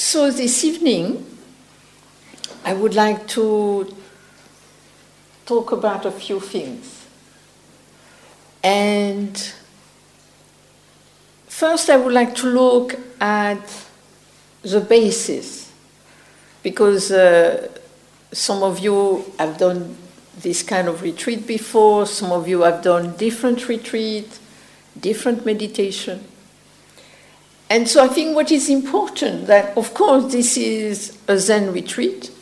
So 0.00 0.30
this 0.30 0.64
evening, 0.64 1.26
I 2.64 2.72
would 2.72 2.94
like 2.94 3.28
to 3.28 3.94
talk 5.44 5.72
about 5.72 6.06
a 6.06 6.10
few 6.10 6.40
things. 6.40 7.06
And 8.64 9.36
first, 11.48 11.90
I 11.90 11.98
would 11.98 12.14
like 12.14 12.34
to 12.36 12.46
look 12.46 12.98
at 13.20 13.86
the 14.62 14.80
basis, 14.80 15.70
because 16.62 17.12
uh, 17.12 17.68
some 18.32 18.62
of 18.62 18.78
you 18.78 19.30
have 19.38 19.58
done 19.58 19.98
this 20.38 20.62
kind 20.62 20.88
of 20.88 21.02
retreat 21.02 21.46
before, 21.46 22.06
some 22.06 22.32
of 22.32 22.48
you 22.48 22.62
have 22.62 22.82
done 22.82 23.18
different 23.18 23.68
retreat, 23.68 24.38
different 24.98 25.44
meditation. 25.44 26.24
And 27.70 27.88
so 27.88 28.04
I 28.04 28.08
think 28.08 28.34
what 28.34 28.50
is 28.50 28.68
important 28.68 29.46
that 29.46 29.78
of 29.78 29.94
course 29.94 30.32
this 30.32 30.56
is 30.56 31.16
a 31.28 31.38
Zen 31.38 31.72
retreat, 31.72 32.32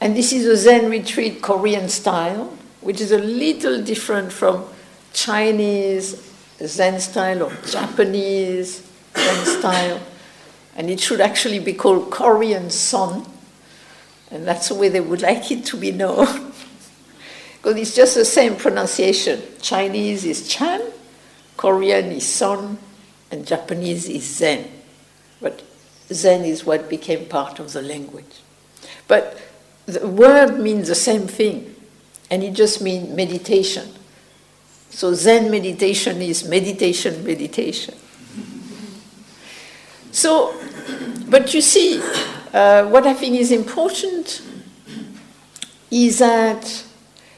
and 0.00 0.16
this 0.16 0.32
is 0.32 0.46
a 0.46 0.56
Zen 0.56 0.90
retreat 0.90 1.42
Korean 1.42 1.90
style, 1.90 2.56
which 2.80 3.02
is 3.02 3.12
a 3.12 3.18
little 3.18 3.82
different 3.82 4.32
from 4.32 4.64
Chinese 5.12 6.32
Zen 6.64 7.00
style 7.00 7.42
or 7.42 7.52
Japanese 7.66 8.82
Zen 9.14 9.44
style. 9.60 10.00
And 10.74 10.90
it 10.90 11.00
should 11.00 11.20
actually 11.20 11.58
be 11.58 11.74
called 11.74 12.10
Korean 12.10 12.70
Son. 12.70 13.26
And 14.30 14.46
that's 14.46 14.68
the 14.68 14.74
way 14.74 14.88
they 14.88 15.00
would 15.00 15.22
like 15.22 15.50
it 15.50 15.64
to 15.66 15.76
be 15.76 15.92
known. 15.92 16.26
because 17.56 17.76
it's 17.76 17.94
just 17.94 18.14
the 18.14 18.24
same 18.24 18.56
pronunciation. 18.56 19.42
Chinese 19.60 20.24
is 20.24 20.48
Chan, 20.48 20.82
Korean 21.56 22.12
is 22.12 22.28
Son, 22.28 22.78
and 23.30 23.46
Japanese 23.46 24.08
is 24.08 24.24
Zen. 24.24 24.70
But 25.40 25.62
Zen 26.12 26.44
is 26.44 26.64
what 26.64 26.88
became 26.88 27.26
part 27.26 27.58
of 27.58 27.72
the 27.72 27.82
language. 27.82 28.42
But 29.08 29.40
the 29.86 30.06
word 30.06 30.58
means 30.58 30.88
the 30.88 30.94
same 30.94 31.26
thing, 31.26 31.74
and 32.30 32.42
it 32.42 32.54
just 32.54 32.82
means 32.82 33.08
meditation. 33.08 33.88
So 34.90 35.14
Zen 35.14 35.50
meditation 35.50 36.22
is 36.22 36.48
meditation, 36.48 37.24
meditation. 37.24 37.94
So, 40.12 40.58
but 41.28 41.52
you 41.52 41.60
see, 41.60 42.00
uh, 42.54 42.86
what 42.86 43.06
I 43.06 43.12
think 43.12 43.36
is 43.36 43.52
important 43.52 44.40
is 45.90 46.18
that 46.20 46.84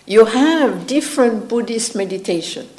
you 0.06 0.24
have 0.24 0.86
different 0.86 1.48
Buddhist 1.48 1.96
meditations. 1.96 2.77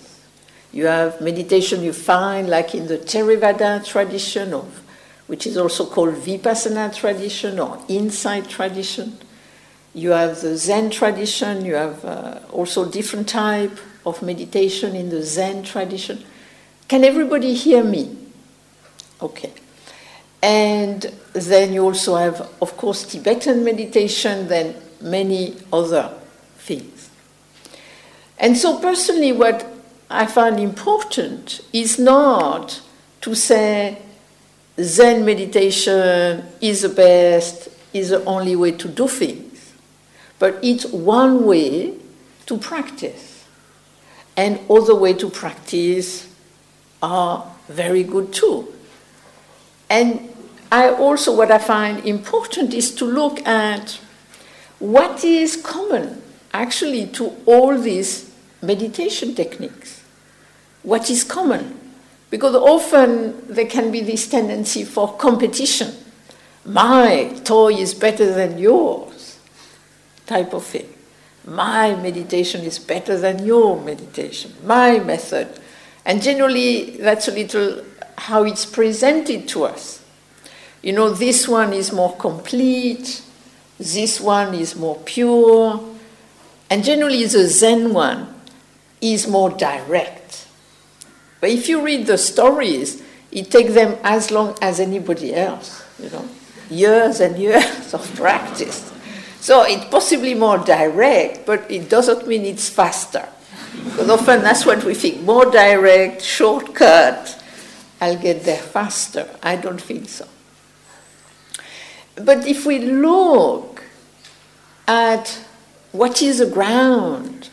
You 0.71 0.85
have 0.85 1.19
meditation 1.19 1.81
you 1.83 1.93
find 1.93 2.49
like 2.49 2.75
in 2.75 2.87
the 2.87 2.97
Theravada 2.97 3.85
tradition, 3.85 4.53
of, 4.53 4.81
which 5.27 5.47
is 5.47 5.57
also 5.57 5.85
called 5.85 6.15
Vipassana 6.15 6.95
tradition 6.95 7.59
or 7.59 7.79
insight 7.87 8.47
tradition. 8.47 9.17
You 9.93 10.11
have 10.11 10.41
the 10.41 10.55
Zen 10.55 10.91
tradition. 10.91 11.65
You 11.65 11.75
have 11.75 12.05
uh, 12.05 12.39
also 12.51 12.89
different 12.89 13.27
type 13.27 13.77
of 14.05 14.21
meditation 14.21 14.95
in 14.95 15.09
the 15.09 15.23
Zen 15.23 15.63
tradition. 15.63 16.23
Can 16.87 17.03
everybody 17.03 17.53
hear 17.53 17.83
me? 17.83 18.15
Okay. 19.21 19.51
And 20.41 21.01
then 21.33 21.73
you 21.73 21.83
also 21.83 22.15
have, 22.15 22.47
of 22.61 22.77
course, 22.77 23.03
Tibetan 23.03 23.63
meditation, 23.63 24.47
then 24.47 24.75
many 25.01 25.57
other 25.73 26.13
things. 26.57 27.09
And 28.37 28.55
so, 28.55 28.79
personally, 28.79 29.33
what 29.33 29.68
I 30.09 30.25
find 30.25 30.59
important 30.59 31.61
is 31.71 31.99
not 31.99 32.81
to 33.21 33.35
say 33.35 34.02
Zen 34.81 35.23
meditation 35.23 36.43
is 36.61 36.81
the 36.81 36.89
best, 36.89 37.69
is 37.93 38.09
the 38.09 38.23
only 38.25 38.55
way 38.55 38.71
to 38.71 38.87
do 38.87 39.07
things, 39.07 39.73
but 40.39 40.57
it's 40.63 40.85
one 40.85 41.45
way 41.45 41.93
to 42.47 42.57
practice. 42.57 43.45
And 44.36 44.59
other 44.70 44.95
way 44.95 45.14
to 45.14 45.30
practice 45.30 46.33
are 47.03 47.45
very 47.67 48.03
good 48.03 48.33
too. 48.33 48.73
And 49.89 50.33
I 50.71 50.89
also, 50.89 51.36
what 51.36 51.52
I 51.52 51.58
find 51.58 52.05
important 52.05 52.73
is 52.73 52.95
to 52.95 53.05
look 53.05 53.45
at 53.45 53.99
what 54.80 55.23
is 55.23 55.58
common 55.58 56.21
actually 56.53 57.08
to 57.08 57.36
all 57.45 57.77
these 57.77 58.31
meditation 58.61 59.36
techniques 59.36 59.98
what 60.83 61.09
is 61.09 61.23
common. 61.23 61.79
Because 62.29 62.55
often 62.55 63.47
there 63.47 63.65
can 63.65 63.91
be 63.91 64.01
this 64.01 64.27
tendency 64.27 64.83
for 64.83 65.15
competition. 65.17 65.93
My 66.65 67.39
toy 67.43 67.73
is 67.73 67.93
better 67.93 68.31
than 68.33 68.59
yours, 68.59 69.39
type 70.27 70.53
of 70.53 70.63
thing. 70.63 70.93
My 71.45 71.95
meditation 71.95 72.61
is 72.61 72.77
better 72.77 73.17
than 73.17 73.45
your 73.45 73.81
meditation, 73.81 74.53
my 74.63 74.99
method. 74.99 75.47
And 76.05 76.21
generally, 76.21 76.97
that's 76.97 77.27
a 77.27 77.31
little 77.31 77.83
how 78.17 78.43
it's 78.43 78.65
presented 78.65 79.47
to 79.49 79.63
us. 79.63 80.03
You 80.83 80.93
know, 80.93 81.09
this 81.09 81.47
one 81.47 81.73
is 81.73 81.91
more 81.91 82.15
complete, 82.17 83.23
this 83.79 84.19
one 84.19 84.53
is 84.53 84.75
more 84.75 84.97
pure, 85.05 85.83
and 86.69 86.83
generally, 86.83 87.25
the 87.25 87.47
Zen 87.47 87.93
one 87.93 88.35
is 89.01 89.27
more 89.27 89.49
direct. 89.49 90.18
But 91.39 91.52
if 91.52 91.70
you 91.70 91.82
read 91.82 92.08
the 92.08 92.17
stories, 92.17 93.02
it 93.32 93.52
takes 93.52 93.73
them 93.73 93.98
as 94.04 94.32
long 94.32 94.58
as 94.61 94.80
anybody 94.80 95.36
else, 95.36 95.83
you 96.02 96.10
know, 96.10 96.27
years 96.70 97.20
and 97.20 97.38
years 97.38 97.94
of 97.94 98.14
practice. 98.16 98.92
So 99.39 99.64
it's 99.64 99.86
possibly 99.86 100.33
more 100.33 100.58
direct, 100.58 101.45
but 101.45 101.70
it 101.72 101.89
doesn't 101.89 102.27
mean 102.27 102.45
it's 102.45 102.70
faster. 102.70 103.27
Because 103.86 104.10
often 104.10 104.42
that's 104.42 104.66
what 104.66 104.83
we 104.83 104.94
think 104.94 105.22
more 105.22 105.45
direct, 105.45 106.22
shortcut, 106.22 107.42
I'll 108.02 108.17
get 108.17 108.44
there 108.44 108.58
faster. 108.58 109.30
I 109.44 109.56
don't 109.56 109.82
think 109.82 110.10
so. 110.10 110.27
But 112.16 112.48
if 112.48 112.66
we 112.66 112.80
look 112.80 113.83
at 114.88 115.39
what 115.92 116.21
is 116.21 116.39
the 116.39 116.45
ground 116.45 117.50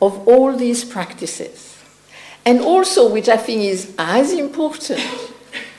of 0.00 0.26
all 0.26 0.56
these 0.56 0.84
practices, 0.84 1.67
and 2.44 2.60
also, 2.60 3.12
which 3.12 3.28
I 3.28 3.36
think 3.36 3.62
is 3.62 3.94
as 3.98 4.32
important, 4.32 5.00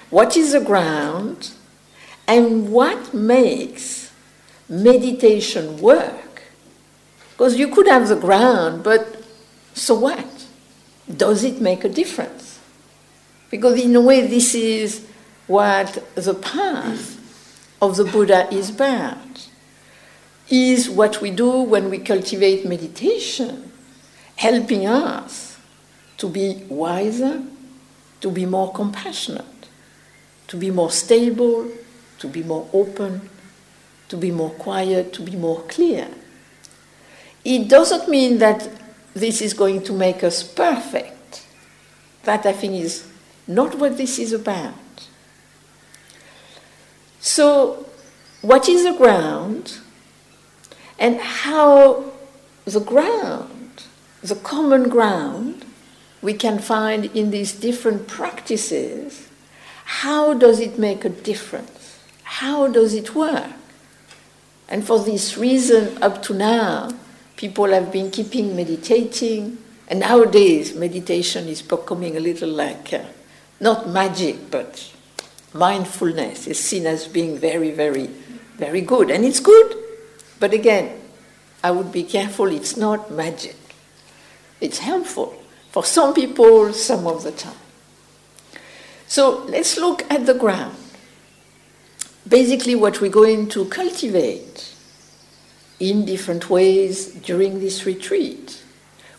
what 0.10 0.38
is 0.38 0.52
the 0.52 0.62
ground 0.62 1.52
and 2.28 2.72
what 2.72 3.14
makes 3.14 4.12
meditation 4.68 5.80
work? 5.80 6.44
Because 7.32 7.58
you 7.58 7.70
could 7.70 7.88
have 7.88 8.08
the 8.08 8.16
ground, 8.16 8.84
but 8.84 9.24
so 9.74 9.96
what? 9.96 10.46
Does 11.16 11.44
it 11.44 11.60
make 11.62 11.84
a 11.84 11.90
difference? 11.90 12.60
Because, 13.50 13.80
in 13.80 13.96
a 13.96 14.02
way, 14.02 14.28
this 14.28 14.54
is 14.54 15.08
what 15.48 16.04
the 16.14 16.36
path 16.36 17.18
of 17.82 17.96
the 17.96 18.04
Buddha 18.04 18.48
is 18.54 18.70
about. 18.70 19.48
Is 20.50 20.90
what 20.90 21.22
we 21.22 21.32
do 21.32 21.62
when 21.62 21.90
we 21.90 22.00
cultivate 22.00 22.66
meditation, 22.66 23.72
helping 24.36 24.86
us 24.86 25.49
to 26.20 26.30
be 26.30 26.64
wiser, 26.70 27.42
to 28.22 28.30
be 28.30 28.46
more 28.46 28.72
compassionate, 28.72 29.68
to 30.48 30.58
be 30.58 30.70
more 30.70 30.92
stable, 30.92 31.68
to 32.20 32.28
be 32.28 32.44
more 32.44 32.70
open, 32.74 33.30
to 34.10 34.18
be 34.18 34.30
more 34.30 34.52
quiet, 34.52 35.14
to 35.14 35.22
be 35.22 35.36
more 35.36 35.62
clear. 35.64 36.08
It 37.46 37.70
doesn't 37.70 38.10
mean 38.10 38.38
that 38.40 38.70
this 39.14 39.42
is 39.42 39.54
going 39.54 39.84
to 39.84 39.94
make 39.94 40.24
us 40.24 40.44
perfect. 40.44 41.48
That, 42.24 42.46
I 42.46 42.52
think, 42.52 42.74
is 42.74 43.08
not 43.48 43.76
what 43.76 43.98
this 43.98 44.20
is 44.20 44.34
about. 44.34 44.74
So, 47.22 47.86
what 48.42 48.68
is 48.68 48.84
the 48.84 48.94
ground 48.94 49.80
and 50.98 51.20
how 51.20 52.12
the 52.66 52.80
ground, 52.82 53.84
the 54.22 54.36
common 54.36 54.90
ground, 54.90 55.59
we 56.22 56.34
can 56.34 56.60
find 56.60 57.06
in 57.16 57.32
these 57.32 57.54
different 57.54 58.08
practices 58.08 59.30
how 59.86 60.36
does 60.36 60.60
it 60.60 60.78
make 60.78 61.04
a 61.04 61.10
difference? 61.10 62.00
How 62.24 62.68
does 62.68 62.94
it 62.94 63.16
work? 63.16 63.54
And 64.70 64.86
for 64.86 65.00
this 65.00 65.36
reason, 65.36 66.02
up 66.04 66.22
to 66.24 66.34
now, 66.36 66.92
people 67.36 67.66
have 67.72 67.92
been 67.92 68.12
keeping 68.12 68.56
meditating, 68.56 69.58
and 69.88 70.02
nowadays 70.02 70.76
meditation 70.76 71.48
is 71.48 71.64
becoming 71.64 72.16
a 72.16 72.20
little 72.20 72.50
like 72.50 72.94
uh, 72.94 73.02
not 73.60 73.90
magic, 73.90 74.52
but 74.52 74.94
mindfulness 75.54 76.46
is 76.46 76.60
seen 76.60 76.86
as 76.86 77.08
being 77.08 77.36
very, 77.40 77.72
very, 77.72 78.08
very 78.58 78.82
good. 78.82 79.10
And 79.10 79.26
it's 79.26 79.40
good, 79.40 79.76
but 80.40 80.54
again, 80.54 81.02
I 81.64 81.72
would 81.72 81.92
be 81.92 82.04
careful, 82.04 82.46
it's 82.48 82.78
not 82.78 83.10
magic. 83.10 83.56
It's 84.62 84.78
helpful, 84.78 85.39
for 85.72 85.84
some 85.84 86.14
people, 86.14 86.74
some 86.74 87.08
of 87.08 87.24
the 87.24 87.32
time. 87.32 87.54
So 89.08 89.46
let's 89.46 89.78
look 89.78 90.04
at 90.12 90.26
the 90.26 90.34
ground. 90.34 90.76
basically 92.30 92.76
what 92.76 93.02
we're 93.02 93.10
going 93.10 93.50
to 93.50 93.66
cultivate 93.66 94.76
in 95.80 96.06
different 96.06 96.50
ways 96.50 97.08
during 97.16 97.60
this 97.60 97.86
retreat, 97.86 98.62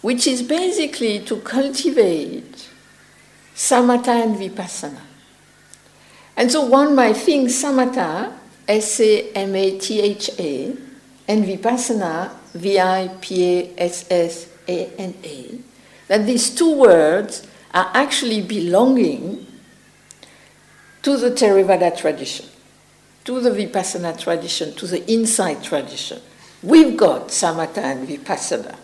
which 0.00 0.26
is 0.26 0.42
basically 0.42 1.18
to 1.20 1.36
cultivate 1.40 2.68
samatha 3.54 4.22
and 4.22 4.36
vipassana. 4.36 5.00
And 6.36 6.50
so 6.50 6.64
one 6.64 6.94
might 6.94 7.16
think 7.16 7.48
samatha, 7.48 8.32
S 8.68 9.00
A 9.00 9.32
M 9.32 9.56
A 9.56 9.78
T 9.78 10.00
H 10.00 10.30
A, 10.38 10.76
and 11.26 11.44
vipassana, 11.44 12.30
V 12.54 12.78
I 12.78 13.08
P 13.20 13.58
A 13.58 13.74
S 13.76 14.06
S 14.10 14.48
A 14.68 14.86
N 14.98 15.14
A, 15.24 15.58
that 16.10 16.26
these 16.26 16.52
two 16.52 16.74
words 16.74 17.46
are 17.72 17.88
actually 17.94 18.42
belonging 18.42 19.46
to 21.02 21.16
the 21.16 21.30
Theravada 21.30 21.96
tradition, 21.96 22.46
to 23.22 23.40
the 23.40 23.50
Vipassana 23.50 24.18
tradition, 24.18 24.74
to 24.74 24.88
the 24.88 25.08
insight 25.08 25.62
tradition. 25.62 26.20
We've 26.64 26.96
got 26.96 27.28
Samatha 27.28 27.78
and 27.78 28.08
Vipassana. 28.08 28.74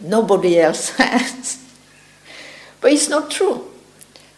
Nobody 0.00 0.60
else 0.60 0.90
has. 0.96 1.60
But 2.80 2.92
it's 2.92 3.08
not 3.08 3.28
true. 3.28 3.68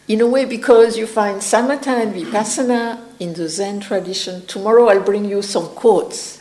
In 0.08 0.22
a 0.22 0.26
way, 0.26 0.46
because 0.46 0.96
you 0.96 1.06
find 1.06 1.42
Samatha 1.42 2.00
and 2.00 2.14
Vipassana 2.14 2.98
in 3.20 3.34
the 3.34 3.46
Zen 3.46 3.80
tradition. 3.80 4.46
Tomorrow 4.46 4.88
I'll 4.88 5.02
bring 5.02 5.26
you 5.26 5.42
some 5.42 5.66
quotes 5.74 6.40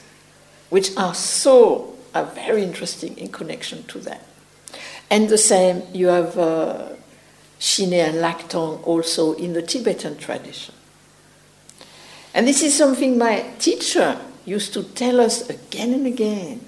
which 0.70 0.96
are 0.96 1.14
so 1.14 1.98
are 2.16 2.28
very 2.28 2.64
interesting 2.64 3.18
in 3.18 3.28
connection 3.28 3.84
to 3.88 4.00
that. 4.00 4.26
And 5.14 5.30
the 5.30 5.38
same, 5.38 5.84
you 5.94 6.08
have 6.08 6.40
uh, 6.40 6.88
and 7.80 8.16
Laktong 8.16 8.82
also 8.84 9.34
in 9.34 9.54
the 9.54 9.62
Tibetan 9.62 10.18
tradition. 10.18 10.74
And 12.34 12.48
this 12.48 12.64
is 12.64 12.76
something 12.76 13.20
my 13.20 13.46
teacher 13.60 14.20
used 14.44 14.74
to 14.74 14.82
tell 14.82 15.22
us 15.22 15.48
again 15.48 15.94
and 15.94 16.08
again. 16.08 16.62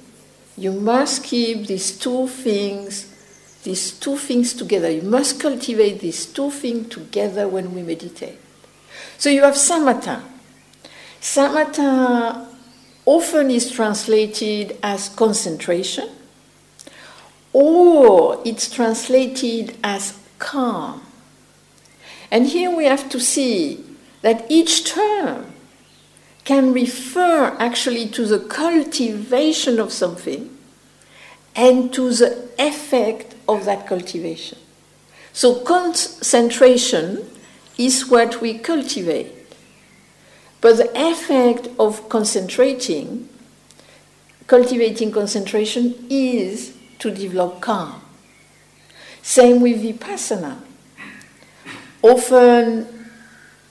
You 0.58 0.74
must 0.74 1.24
keep 1.24 1.66
these 1.66 1.98
two 1.98 2.28
things, 2.28 3.12
these 3.64 3.92
two 4.00 4.16
things 4.16 4.54
together. 4.54 4.92
You 4.92 5.02
must 5.02 5.40
cultivate 5.40 6.02
these 6.02 6.28
two 6.28 6.52
things 6.52 6.90
together 6.90 7.48
when 7.48 7.74
we 7.74 7.82
meditate. 7.82 8.38
So 9.18 9.32
you 9.32 9.42
have 9.42 9.56
samatha. 9.56 10.22
Samatha 11.20 12.46
often 13.08 13.50
is 13.50 13.72
translated 13.72 14.78
as 14.84 15.10
concentration, 15.10 16.10
or 17.58 18.42
it's 18.44 18.70
translated 18.70 19.78
as 19.82 20.20
calm. 20.40 21.02
And 22.30 22.48
here 22.48 22.70
we 22.70 22.84
have 22.84 23.08
to 23.08 23.18
see 23.18 23.82
that 24.24 24.46
each 24.50 24.84
term 24.84 25.54
can 26.44 26.74
refer 26.74 27.56
actually 27.58 28.10
to 28.10 28.26
the 28.26 28.40
cultivation 28.40 29.80
of 29.80 29.94
something 29.94 30.50
and 31.56 31.94
to 31.94 32.12
the 32.12 32.50
effect 32.60 33.36
of 33.48 33.64
that 33.64 33.88
cultivation. 33.88 34.58
So, 35.32 35.62
concentration 35.62 37.26
is 37.78 38.10
what 38.10 38.42
we 38.42 38.60
cultivate. 38.60 39.32
But 40.60 40.76
the 40.76 40.92
effect 40.94 41.70
of 41.80 42.10
concentrating, 42.10 43.30
cultivating 44.46 45.14
concentration, 45.14 46.06
is 46.10 46.75
to 47.00 47.12
develop 47.12 47.62
calm. 47.62 48.02
Same 49.22 49.62
with 49.62 49.82
vipassana. 49.84 50.58
Often, 52.02 52.88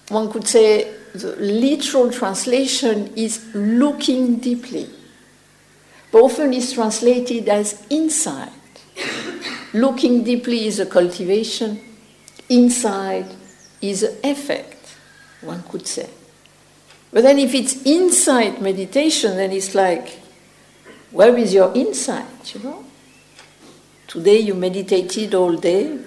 one 0.09 0.31
could 0.31 0.47
say 0.47 0.93
the 1.15 1.37
literal 1.37 2.11
translation 2.11 3.12
is 3.15 3.55
looking 3.55 4.37
deeply, 4.37 4.88
but 6.11 6.23
often 6.23 6.53
it's 6.53 6.73
translated 6.73 7.49
as 7.49 7.87
insight. 7.88 8.50
looking 9.75 10.23
deeply 10.25 10.67
is 10.67 10.81
a 10.81 10.87
cultivation, 10.87 11.81
insight 12.49 13.27
is 13.81 14.03
an 14.03 14.17
effect, 14.23 14.97
one 15.41 15.62
could 15.65 15.87
say. 15.87 16.09
But 17.12 17.23
then 17.23 17.38
if 17.38 17.55
it's 17.55 17.85
insight 17.87 18.61
meditation, 18.61 19.37
then 19.37 19.53
it's 19.53 19.75
like, 19.75 20.20
where 21.11 21.37
is 21.37 21.55
your 21.55 21.73
insight, 21.75 22.55
you 22.55 22.61
know? 22.62 22.85
Today 24.15 24.39
you 24.39 24.55
meditated 24.55 25.35
all 25.35 25.57
day. 25.57 25.99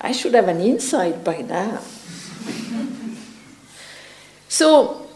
I 0.00 0.12
should 0.12 0.32
have 0.32 0.48
an 0.48 0.62
insight 0.62 1.22
by 1.22 1.42
now. 1.42 1.80
so 4.48 5.06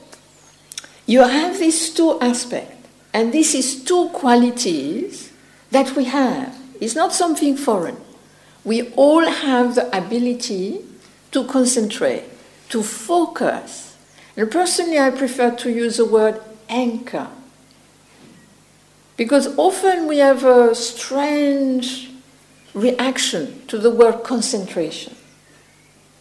you 1.06 1.22
have 1.22 1.58
these 1.58 1.94
two 1.94 2.20
aspects, 2.20 2.86
and 3.14 3.32
this 3.32 3.54
is 3.54 3.82
two 3.82 4.10
qualities 4.10 5.32
that 5.70 5.96
we 5.96 6.04
have. 6.12 6.54
It's 6.78 6.94
not 6.94 7.14
something 7.14 7.56
foreign. 7.56 7.96
We 8.64 8.92
all 8.96 9.24
have 9.24 9.74
the 9.74 9.88
ability 9.96 10.84
to 11.32 11.46
concentrate, 11.46 12.24
to 12.68 12.82
focus. 12.82 13.96
And 14.36 14.50
personally, 14.50 14.98
I 14.98 15.08
prefer 15.08 15.56
to 15.56 15.70
use 15.70 15.96
the 15.96 16.04
word 16.04 16.38
anchor. 16.68 17.28
Because 19.20 19.54
often 19.58 20.06
we 20.06 20.16
have 20.16 20.44
a 20.44 20.74
strange 20.74 22.10
reaction 22.72 23.66
to 23.66 23.76
the 23.76 23.90
word 23.90 24.24
concentration. 24.24 25.14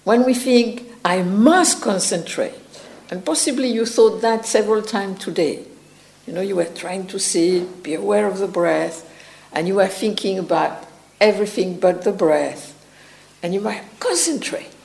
When 0.03 0.25
we 0.25 0.33
think, 0.33 0.83
I 1.05 1.23
must 1.23 1.81
concentrate, 1.81 2.59
and 3.09 3.23
possibly 3.23 3.69
you 3.69 3.85
thought 3.85 4.19
that 4.19 4.45
several 4.45 4.81
times 4.81 5.23
today. 5.23 5.63
You 6.27 6.33
know, 6.33 6.41
you 6.41 6.57
were 6.57 6.65
trying 6.65 7.07
to 7.07 7.19
sit, 7.19 7.83
be 7.83 7.93
aware 7.93 8.27
of 8.27 8.39
the 8.39 8.49
breath, 8.49 9.09
and 9.53 9.65
you 9.65 9.75
were 9.75 9.87
thinking 9.87 10.37
about 10.37 10.85
everything 11.21 11.79
but 11.79 12.03
the 12.03 12.11
breath, 12.11 12.75
and 13.41 13.53
you 13.53 13.61
might 13.61 13.85
concentrate. 14.01 14.75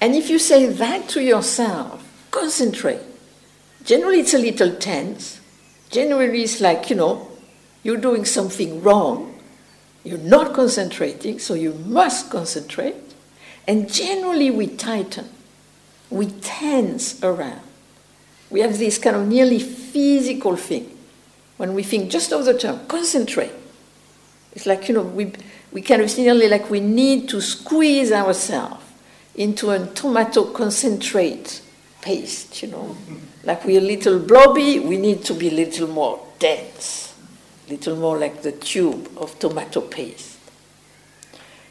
And 0.00 0.14
if 0.14 0.30
you 0.30 0.38
say 0.38 0.66
that 0.66 1.08
to 1.08 1.20
yourself, 1.20 2.08
concentrate, 2.30 3.02
generally 3.82 4.20
it's 4.20 4.34
a 4.34 4.38
little 4.38 4.76
tense. 4.76 5.40
Generally, 5.92 6.42
it's 6.42 6.60
like, 6.60 6.90
you 6.90 6.96
know, 6.96 7.28
you're 7.82 7.98
doing 7.98 8.24
something 8.24 8.82
wrong, 8.82 9.38
you're 10.04 10.18
not 10.18 10.54
concentrating, 10.54 11.38
so 11.38 11.54
you 11.54 11.74
must 11.74 12.30
concentrate. 12.30 12.96
And 13.68 13.92
generally, 13.92 14.50
we 14.50 14.66
tighten, 14.66 15.28
we 16.10 16.26
tense 16.26 17.22
around. 17.22 17.60
We 18.50 18.60
have 18.60 18.78
this 18.78 18.98
kind 18.98 19.16
of 19.16 19.28
nearly 19.28 19.58
physical 19.58 20.56
thing 20.56 20.96
when 21.58 21.74
we 21.74 21.82
think 21.82 22.10
just 22.10 22.32
of 22.32 22.46
the 22.46 22.58
term 22.58 22.86
concentrate. 22.86 23.52
It's 24.52 24.66
like, 24.66 24.88
you 24.88 24.94
know, 24.94 25.02
we, 25.02 25.32
we 25.72 25.82
kind 25.82 26.02
of 26.02 26.18
nearly 26.18 26.48
like 26.48 26.70
we 26.70 26.80
need 26.80 27.28
to 27.28 27.40
squeeze 27.40 28.12
ourselves 28.12 28.84
into 29.34 29.70
a 29.70 29.86
tomato 29.86 30.44
concentrate 30.44 31.62
paste, 32.00 32.62
you 32.62 32.68
know. 32.68 32.96
Like 33.44 33.64
we're 33.64 33.80
a 33.80 33.84
little 33.84 34.18
blobby, 34.18 34.78
we 34.78 34.96
need 34.96 35.24
to 35.24 35.34
be 35.34 35.48
a 35.48 35.52
little 35.52 35.88
more 35.88 36.24
dense 36.38 37.12
a 37.66 37.70
little 37.70 37.96
more 37.96 38.18
like 38.18 38.42
the 38.42 38.52
tube 38.52 39.10
of 39.16 39.38
tomato 39.38 39.80
paste. 39.80 40.38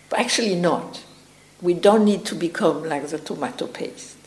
But 0.10 0.20
actually, 0.20 0.56
not. 0.56 1.04
We 1.62 1.74
don't 1.74 2.06
need 2.06 2.26
to 2.26 2.36
become 2.36 2.84
like 2.84 3.08
the 3.08 3.20
tomato 3.20 3.68
paste. 3.68 4.18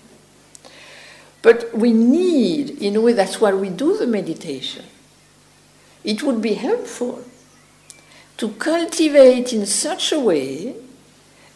But 1.42 1.76
we 1.76 1.92
need, 1.92 2.82
in 2.82 2.96
a 2.96 3.00
way, 3.00 3.12
that's 3.12 3.40
why 3.40 3.52
we 3.52 3.68
do 3.68 3.96
the 3.96 4.06
meditation. 4.06 4.84
It 6.02 6.22
would 6.22 6.40
be 6.40 6.54
helpful 6.54 7.24
to 8.36 8.48
cultivate 8.50 9.52
in 9.52 9.66
such 9.66 10.12
a 10.12 10.20
way 10.20 10.74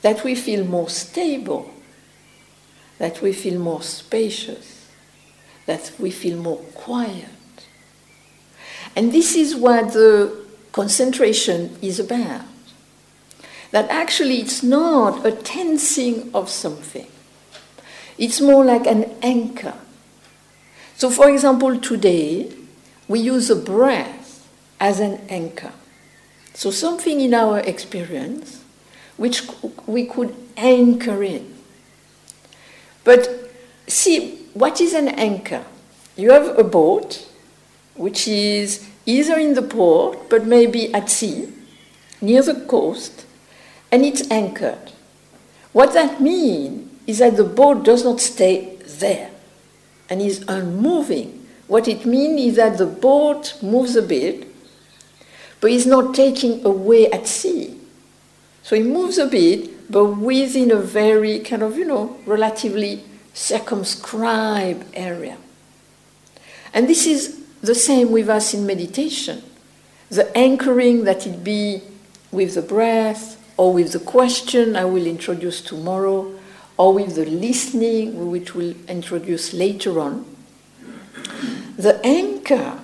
that 0.03 0.25
we 0.25 0.35
feel 0.35 0.65
more 0.65 0.89
stable, 0.89 1.71
that 2.99 3.21
we 3.23 3.33
feel 3.33 3.59
more 3.59 3.83
spacious, 3.83 4.78
that 5.69 5.93
we 5.99 6.11
feel 6.11 6.39
more 6.39 6.57
quiet. 6.73 7.29
And 8.97 9.13
this 9.13 9.37
is 9.37 9.55
what 9.55 9.93
the 9.93 10.47
concentration 10.73 11.77
is 11.83 12.01
about. 12.01 12.47
That 13.71 13.91
actually 13.91 14.41
it's 14.41 14.63
not 14.63 15.27
a 15.27 15.31
tensing 15.31 16.31
of 16.33 16.49
something, 16.49 17.07
it's 18.17 18.41
more 18.41 18.65
like 18.65 18.87
an 18.87 19.15
anchor. 19.23 19.75
So, 20.97 21.11
for 21.11 21.29
example, 21.29 21.79
today 21.79 22.51
we 23.07 23.21
use 23.21 23.49
the 23.49 23.55
breath 23.55 24.49
as 24.81 25.01
an 25.01 25.21
anchor. 25.29 25.75
So, 26.55 26.71
something 26.71 27.21
in 27.21 27.35
our 27.35 27.61
experience 27.61 28.65
which 29.19 29.43
we 29.87 30.07
could 30.07 30.35
anchor 30.57 31.23
in. 31.23 31.55
But 33.05 33.51
see, 33.87 34.38
what 34.59 34.81
is 34.81 34.93
an 34.95 35.09
anchor? 35.09 35.65
You 36.17 36.33
have 36.33 36.59
a 36.59 36.65
boat 36.65 37.27
which 37.95 38.27
is 38.27 38.87
either 39.07 39.39
in 39.39 39.55
the 39.55 39.63
port 39.63 40.29
but 40.29 40.47
maybe 40.47 40.93
at 40.93 41.11
sea, 41.11 41.53
near 42.21 42.43
the 42.43 42.55
coast, 42.67 43.25
and 43.91 44.05
it's 44.05 44.31
anchored. 44.31 44.93
What 45.73 45.93
that 45.95 46.21
means 46.21 46.91
is 47.07 47.19
that 47.19 47.37
the 47.37 47.45
boat 47.45 47.85
does 47.85 48.05
not 48.05 48.21
stay 48.21 48.77
there. 49.01 49.31
and 50.09 50.23
is 50.23 50.45
unmoving. 50.49 51.47
What 51.67 51.87
it 51.87 52.07
means 52.07 52.41
is 52.41 52.57
that 52.57 52.79
the 52.79 52.87
boat 52.87 53.59
moves 53.63 53.95
a 53.95 54.03
bit, 54.03 54.47
but 55.61 55.71
is 55.71 55.87
not 55.87 56.15
taking 56.15 56.65
away 56.65 57.11
at 57.11 57.27
sea. 57.27 57.79
So 58.63 58.75
it 58.75 58.87
moves 58.87 59.19
a 59.19 59.27
bit, 59.27 59.91
but 59.91 60.05
within 60.05 60.71
a 60.71 60.77
very 60.77 61.41
kind 61.41 61.63
of, 61.63 61.77
you 61.77 61.85
know, 61.85 62.17
relatively 62.27 63.05
circumscribed 63.39 64.85
area. 64.95 65.39
And 66.75 66.89
this 66.89 67.07
is 67.07 67.41
the 67.63 67.75
same 67.75 68.11
with 68.11 68.29
us 68.29 68.53
in 68.53 68.67
meditation. 68.67 69.43
The 70.11 70.37
anchoring 70.37 71.05
that 71.05 71.27
it 71.27 71.45
be 71.45 71.83
with 72.33 72.55
the 72.55 72.63
breath 72.63 73.37
or 73.57 73.73
with 73.73 73.93
the 73.93 74.01
question 74.01 74.75
I 74.75 74.85
will 74.87 75.07
introduce 75.07 75.63
tomorrow 75.63 76.35
or 76.77 76.93
with 76.93 77.15
the 77.15 77.27
listening 77.27 78.31
which 78.31 78.55
we'll 78.55 78.75
introduce 78.89 79.55
later 79.55 80.01
on. 80.01 80.27
The 81.77 82.01
anchor, 82.05 82.81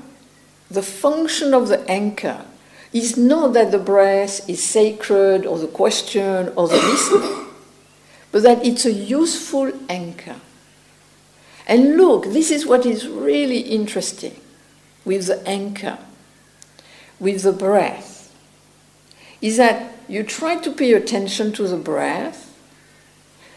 the 0.71 0.83
function 0.83 1.53
of 1.53 1.69
the 1.69 1.81
anchor 1.91 2.45
is 2.93 3.17
not 3.17 3.55
that 3.55 3.73
the 3.73 3.79
breath 3.79 4.49
is 4.49 4.63
sacred 4.63 5.47
or 5.47 5.59
the 5.59 5.67
question 5.67 6.53
or 6.55 6.69
the 6.69 6.77
listening, 6.77 7.44
but 8.35 8.43
that 8.43 8.67
it's 8.67 8.85
a 8.85 8.93
useful 8.93 9.71
anchor. 9.89 10.35
And 11.69 11.97
look, 11.97 12.25
this 12.25 12.51
is 12.51 12.67
what 12.67 12.85
is 12.85 13.07
really 13.07 13.61
interesting 13.61 14.35
with 15.05 15.29
the 15.29 15.41
anchor, 15.47 15.99
with 17.21 17.45
the 17.45 17.53
breath, 17.53 18.35
is 19.41 19.57
that 19.59 19.95
you 20.09 20.25
try 20.25 20.57
to 20.57 20.73
pay 20.73 20.95
attention 20.95 21.53
to 21.53 21.69
the 21.69 21.77
breath, 21.77 22.59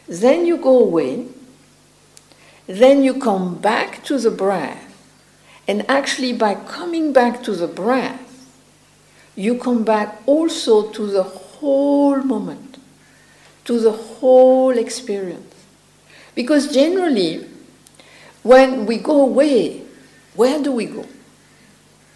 then 0.07 0.45
you 0.45 0.57
go 0.57 0.77
away, 0.77 1.25
then 2.67 3.03
you 3.03 3.19
come 3.19 3.55
back 3.55 4.03
to 4.03 4.19
the 4.19 4.29
breath, 4.29 4.93
and 5.67 5.89
actually 5.89 6.33
by 6.33 6.53
coming 6.53 7.11
back 7.11 7.41
to 7.41 7.55
the 7.55 7.67
breath, 7.67 8.47
you 9.35 9.57
come 9.57 9.83
back 9.83 10.21
also 10.27 10.91
to 10.91 11.07
the 11.07 11.23
whole 11.23 12.21
moment, 12.21 12.66
to 13.67 13.79
the 13.79 13.91
whole 13.91 14.77
experience. 14.77 15.53
Because 16.33 16.73
generally, 16.73 17.45
when 18.41 18.85
we 18.85 18.97
go 18.97 19.21
away, 19.21 19.83
where 20.35 20.61
do 20.61 20.71
we 20.71 20.85
go? 20.85 21.05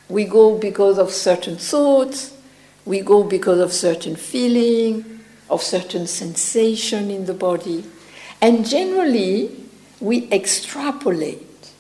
We 0.10 0.26
go 0.26 0.58
because 0.58 0.98
of 0.98 1.12
certain 1.12 1.58
thoughts, 1.58 2.34
we 2.86 3.02
go 3.02 3.24
because 3.24 3.60
of 3.60 3.72
certain 3.72 4.16
feeling, 4.16 5.20
of 5.50 5.62
certain 5.62 6.08
sensation 6.08 7.12
in 7.12 7.26
the 7.26 7.34
body. 7.34 7.84
And 8.42 8.68
generally, 8.68 9.52
we 10.00 10.32
extrapolate, 10.32 11.72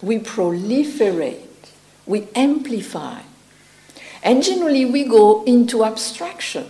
we 0.00 0.18
proliferate, 0.18 1.40
we 2.06 2.28
amplify. 2.34 3.20
And 4.22 4.42
generally, 4.42 4.84
we 4.84 5.04
go 5.04 5.44
into 5.44 5.84
abstraction. 5.84 6.66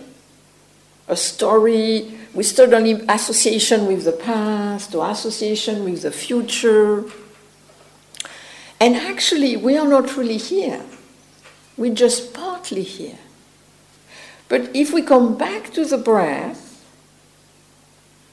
A 1.07 1.15
story, 1.15 2.17
we 2.37 2.43
start 2.43 2.71
on 2.71 2.85
association 3.09 3.87
with 3.87 4.05
the 4.05 4.11
past 4.11 4.93
or 4.93 5.09
association 5.09 5.83
with 5.83 6.03
the 6.03 6.11
future. 6.11 7.03
And 8.79 8.95
actually, 8.95 9.57
we 9.57 9.75
are 9.75 9.87
not 9.87 10.15
really 10.15 10.37
here. 10.37 10.85
We're 11.77 11.95
just 11.95 12.35
partly 12.35 12.83
here. 12.83 13.17
But 14.49 14.69
if 14.75 14.93
we 14.93 15.01
come 15.01 15.35
back 15.35 15.73
to 15.73 15.83
the 15.83 15.97
breath, 15.97 16.85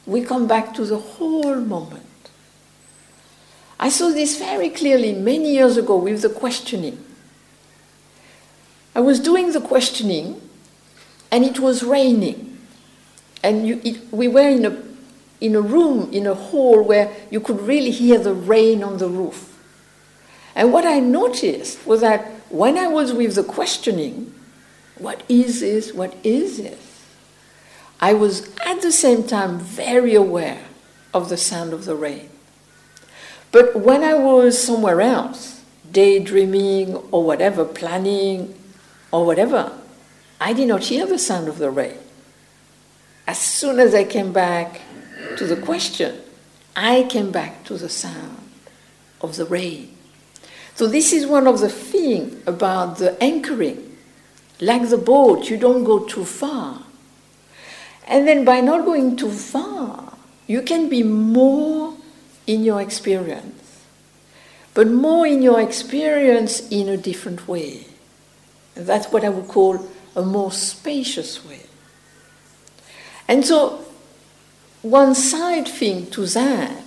we 0.04 0.20
come 0.20 0.46
back 0.46 0.74
to 0.74 0.84
the 0.84 0.98
whole 0.98 1.56
moment. 1.56 2.28
I 3.80 3.88
saw 3.88 4.10
this 4.10 4.38
very 4.38 4.68
clearly 4.68 5.14
many 5.14 5.54
years 5.54 5.78
ago 5.78 5.96
with 5.96 6.20
the 6.20 6.28
questioning. 6.28 7.02
I 8.94 9.00
was 9.00 9.18
doing 9.18 9.52
the 9.52 9.62
questioning 9.62 10.42
and 11.30 11.42
it 11.42 11.58
was 11.58 11.82
raining. 11.82 12.53
And 13.44 13.68
you, 13.68 13.80
it, 13.84 14.10
we 14.10 14.26
were 14.26 14.48
in 14.48 14.64
a, 14.64 14.82
in 15.40 15.54
a 15.54 15.60
room, 15.60 16.10
in 16.12 16.26
a 16.26 16.34
hall 16.34 16.82
where 16.82 17.14
you 17.30 17.40
could 17.40 17.60
really 17.60 17.90
hear 17.90 18.18
the 18.18 18.32
rain 18.32 18.82
on 18.82 18.96
the 18.96 19.08
roof. 19.08 19.50
And 20.54 20.72
what 20.72 20.86
I 20.86 20.98
noticed 20.98 21.86
was 21.86 22.00
that 22.00 22.24
when 22.48 22.78
I 22.78 22.88
was 22.88 23.12
with 23.12 23.34
the 23.34 23.44
questioning, 23.44 24.32
what 24.96 25.22
is 25.28 25.60
this? 25.60 25.92
What 25.92 26.16
is 26.24 26.56
this? 26.56 27.04
I 28.00 28.14
was 28.14 28.48
at 28.64 28.80
the 28.80 28.92
same 28.92 29.24
time 29.24 29.58
very 29.58 30.14
aware 30.14 30.64
of 31.12 31.28
the 31.28 31.36
sound 31.36 31.74
of 31.74 31.84
the 31.84 31.94
rain. 31.94 32.30
But 33.52 33.76
when 33.76 34.02
I 34.02 34.14
was 34.14 34.60
somewhere 34.60 35.02
else, 35.02 35.62
daydreaming 35.92 36.94
or 37.12 37.24
whatever, 37.24 37.64
planning 37.64 38.54
or 39.12 39.26
whatever, 39.26 39.72
I 40.40 40.54
did 40.54 40.68
not 40.68 40.84
hear 40.84 41.06
the 41.06 41.18
sound 41.18 41.48
of 41.48 41.58
the 41.58 41.70
rain. 41.70 41.98
As 43.26 43.38
soon 43.38 43.80
as 43.80 43.94
I 43.94 44.04
came 44.04 44.32
back 44.32 44.80
to 45.36 45.46
the 45.46 45.56
question, 45.56 46.20
I 46.76 47.04
came 47.04 47.30
back 47.30 47.64
to 47.64 47.78
the 47.78 47.88
sound 47.88 48.50
of 49.20 49.36
the 49.36 49.46
rain. 49.46 49.96
So 50.74 50.86
this 50.86 51.12
is 51.12 51.26
one 51.26 51.46
of 51.46 51.60
the 51.60 51.68
things 51.68 52.42
about 52.46 52.98
the 52.98 53.22
anchoring 53.22 53.94
like 54.60 54.88
the 54.88 54.98
boat, 54.98 55.50
you 55.50 55.56
don't 55.56 55.84
go 55.84 56.00
too 56.00 56.24
far. 56.24 56.82
And 58.06 58.28
then 58.28 58.44
by 58.44 58.60
not 58.60 58.84
going 58.84 59.16
too 59.16 59.30
far, 59.30 60.12
you 60.46 60.62
can 60.62 60.88
be 60.88 61.02
more 61.02 61.94
in 62.46 62.64
your 62.64 62.80
experience, 62.80 63.84
but 64.74 64.88
more 64.88 65.26
in 65.26 65.42
your 65.42 65.60
experience 65.60 66.68
in 66.68 66.88
a 66.88 66.96
different 66.96 67.48
way. 67.48 67.86
That's 68.74 69.06
what 69.08 69.24
I 69.24 69.28
would 69.28 69.48
call 69.48 69.86
a 70.14 70.22
more 70.22 70.52
spacious 70.52 71.44
way. 71.44 71.62
And 73.28 73.44
so, 73.44 73.84
one 74.82 75.14
side 75.14 75.66
thing 75.66 76.10
to 76.10 76.26
that 76.26 76.82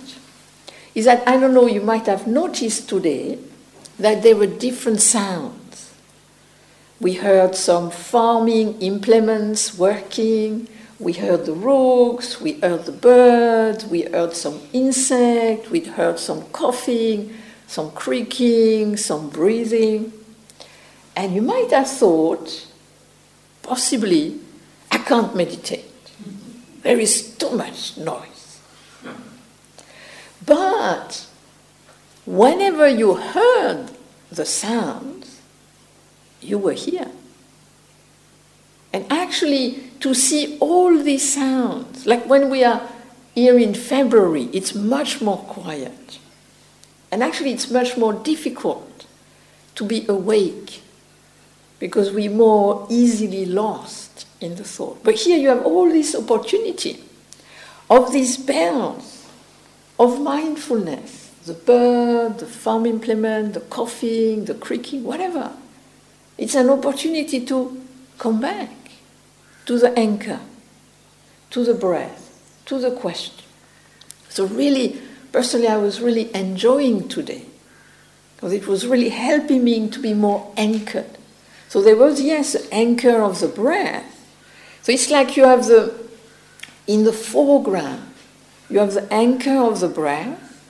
is 0.94 1.04
that 1.04 1.26
I 1.28 1.38
don't 1.38 1.54
know, 1.54 1.66
you 1.66 1.80
might 1.80 2.06
have 2.06 2.26
noticed 2.26 2.88
today 2.88 3.38
that 3.98 4.22
there 4.22 4.36
were 4.36 4.46
different 4.46 5.00
sounds 5.00 5.58
we 7.00 7.14
heard 7.14 7.54
some 7.54 7.90
farming 7.90 8.80
implements 8.80 9.78
working. 9.78 10.66
We 10.98 11.12
heard 11.12 11.46
the 11.46 11.52
rooks, 11.52 12.40
we 12.40 12.54
heard 12.54 12.86
the 12.86 12.92
birds, 12.92 13.86
we 13.86 14.02
heard 14.02 14.34
some 14.34 14.60
insect, 14.72 15.70
we 15.70 15.78
heard 15.80 16.18
some 16.18 16.42
coughing, 16.46 17.36
some 17.68 17.92
creaking, 17.92 18.96
some 18.96 19.30
breathing. 19.30 20.12
And 21.14 21.36
you 21.36 21.42
might 21.42 21.70
have 21.70 21.88
thought, 21.88 22.66
possibly, 23.62 24.40
I 24.90 24.98
can't 24.98 25.36
meditate. 25.36 25.87
There 26.88 26.98
is 26.98 27.36
too 27.36 27.50
much 27.50 27.98
noise. 27.98 28.60
But 30.46 31.26
whenever 32.24 32.88
you 32.88 33.12
heard 33.12 33.90
the 34.32 34.46
sound, 34.46 35.28
you 36.40 36.56
were 36.56 36.72
here. 36.72 37.10
And 38.90 39.04
actually, 39.12 39.90
to 40.00 40.14
see 40.14 40.56
all 40.60 40.96
these 40.96 41.30
sounds, 41.34 42.06
like 42.06 42.24
when 42.24 42.48
we 42.48 42.64
are 42.64 42.88
here 43.34 43.58
in 43.58 43.74
February, 43.74 44.44
it's 44.54 44.74
much 44.74 45.20
more 45.20 45.44
quiet. 45.44 46.18
And 47.12 47.22
actually, 47.22 47.52
it's 47.52 47.70
much 47.70 47.98
more 47.98 48.14
difficult 48.14 49.04
to 49.74 49.84
be 49.84 50.06
awake 50.08 50.80
because 51.78 52.10
we're 52.12 52.30
more 52.30 52.86
easily 52.88 53.44
lost 53.44 54.07
in 54.40 54.56
the 54.56 54.64
thought. 54.64 55.02
But 55.02 55.16
here 55.16 55.38
you 55.38 55.48
have 55.48 55.64
all 55.64 55.88
this 55.88 56.14
opportunity 56.14 57.02
of 57.90 58.12
these 58.12 58.36
bells 58.36 59.26
of 59.98 60.20
mindfulness 60.20 61.28
the 61.48 61.54
bird, 61.54 62.38
the 62.38 62.46
farm 62.46 62.86
implement, 62.86 63.54
the 63.54 63.60
coughing, 63.60 64.44
the 64.44 64.54
creaking, 64.54 65.02
whatever. 65.02 65.50
It's 66.36 66.54
an 66.54 66.70
opportunity 66.70 67.44
to 67.46 67.82
come 68.18 68.40
back 68.40 68.70
to 69.66 69.78
the 69.78 69.98
anchor, 69.98 70.40
to 71.50 71.64
the 71.64 71.74
breath, 71.74 72.62
to 72.66 72.78
the 72.78 72.92
question. 72.92 73.34
So, 74.28 74.46
really, 74.46 75.00
personally, 75.32 75.66
I 75.66 75.78
was 75.78 76.00
really 76.00 76.32
enjoying 76.34 77.08
today 77.08 77.46
because 78.36 78.52
it 78.52 78.68
was 78.68 78.86
really 78.86 79.08
helping 79.08 79.64
me 79.64 79.88
to 79.88 79.98
be 80.00 80.14
more 80.14 80.52
anchored. 80.56 81.18
So, 81.68 81.82
there 81.82 81.96
was, 81.96 82.20
yes, 82.20 82.52
the 82.52 82.72
anchor 82.72 83.22
of 83.22 83.40
the 83.40 83.48
breath. 83.48 84.07
So, 84.88 84.94
it's 84.94 85.10
like 85.10 85.36
you 85.36 85.44
have 85.44 85.66
the, 85.66 85.94
in 86.86 87.04
the 87.04 87.12
foreground, 87.12 88.10
you 88.70 88.78
have 88.78 88.94
the 88.94 89.12
anchor 89.12 89.58
of 89.58 89.80
the 89.80 89.88
breath, 89.88 90.66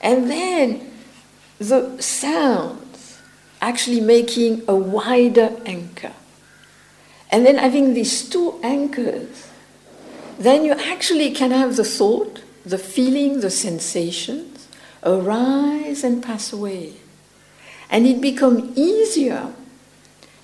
and 0.00 0.30
then 0.30 0.90
the 1.58 2.00
sounds 2.00 3.20
actually 3.60 4.00
making 4.00 4.62
a 4.66 4.74
wider 4.74 5.54
anchor. 5.66 6.14
And 7.30 7.44
then 7.44 7.56
having 7.56 7.92
these 7.92 8.26
two 8.26 8.58
anchors, 8.62 9.50
then 10.38 10.64
you 10.64 10.72
actually 10.72 11.32
can 11.32 11.50
have 11.50 11.76
the 11.76 11.84
thought, 11.84 12.40
the 12.64 12.78
feeling, 12.78 13.40
the 13.40 13.50
sensations, 13.50 14.66
arise 15.02 16.02
and 16.04 16.22
pass 16.22 16.54
away. 16.54 16.94
And 17.90 18.06
it 18.06 18.22
becomes 18.22 18.78
easier 18.78 19.52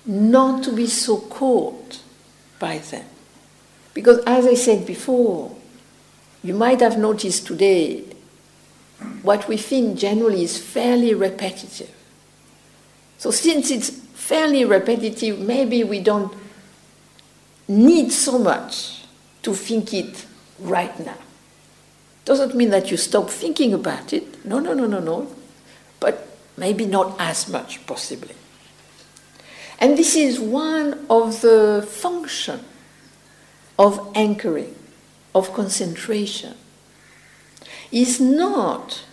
not 0.05 0.63
to 0.65 0.71
be 0.71 0.85
so 0.85 1.17
caught 1.17 2.01
by 2.59 2.77
them. 2.77 3.05
Because, 3.95 4.19
as 4.27 4.45
I 4.45 4.55
said 4.55 4.85
before, 4.85 5.55
you 6.43 6.53
might 6.53 6.81
have 6.81 6.99
noticed 6.99 7.47
today 7.47 8.03
what 9.23 9.47
we 9.47 9.57
think 9.57 9.97
generally 9.97 10.43
is 10.43 10.59
fairly 10.59 11.13
repetitive. 11.13 11.89
So, 13.17 13.31
since 13.31 13.71
it's 13.71 13.89
fairly 13.89 14.65
repetitive, 14.65 15.39
maybe 15.39 15.83
we 15.85 16.01
don't 16.01 16.31
need 17.69 18.11
so 18.11 18.37
much 18.37 19.05
to 19.43 19.55
think 19.55 19.93
it 19.93 20.25
right 20.59 20.99
now. 20.99 21.17
Doesn't 22.25 22.53
mean 22.53 22.71
that 22.71 22.91
you 22.91 22.97
stop 22.97 23.29
thinking 23.29 23.73
about 23.73 24.11
it. 24.11 24.43
No, 24.45 24.59
no, 24.59 24.73
no, 24.73 24.87
no, 24.87 24.99
no. 24.99 25.33
But 26.01 26.27
maybe 26.57 26.85
not 26.85 27.15
as 27.17 27.47
much, 27.47 27.85
possibly. 27.87 28.35
And 29.79 29.97
this 29.97 30.17
is 30.17 30.37
one 30.37 31.05
of 31.09 31.39
the 31.39 31.87
function 31.89 32.59
of 33.77 34.11
anchoring, 34.15 34.75
of 35.33 35.53
concentration. 35.53 36.55
Is 37.91 38.19
not, 38.19 39.03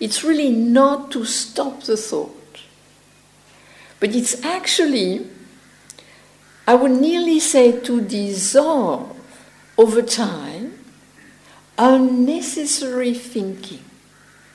it's 0.00 0.24
really 0.24 0.50
not 0.50 1.10
to 1.12 1.24
stop 1.24 1.82
the 1.82 1.96
thought, 1.96 2.60
but 4.00 4.14
it's 4.14 4.44
actually, 4.44 5.26
I 6.66 6.74
would 6.74 6.90
nearly 6.90 7.40
say, 7.40 7.80
to 7.80 8.00
dissolve 8.00 9.16
over 9.78 10.02
time 10.02 10.76
unnecessary 11.78 13.14
thinking, 13.14 13.84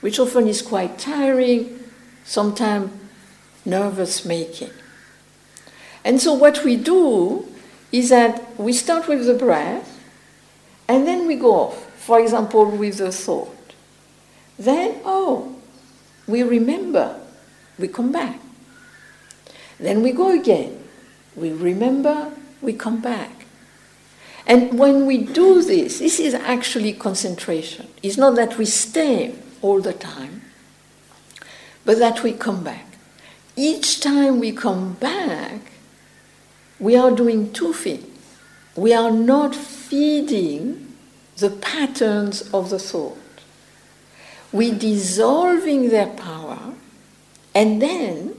which 0.00 0.18
often 0.18 0.48
is 0.48 0.62
quite 0.62 0.98
tiring, 0.98 1.78
sometimes 2.24 2.90
nervous 3.64 4.24
making. 4.24 4.70
And 6.04 6.20
so, 6.20 6.32
what 6.34 6.64
we 6.64 6.76
do 6.76 7.51
is 7.92 8.08
that 8.08 8.58
we 8.58 8.72
start 8.72 9.06
with 9.06 9.26
the 9.26 9.34
breath 9.34 10.00
and 10.88 11.06
then 11.06 11.26
we 11.26 11.36
go 11.36 11.54
off, 11.54 11.84
for 11.96 12.18
example, 12.18 12.66
with 12.66 12.98
the 12.98 13.12
thought. 13.12 13.74
Then, 14.58 15.00
oh, 15.04 15.56
we 16.26 16.42
remember, 16.42 17.20
we 17.78 17.88
come 17.88 18.10
back. 18.10 18.40
Then 19.78 20.02
we 20.02 20.12
go 20.12 20.30
again, 20.30 20.82
we 21.36 21.52
remember, 21.52 22.32
we 22.60 22.72
come 22.72 23.00
back. 23.00 23.46
And 24.46 24.78
when 24.78 25.06
we 25.06 25.18
do 25.18 25.62
this, 25.62 25.98
this 25.98 26.18
is 26.18 26.34
actually 26.34 26.92
concentration. 26.92 27.88
It's 28.02 28.16
not 28.16 28.34
that 28.36 28.58
we 28.58 28.64
stay 28.64 29.34
all 29.60 29.80
the 29.80 29.92
time, 29.92 30.42
but 31.84 31.98
that 31.98 32.22
we 32.22 32.32
come 32.32 32.64
back. 32.64 32.86
Each 33.56 34.00
time 34.00 34.40
we 34.40 34.52
come 34.52 34.94
back, 34.94 35.71
we 36.82 36.96
are 36.96 37.12
doing 37.12 37.52
two 37.52 37.72
things. 37.72 38.04
We 38.74 38.92
are 38.92 39.12
not 39.12 39.54
feeding 39.54 40.94
the 41.36 41.50
patterns 41.50 42.42
of 42.52 42.70
the 42.70 42.78
thought. 42.80 43.16
We're 44.50 44.74
dissolving 44.74 45.90
their 45.90 46.08
power, 46.08 46.74
and 47.54 47.80
then 47.80 48.34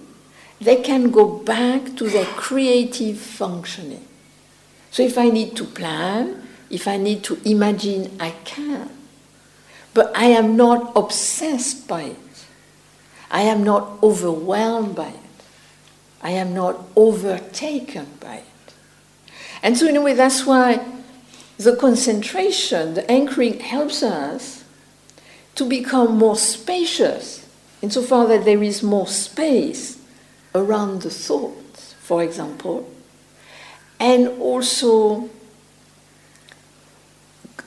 they 0.60 0.82
can 0.82 1.10
go 1.10 1.38
back 1.40 1.96
to 1.96 2.10
their 2.10 2.26
creative 2.26 3.18
functioning. 3.18 4.06
So 4.92 5.04
if 5.04 5.18
I 5.18 5.30
need 5.30 5.56
to 5.56 5.64
plan, 5.64 6.46
if 6.70 6.86
I 6.86 6.98
need 6.98 7.24
to 7.24 7.40
imagine, 7.46 8.12
I 8.20 8.32
can. 8.44 8.90
But 9.94 10.12
I 10.16 10.26
am 10.26 10.58
not 10.58 10.92
obsessed 10.98 11.88
by 11.88 12.04
it. 12.04 12.46
I 13.32 13.44
am 13.44 13.64
not 13.64 14.04
overwhelmed 14.04 14.96
by 14.96 15.08
it. 15.08 15.23
I 16.24 16.32
am 16.32 16.54
not 16.54 16.80
overtaken 16.96 18.08
by 18.20 18.38
it. 18.38 18.74
And 19.62 19.78
so, 19.78 19.88
in 19.88 19.96
a 19.96 20.02
way, 20.02 20.14
that's 20.14 20.46
why 20.46 20.84
the 21.58 21.76
concentration, 21.76 22.96
the 22.96 23.10
anchoring 23.12 23.60
helps 23.60 24.02
us 24.02 24.64
to 25.56 25.66
become 25.66 26.18
more 26.18 26.36
spacious, 26.36 27.48
insofar 27.82 28.28
that 28.28 28.46
there 28.46 28.64
is 28.64 28.82
more 28.82 29.08
space 29.08 30.00
around 30.56 31.02
the 31.02 31.10
thoughts, 31.10 31.94
for 32.00 32.24
example, 32.24 32.90
and 34.00 34.28
also 34.40 35.30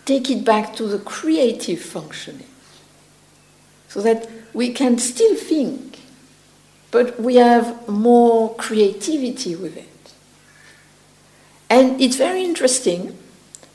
take 0.05 0.31
it 0.31 0.45
back 0.45 0.75
to 0.77 0.87
the 0.87 0.99
creative 1.01 1.81
functioning 1.81 2.47
so 3.89 4.01
that 4.01 4.29
we 4.53 4.73
can 4.73 4.99
still 4.99 5.35
think, 5.35 5.96
but 6.97 7.21
we 7.21 7.35
have 7.37 7.87
more 7.87 8.55
creativity 8.55 9.55
with 9.55 9.77
it. 9.77 10.15
And 11.69 12.01
it's 12.01 12.17
very 12.17 12.43
interesting. 12.43 13.19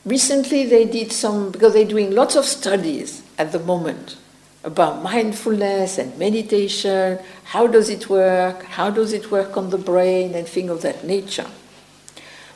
Recently, 0.04 0.66
they 0.66 0.84
did 0.86 1.12
some, 1.12 1.52
because 1.52 1.72
they're 1.72 1.84
doing 1.84 2.10
lots 2.10 2.34
of 2.34 2.44
studies 2.44 3.22
at 3.38 3.52
the 3.52 3.60
moment 3.60 4.16
about 4.64 5.04
mindfulness 5.04 5.98
and 5.98 6.18
meditation. 6.18 7.20
How 7.44 7.68
does 7.68 7.88
it 7.90 8.10
work? 8.10 8.64
How 8.64 8.90
does 8.90 9.12
it 9.12 9.30
work 9.30 9.56
on 9.56 9.70
the 9.70 9.78
brain 9.78 10.34
and 10.34 10.48
things 10.48 10.72
of 10.72 10.82
that 10.82 11.04
nature? 11.04 11.46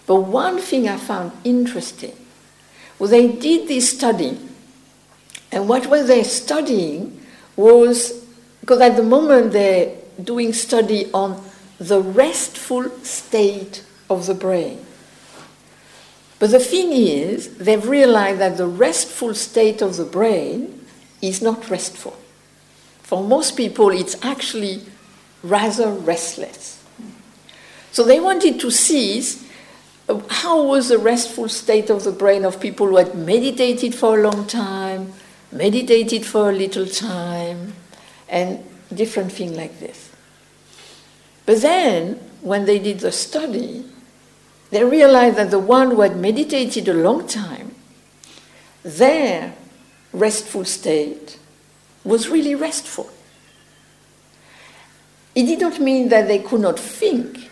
But 0.04 0.22
one 0.22 0.58
thing 0.58 0.88
I 0.88 0.96
found 0.96 1.30
interesting 1.44 2.16
was 2.98 3.10
they 3.10 3.28
did 3.30 3.68
this 3.68 3.96
study, 3.96 4.36
and 5.52 5.68
what 5.68 5.86
were 5.86 6.02
they 6.02 6.24
studying 6.24 7.24
was 7.54 8.26
because 8.58 8.80
at 8.80 8.96
the 8.96 9.04
moment 9.04 9.52
they're 9.52 9.94
doing 10.22 10.52
study 10.52 11.10
on 11.12 11.42
the 11.78 12.00
restful 12.00 12.90
state 13.02 13.84
of 14.08 14.26
the 14.26 14.34
brain. 14.34 14.84
But 16.38 16.50
the 16.50 16.60
thing 16.60 16.92
is, 16.92 17.56
they've 17.56 17.86
realized 17.86 18.40
that 18.40 18.56
the 18.56 18.66
restful 18.66 19.34
state 19.34 19.80
of 19.80 19.96
the 19.96 20.04
brain 20.04 20.84
is 21.22 21.40
not 21.40 21.70
restful. 21.70 22.16
For 23.02 23.22
most 23.22 23.56
people, 23.56 23.90
it's 23.90 24.22
actually 24.24 24.82
rather 25.42 25.90
restless. 25.90 26.84
So 27.92 28.04
they 28.04 28.20
wanted 28.20 28.60
to 28.60 28.70
see 28.70 29.22
how 30.28 30.62
was 30.62 30.88
the 30.88 30.98
restful 30.98 31.48
state 31.48 31.88
of 31.90 32.04
the 32.04 32.12
brain 32.12 32.44
of 32.44 32.60
people 32.60 32.88
who 32.88 32.96
had 32.96 33.14
meditated 33.14 33.94
for 33.94 34.18
a 34.18 34.22
long 34.22 34.46
time, 34.46 35.12
meditated 35.50 36.26
for 36.26 36.50
a 36.50 36.52
little 36.52 36.86
time, 36.86 37.72
and 38.28 38.62
different 38.94 39.32
things 39.32 39.56
like 39.56 39.80
this. 39.80 40.05
But 41.46 41.62
then, 41.62 42.14
when 42.42 42.64
they 42.64 42.78
did 42.78 43.00
the 43.00 43.12
study, 43.12 43.84
they 44.70 44.84
realized 44.84 45.36
that 45.36 45.50
the 45.50 45.60
one 45.60 45.92
who 45.92 46.00
had 46.00 46.16
meditated 46.16 46.88
a 46.88 46.94
long 46.94 47.26
time, 47.26 47.74
their 48.82 49.54
restful 50.12 50.64
state 50.64 51.38
was 52.04 52.28
really 52.28 52.54
restful. 52.54 53.08
It 55.34 55.46
did 55.46 55.60
not 55.60 55.80
mean 55.80 56.08
that 56.08 56.26
they 56.26 56.40
could 56.40 56.60
not 56.60 56.78
think 56.78 57.50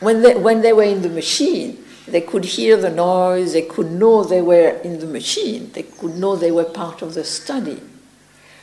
when 0.00 0.22
they, 0.22 0.34
when 0.34 0.62
they 0.62 0.72
were 0.72 0.84
in 0.84 1.02
the 1.02 1.08
machine, 1.10 1.84
they 2.06 2.22
could 2.22 2.44
hear 2.44 2.76
the 2.76 2.90
noise, 2.90 3.52
they 3.52 3.62
could 3.62 3.90
know 3.90 4.24
they 4.24 4.40
were 4.40 4.70
in 4.82 4.98
the 4.98 5.06
machine, 5.06 5.70
they 5.72 5.82
could 5.82 6.16
know 6.16 6.36
they 6.36 6.50
were 6.50 6.64
part 6.64 7.02
of 7.02 7.14
the 7.14 7.24
study. 7.24 7.80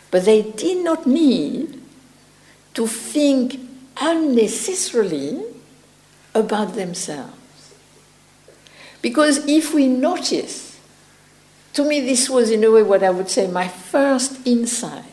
But 0.10 0.26
they 0.26 0.42
did 0.42 0.84
not 0.84 1.06
need 1.06 1.82
to 2.74 2.88
think 2.88 3.67
unnecessarily 4.00 5.44
about 6.34 6.76
themselves. 6.76 7.76
Because 9.02 9.48
if 9.48 9.74
we 9.74 9.88
notice, 9.88 10.80
to 11.74 11.84
me, 11.84 12.02
this 12.02 12.30
was 12.30 12.50
in 12.50 12.64
a 12.64 12.72
way 12.72 12.84
what 12.84 13.04
I 13.04 13.10
would 13.10 13.30
say 13.30 13.48
my 13.48 13.68
first 13.68 14.46
insight 14.46 15.04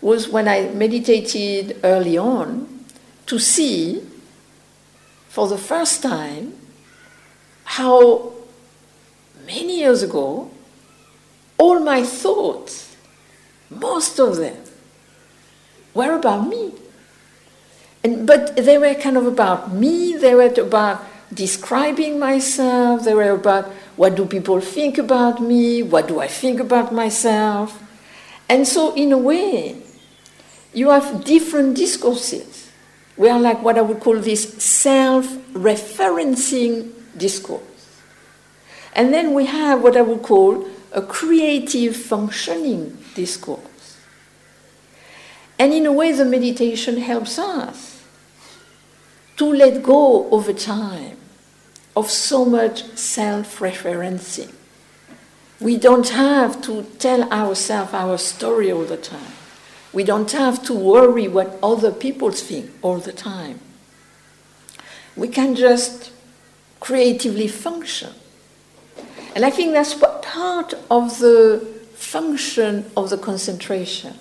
was 0.00 0.28
when 0.28 0.46
I 0.46 0.68
meditated 0.68 1.80
early 1.82 2.16
on 2.16 2.84
to 3.26 3.38
see 3.38 4.06
for 5.28 5.48
the 5.48 5.58
first 5.58 6.02
time 6.02 6.54
how 7.64 8.32
many 9.44 9.80
years 9.80 10.02
ago 10.02 10.50
all 11.58 11.80
my 11.80 12.02
thoughts, 12.02 12.96
most 13.70 14.18
of 14.18 14.36
them, 14.36 14.56
were 15.94 16.14
about 16.14 16.46
me. 16.46 16.72
And, 18.04 18.26
but 18.26 18.56
they 18.56 18.78
were 18.78 18.94
kind 18.94 19.16
of 19.16 19.26
about 19.26 19.72
me, 19.72 20.16
they 20.16 20.34
were 20.34 20.52
about 20.58 21.04
describing 21.32 22.18
myself, 22.18 23.04
they 23.04 23.14
were 23.14 23.30
about 23.30 23.66
what 23.96 24.14
do 24.14 24.26
people 24.26 24.60
think 24.60 24.98
about 24.98 25.40
me, 25.40 25.82
what 25.82 26.06
do 26.06 26.20
I 26.20 26.28
think 26.28 26.60
about 26.60 26.92
myself. 26.92 27.82
And 28.48 28.66
so, 28.66 28.94
in 28.94 29.12
a 29.12 29.18
way, 29.18 29.82
you 30.72 30.90
have 30.90 31.24
different 31.24 31.74
discourses 31.74 32.56
we 33.16 33.30
are 33.30 33.40
like 33.40 33.62
what 33.62 33.78
I 33.78 33.80
would 33.80 34.00
call 34.00 34.18
this 34.18 34.62
self 34.62 35.26
referencing 35.54 36.92
discourse. 37.16 37.62
And 38.92 39.12
then 39.12 39.34
we 39.34 39.46
have 39.46 39.82
what 39.82 39.96
I 39.96 40.02
would 40.02 40.22
call 40.22 40.66
a 40.92 41.02
creative 41.02 41.96
functioning 41.96 42.96
discourse. 43.14 43.60
And 45.58 45.72
in 45.72 45.86
a 45.86 45.92
way, 45.92 46.12
the 46.12 46.24
meditation 46.24 46.98
helps 46.98 47.38
us 47.38 48.02
to 49.36 49.46
let 49.46 49.82
go 49.82 50.28
over 50.30 50.52
time 50.52 51.16
of 51.94 52.10
so 52.10 52.44
much 52.44 52.84
self 52.96 53.58
referencing. 53.58 54.52
We 55.60 55.78
don't 55.78 56.08
have 56.10 56.60
to 56.62 56.82
tell 56.98 57.30
ourselves 57.32 57.94
our 57.94 58.18
story 58.18 58.70
all 58.70 58.84
the 58.84 58.98
time. 58.98 59.32
We 59.92 60.04
don't 60.04 60.30
have 60.32 60.62
to 60.64 60.74
worry 60.74 61.26
what 61.26 61.58
other 61.62 61.90
people 61.90 62.30
think 62.30 62.70
all 62.82 62.98
the 62.98 63.12
time. 63.12 63.60
We 65.16 65.28
can 65.28 65.54
just 65.54 66.12
creatively 66.80 67.48
function. 67.48 68.12
And 69.34 69.44
I 69.44 69.50
think 69.50 69.72
that's 69.72 69.94
what 69.98 70.22
part 70.22 70.74
of 70.90 71.18
the 71.18 71.66
function 71.94 72.90
of 72.94 73.08
the 73.08 73.16
concentration 73.16 74.18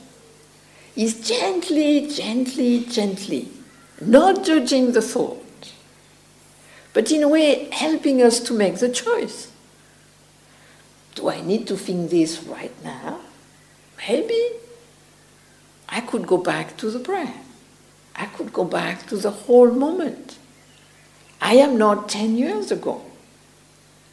is 0.95 1.27
gently, 1.27 2.07
gently, 2.07 2.85
gently, 2.85 3.49
not 4.01 4.43
judging 4.43 4.93
the 4.93 5.01
thought, 5.01 5.73
but 6.93 7.11
in 7.11 7.23
a 7.23 7.27
way 7.27 7.69
helping 7.71 8.21
us 8.21 8.39
to 8.39 8.53
make 8.53 8.77
the 8.77 8.89
choice. 8.89 9.51
Do 11.15 11.29
I 11.29 11.41
need 11.41 11.67
to 11.67 11.77
think 11.77 12.09
this 12.11 12.43
right 12.43 12.73
now? 12.83 13.19
Maybe. 14.07 14.51
I 15.87 16.01
could 16.01 16.27
go 16.27 16.37
back 16.37 16.77
to 16.77 16.89
the 16.89 16.99
breath. 16.99 17.45
I 18.15 18.25
could 18.25 18.51
go 18.51 18.63
back 18.63 19.07
to 19.07 19.17
the 19.17 19.31
whole 19.31 19.71
moment. 19.71 20.37
I 21.41 21.55
am 21.55 21.77
not 21.77 22.09
10 22.09 22.37
years 22.37 22.71
ago. 22.71 23.01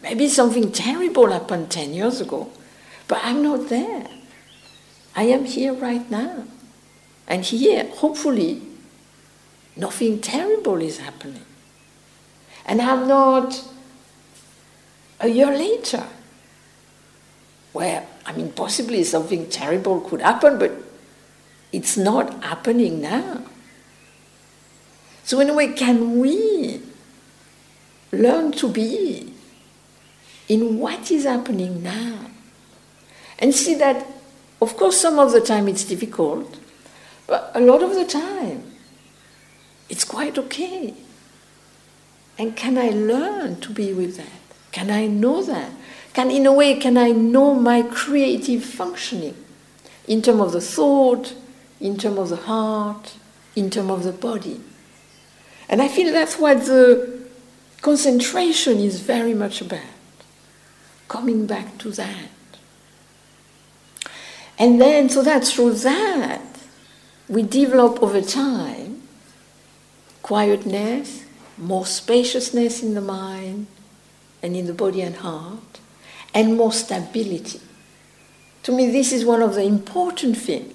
Maybe 0.03 0.29
something 0.29 0.73
terrible 0.73 1.31
happened 1.31 1.71
10 1.71 1.95
years 1.95 2.21
ago, 2.21 2.51
but 3.07 3.21
I'm 3.23 3.43
not 3.43 3.69
there. 3.69 4.07
I 5.15 5.25
am 5.25 5.45
here 5.45 5.73
right 5.73 6.11
now. 6.11 6.45
And 7.27 7.45
here, 7.45 7.89
hopefully, 7.95 8.63
nothing 9.77 10.21
terrible 10.21 10.81
is 10.81 10.99
happening. 10.99 11.45
And 12.67 12.81
I'm 12.81 13.09
not 13.09 13.63
a 15.21 15.29
year 15.29 15.47
later, 15.47 16.05
where, 17.73 18.07
I 18.27 18.33
mean, 18.33 18.53
possibly 18.53 19.03
something 19.05 19.49
terrible 19.49 20.01
could 20.01 20.21
happen, 20.21 20.59
but 20.59 20.73
it's 21.73 21.97
not 21.97 22.43
happening 22.45 23.01
now. 23.01 23.43
So, 25.25 25.41
in 25.41 25.49
a 25.49 25.55
way, 25.55 25.73
can 25.73 26.19
we 26.19 26.83
learn 28.11 28.53
to 28.53 28.69
be 28.69 29.33
in 30.49 30.79
what 30.79 31.11
is 31.11 31.25
happening 31.25 31.83
now? 31.83 32.27
And 33.39 33.55
see 33.55 33.75
that, 33.77 34.07
of 34.61 34.77
course, 34.77 35.01
some 35.01 35.19
of 35.19 35.33
the 35.33 35.41
time 35.41 35.69
it's 35.69 35.85
difficult, 35.85 36.59
but 37.27 37.51
a 37.55 37.61
lot 37.61 37.83
of 37.83 37.95
the 37.95 38.05
time 38.05 38.73
it's 39.89 40.05
quite 40.05 40.39
okay. 40.39 40.95
And 42.39 42.57
can 42.57 42.79
I 42.79 42.89
learn 42.89 43.61
to 43.61 43.71
be 43.71 43.93
with 43.93 44.17
that? 44.17 44.41
Can 44.73 44.91
I 44.91 45.07
know 45.07 45.43
that? 45.43 45.71
Can, 46.15 46.31
in 46.31 46.47
a 46.47 46.53
way, 46.53 46.79
can 46.79 46.97
I 46.97 47.11
know 47.11 47.55
my 47.55 47.83
creative 47.83 48.65
functioning 48.65 49.37
in 50.09 50.23
terms 50.23 50.41
of 50.41 50.53
the 50.53 50.63
thought, 50.63 51.35
in 51.79 51.99
terms 51.99 52.19
of 52.19 52.29
the 52.31 52.37
heart, 52.37 53.17
in 53.55 53.69
terms 53.69 53.91
of 53.91 54.03
the 54.05 54.13
body? 54.13 54.63
And 55.69 55.83
I 55.83 55.89
feel 55.89 56.11
that's 56.11 56.39
what 56.39 56.65
the 56.65 57.29
concentration 57.83 58.79
is 58.79 59.01
very 59.01 59.35
much 59.35 59.61
about. 59.61 59.81
Coming 61.09 61.47
back 61.47 61.77
to 61.79 61.91
that. 61.91 62.31
And 64.59 64.81
then, 64.81 65.11
so 65.11 65.23
that 65.23 65.45
through 65.45 65.75
that, 65.75 66.52
we 67.33 67.43
develop 67.43 68.03
over 68.03 68.21
time 68.21 69.03
quietness, 70.23 71.25
more 71.57 71.87
spaciousness 71.87 72.83
in 72.83 72.93
the 72.93 73.01
mind 73.01 73.67
and 74.43 74.55
in 74.55 74.67
the 74.67 74.75
body 74.75 75.01
and 75.01 75.17
heart, 75.17 75.81
and 76.35 76.57
more 76.57 76.73
stability. 76.73 77.61
To 78.65 78.73
me, 78.73 78.91
this 78.91 79.13
is 79.13 79.25
one 79.25 79.41
of 79.41 79.55
the 79.55 79.63
important 79.63 80.37
things. 80.37 80.75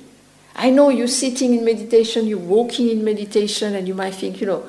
I 0.56 0.72
know 0.72 0.90
you're 0.90 1.08
sitting 1.08 1.54
in 1.54 1.64
meditation, 1.64 2.26
you're 2.26 2.40
walking 2.40 2.90
in 2.90 3.04
meditation, 3.04 3.76
and 3.76 3.88
you 3.88 3.94
might 3.94 4.16
think, 4.16 4.42
you 4.42 4.48
know, 4.48 4.66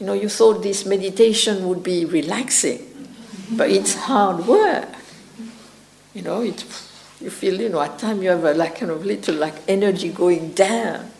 you 0.00 0.06
know, 0.06 0.12
you 0.12 0.28
thought 0.28 0.60
this 0.60 0.84
meditation 0.86 1.68
would 1.68 1.84
be 1.84 2.04
relaxing, 2.04 3.08
but 3.52 3.70
it's 3.70 3.94
hard 3.94 4.44
work. 4.46 4.88
You 6.14 6.22
know, 6.22 6.42
it, 6.42 6.64
you 7.20 7.30
feel, 7.30 7.60
you 7.60 7.68
know, 7.68 7.80
at 7.80 7.98
times 7.98 8.22
you 8.22 8.30
have 8.30 8.44
a 8.44 8.54
like 8.54 8.78
kind 8.78 8.90
of 8.90 9.04
little 9.04 9.34
like 9.34 9.54
energy 9.66 10.10
going 10.10 10.52
down. 10.52 11.10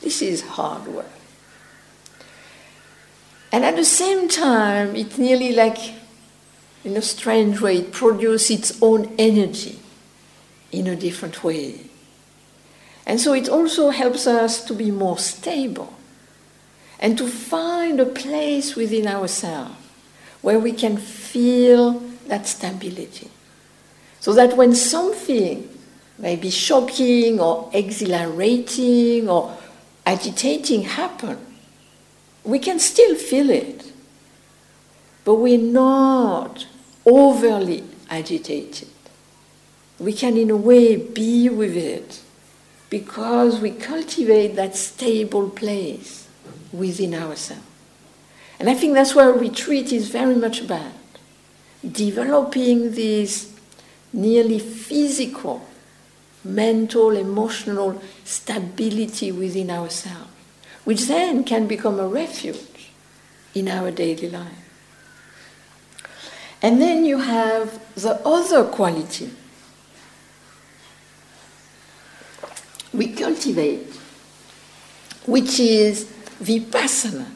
This 0.00 0.22
is 0.22 0.42
hard 0.42 0.86
work. 0.86 1.10
And 3.52 3.64
at 3.64 3.76
the 3.76 3.84
same 3.84 4.28
time, 4.28 4.94
it 4.94 5.18
nearly 5.18 5.52
like, 5.52 5.78
in 6.84 6.96
a 6.96 7.02
strange 7.02 7.60
way, 7.60 7.78
it 7.78 7.92
produces 7.92 8.50
its 8.50 8.82
own 8.82 9.12
energy 9.18 9.80
in 10.70 10.86
a 10.86 10.94
different 10.94 11.42
way. 11.42 11.80
And 13.06 13.20
so 13.20 13.32
it 13.32 13.48
also 13.48 13.90
helps 13.90 14.26
us 14.26 14.64
to 14.66 14.74
be 14.74 14.92
more 14.92 15.18
stable 15.18 15.92
and 17.00 17.18
to 17.18 17.26
find 17.26 17.98
a 17.98 18.06
place 18.06 18.76
within 18.76 19.08
ourselves 19.08 19.74
where 20.42 20.60
we 20.60 20.72
can 20.72 20.96
feel 20.96 21.94
that 22.28 22.46
stability. 22.46 23.30
So 24.20 24.32
that 24.34 24.56
when 24.56 24.74
something 24.74 25.68
may 26.18 26.36
be 26.36 26.50
shocking 26.50 27.40
or 27.40 27.70
exhilarating 27.72 29.28
or 29.28 29.56
agitating 30.04 30.82
happen, 30.82 31.38
we 32.44 32.58
can 32.58 32.78
still 32.78 33.14
feel 33.16 33.50
it. 33.50 33.92
But 35.24 35.36
we're 35.36 35.58
not 35.58 36.66
overly 37.06 37.84
agitated. 38.08 38.88
We 39.98 40.12
can, 40.12 40.36
in 40.36 40.50
a 40.50 40.56
way, 40.56 40.96
be 40.96 41.48
with 41.48 41.76
it 41.76 42.22
because 42.88 43.60
we 43.60 43.70
cultivate 43.70 44.56
that 44.56 44.76
stable 44.76 45.48
place 45.48 46.26
within 46.72 47.14
ourselves. 47.14 47.62
And 48.58 48.68
I 48.68 48.74
think 48.74 48.94
that's 48.94 49.14
where 49.14 49.32
retreat 49.32 49.92
is 49.92 50.08
very 50.08 50.34
much 50.34 50.60
about 50.60 50.92
developing 51.90 52.92
this 52.92 53.49
nearly 54.12 54.58
physical, 54.58 55.66
mental, 56.44 57.10
emotional 57.10 58.00
stability 58.24 59.32
within 59.32 59.70
ourselves, 59.70 60.30
which 60.84 61.06
then 61.06 61.44
can 61.44 61.66
become 61.66 62.00
a 62.00 62.06
refuge 62.06 62.90
in 63.54 63.68
our 63.68 63.90
daily 63.90 64.28
life. 64.30 64.70
And 66.62 66.80
then 66.80 67.04
you 67.04 67.18
have 67.18 67.80
the 67.94 68.20
other 68.26 68.64
quality 68.64 69.30
we 72.92 73.08
cultivate, 73.12 73.86
which 75.26 75.60
is 75.60 76.04
vipassana. 76.42 77.26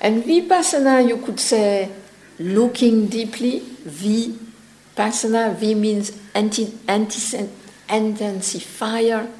And 0.00 0.22
vipassana, 0.24 1.06
you 1.08 1.18
could 1.18 1.40
say, 1.40 1.90
looking 2.38 3.06
deeply, 3.06 3.60
vipassana, 5.00 5.54
Vi 5.54 5.74
means 5.74 6.12
anti, 6.34 6.72
anti, 6.86 7.48
intensifier, 7.88 9.30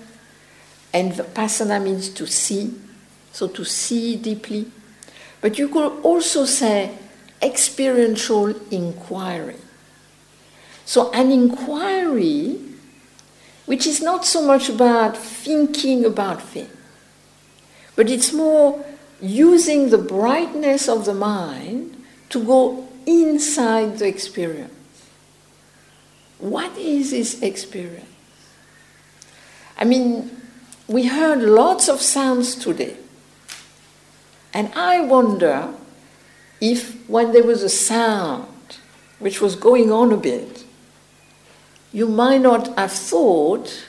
and 0.93 1.13
vipassana 1.13 1.83
means 1.83 2.09
to 2.11 2.27
see, 2.27 2.75
so 3.33 3.49
to 3.49 3.65
see 3.65 4.17
deeply. 4.17 4.71
But 5.41 5.59
you 5.59 5.69
could 5.69 6.01
also 6.03 6.45
say 6.45 6.97
experiential 7.43 8.49
inquiry. 8.71 9.57
So, 10.85 11.11
an 11.13 11.31
inquiry 11.31 12.59
which 13.67 13.87
is 13.87 14.03
not 14.03 14.25
so 14.25 14.43
much 14.45 14.69
about 14.69 15.17
thinking 15.17 16.05
about 16.05 16.43
things 16.43 16.77
but 18.01 18.09
it's 18.09 18.33
more 18.33 18.83
using 19.21 19.91
the 19.91 19.99
brightness 19.99 20.89
of 20.89 21.05
the 21.05 21.13
mind 21.13 22.03
to 22.31 22.43
go 22.43 22.89
inside 23.05 23.99
the 23.99 24.07
experience. 24.07 24.73
What 26.41 26.77
is 26.77 27.11
this 27.11 27.43
experience? 27.43 28.07
I 29.79 29.85
mean, 29.85 30.31
we 30.89 31.07
heard 31.07 31.43
lots 31.43 31.89
of 31.89 32.01
sounds 32.01 32.55
today. 32.55 32.97
And 34.53 34.73
I 34.75 35.01
wonder 35.01 35.73
if 36.61 37.09
when 37.09 37.33
there 37.33 37.45
was 37.45 37.63
a 37.63 37.69
sound 37.69 38.47
which 39.19 39.41
was 39.41 39.55
going 39.55 39.93
on 39.93 40.13
a 40.13 40.17
bit, 40.17 40.65
you 41.93 42.09
might 42.09 42.41
not 42.41 42.77
have 42.79 42.93
thought, 42.93 43.87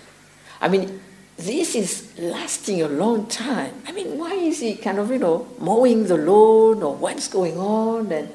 I 0.60 0.68
mean, 0.68 1.02
this 1.38 1.76
is 1.76 2.12
lasting 2.20 2.82
a 2.82 2.88
long 2.88 3.26
time. 3.28 3.82
I 3.88 3.92
mean, 3.92 4.18
why 4.18 4.34
is 4.34 4.60
he 4.60 4.76
kind 4.76 5.00
of, 5.00 5.10
you 5.10 5.18
know, 5.18 5.48
mowing 5.60 6.06
the 6.06 6.18
lawn 6.18 6.84
or 6.84 6.96
what's 6.96 7.28
going 7.28 7.58
on? 7.58 8.12
And 8.12 8.30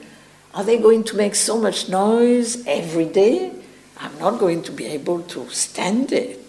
are 0.54 0.64
they 0.64 0.78
going 0.78 1.04
to 1.04 1.16
make 1.16 1.34
so 1.34 1.58
much 1.60 1.88
noise 1.88 2.66
every 2.66 3.04
day? 3.04 3.52
I'm 3.98 4.18
not 4.18 4.38
going 4.38 4.62
to 4.64 4.72
be 4.72 4.86
able 4.86 5.22
to 5.22 5.48
stand 5.50 6.12
it. 6.12 6.42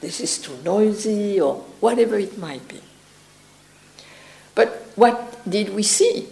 this 0.00 0.20
is 0.20 0.38
too 0.38 0.56
noisy, 0.64 1.38
or 1.40 1.56
whatever 1.80 2.18
it 2.18 2.38
might 2.38 2.66
be. 2.68 2.80
But 4.54 4.90
what 4.96 5.38
did 5.48 5.74
we 5.74 5.82
see? 5.82 6.26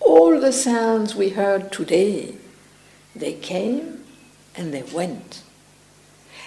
All 0.00 0.38
the 0.38 0.52
sounds 0.52 1.14
we 1.14 1.30
heard 1.30 1.72
today, 1.72 2.34
they 3.16 3.32
came 3.32 4.04
and 4.54 4.74
they 4.74 4.82
went. 4.82 5.42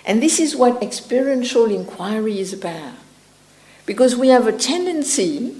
And 0.06 0.22
this 0.22 0.40
is 0.40 0.56
what 0.56 0.82
experiential 0.82 1.66
inquiry 1.66 2.40
is 2.40 2.54
about. 2.54 2.94
Because 3.86 4.16
we 4.16 4.30
have 4.30 4.48
a 4.48 4.52
tendency 4.52 5.56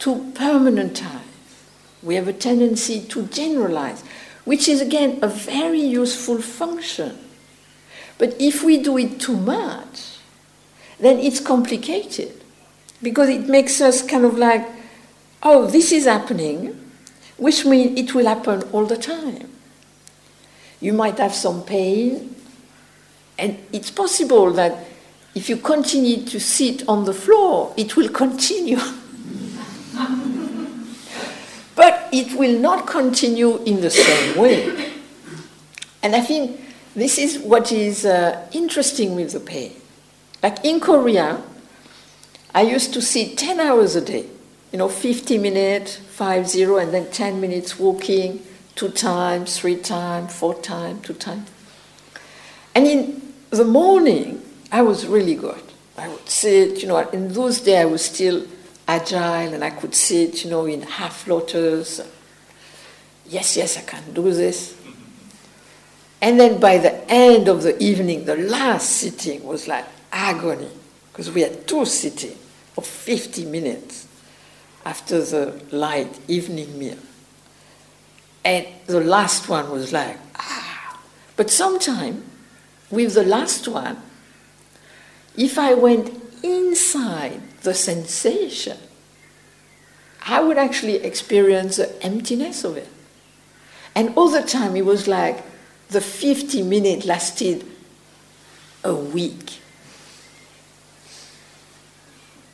to 0.00 0.32
permanentize, 0.34 1.20
we 2.02 2.16
have 2.16 2.26
a 2.26 2.32
tendency 2.32 3.00
to 3.00 3.26
generalize, 3.26 4.02
which 4.44 4.68
is 4.68 4.80
again 4.80 5.18
a 5.22 5.28
very 5.28 5.80
useful 5.80 6.40
function. 6.40 7.18
But 8.18 8.36
if 8.40 8.62
we 8.62 8.78
do 8.78 8.98
it 8.98 9.20
too 9.20 9.36
much, 9.36 10.18
then 10.98 11.18
it's 11.18 11.40
complicated 11.40 12.32
because 13.02 13.28
it 13.28 13.48
makes 13.48 13.80
us 13.80 14.02
kind 14.02 14.24
of 14.24 14.38
like, 14.38 14.66
oh, 15.42 15.66
this 15.66 15.90
is 15.92 16.06
happening, 16.06 16.78
which 17.36 17.64
means 17.64 17.98
it 17.98 18.14
will 18.14 18.26
happen 18.26 18.62
all 18.72 18.86
the 18.86 18.96
time. 18.96 19.48
You 20.80 20.92
might 20.92 21.18
have 21.18 21.34
some 21.34 21.64
pain, 21.64 22.34
and 23.38 23.58
it's 23.72 23.90
possible 23.90 24.52
that 24.52 24.86
if 25.34 25.48
you 25.48 25.56
continue 25.56 26.24
to 26.26 26.38
sit 26.38 26.86
on 26.88 27.04
the 27.04 27.14
floor, 27.14 27.72
it 27.76 27.96
will 27.96 28.08
continue. 28.08 28.78
but 31.74 32.08
it 32.12 32.38
will 32.38 32.58
not 32.58 32.86
continue 32.86 33.62
in 33.64 33.80
the 33.80 33.90
same 33.90 34.38
way. 34.38 34.92
And 36.02 36.14
I 36.14 36.20
think 36.20 36.60
this 36.94 37.18
is 37.18 37.38
what 37.38 37.72
is 37.72 38.04
uh, 38.04 38.48
interesting 38.52 39.14
with 39.14 39.32
the 39.32 39.40
pain. 39.40 39.72
Like 40.42 40.64
in 40.64 40.80
Korea, 40.80 41.40
I 42.54 42.62
used 42.62 42.92
to 42.94 43.00
sit 43.00 43.38
10 43.38 43.60
hours 43.60 43.96
a 43.96 44.00
day, 44.00 44.26
you 44.72 44.78
know, 44.78 44.88
50 44.88 45.38
minutes, 45.38 45.96
5 45.96 46.48
0, 46.48 46.78
and 46.78 46.92
then 46.92 47.10
10 47.10 47.40
minutes 47.40 47.78
walking, 47.78 48.42
two 48.74 48.90
times, 48.90 49.58
three 49.58 49.76
times, 49.76 50.34
four 50.34 50.54
times, 50.54 51.06
two 51.06 51.14
times. 51.14 51.48
And 52.74 52.86
in 52.86 53.22
the 53.50 53.64
morning, 53.64 54.42
I 54.70 54.82
was 54.82 55.06
really 55.06 55.34
good. 55.34 55.62
I 55.96 56.08
would 56.08 56.28
sit, 56.28 56.82
you 56.82 56.88
know, 56.88 56.98
in 56.98 57.32
those 57.32 57.60
days 57.60 57.82
I 57.82 57.84
was 57.84 58.04
still 58.04 58.46
agile 58.86 59.54
and 59.54 59.64
I 59.64 59.70
could 59.70 59.94
sit, 59.94 60.44
you 60.44 60.50
know, 60.50 60.66
in 60.66 60.82
half 60.82 61.26
lotus. 61.26 62.00
Yes, 63.26 63.56
yes, 63.56 63.76
I 63.76 63.82
can 63.82 64.12
do 64.12 64.32
this. 64.32 64.76
And 66.20 66.38
then 66.38 66.60
by 66.60 66.78
the 66.78 67.04
end 67.10 67.48
of 67.48 67.62
the 67.62 67.80
evening, 67.82 68.24
the 68.24 68.36
last 68.36 68.88
sitting 68.90 69.42
was 69.44 69.66
like 69.66 69.84
agony 70.12 70.68
because 71.10 71.30
we 71.30 71.42
had 71.42 71.66
two 71.66 71.84
sitting 71.84 72.36
of 72.76 72.86
50 72.86 73.44
minutes 73.46 74.06
after 74.84 75.20
the 75.20 75.60
light 75.70 76.18
evening 76.28 76.78
meal. 76.78 76.98
And 78.44 78.66
the 78.86 79.00
last 79.00 79.48
one 79.48 79.70
was 79.70 79.92
like, 79.92 80.16
ah. 80.36 81.00
But 81.36 81.50
sometime, 81.50 82.24
with 82.90 83.14
the 83.14 83.24
last 83.24 83.68
one, 83.68 84.00
if 85.36 85.58
I 85.58 85.74
went 85.74 86.21
inside 86.42 87.40
the 87.62 87.74
sensation, 87.74 88.78
I 90.24 90.40
would 90.40 90.58
actually 90.58 90.96
experience 90.96 91.76
the 91.76 92.02
emptiness 92.02 92.64
of 92.64 92.76
it. 92.76 92.88
And 93.94 94.14
all 94.16 94.30
the 94.30 94.42
time, 94.42 94.76
it 94.76 94.84
was 94.84 95.08
like 95.08 95.44
the 95.88 96.00
50 96.00 96.62
minutes 96.62 97.04
lasted 97.04 97.66
a 98.84 98.94
week. 98.94 99.60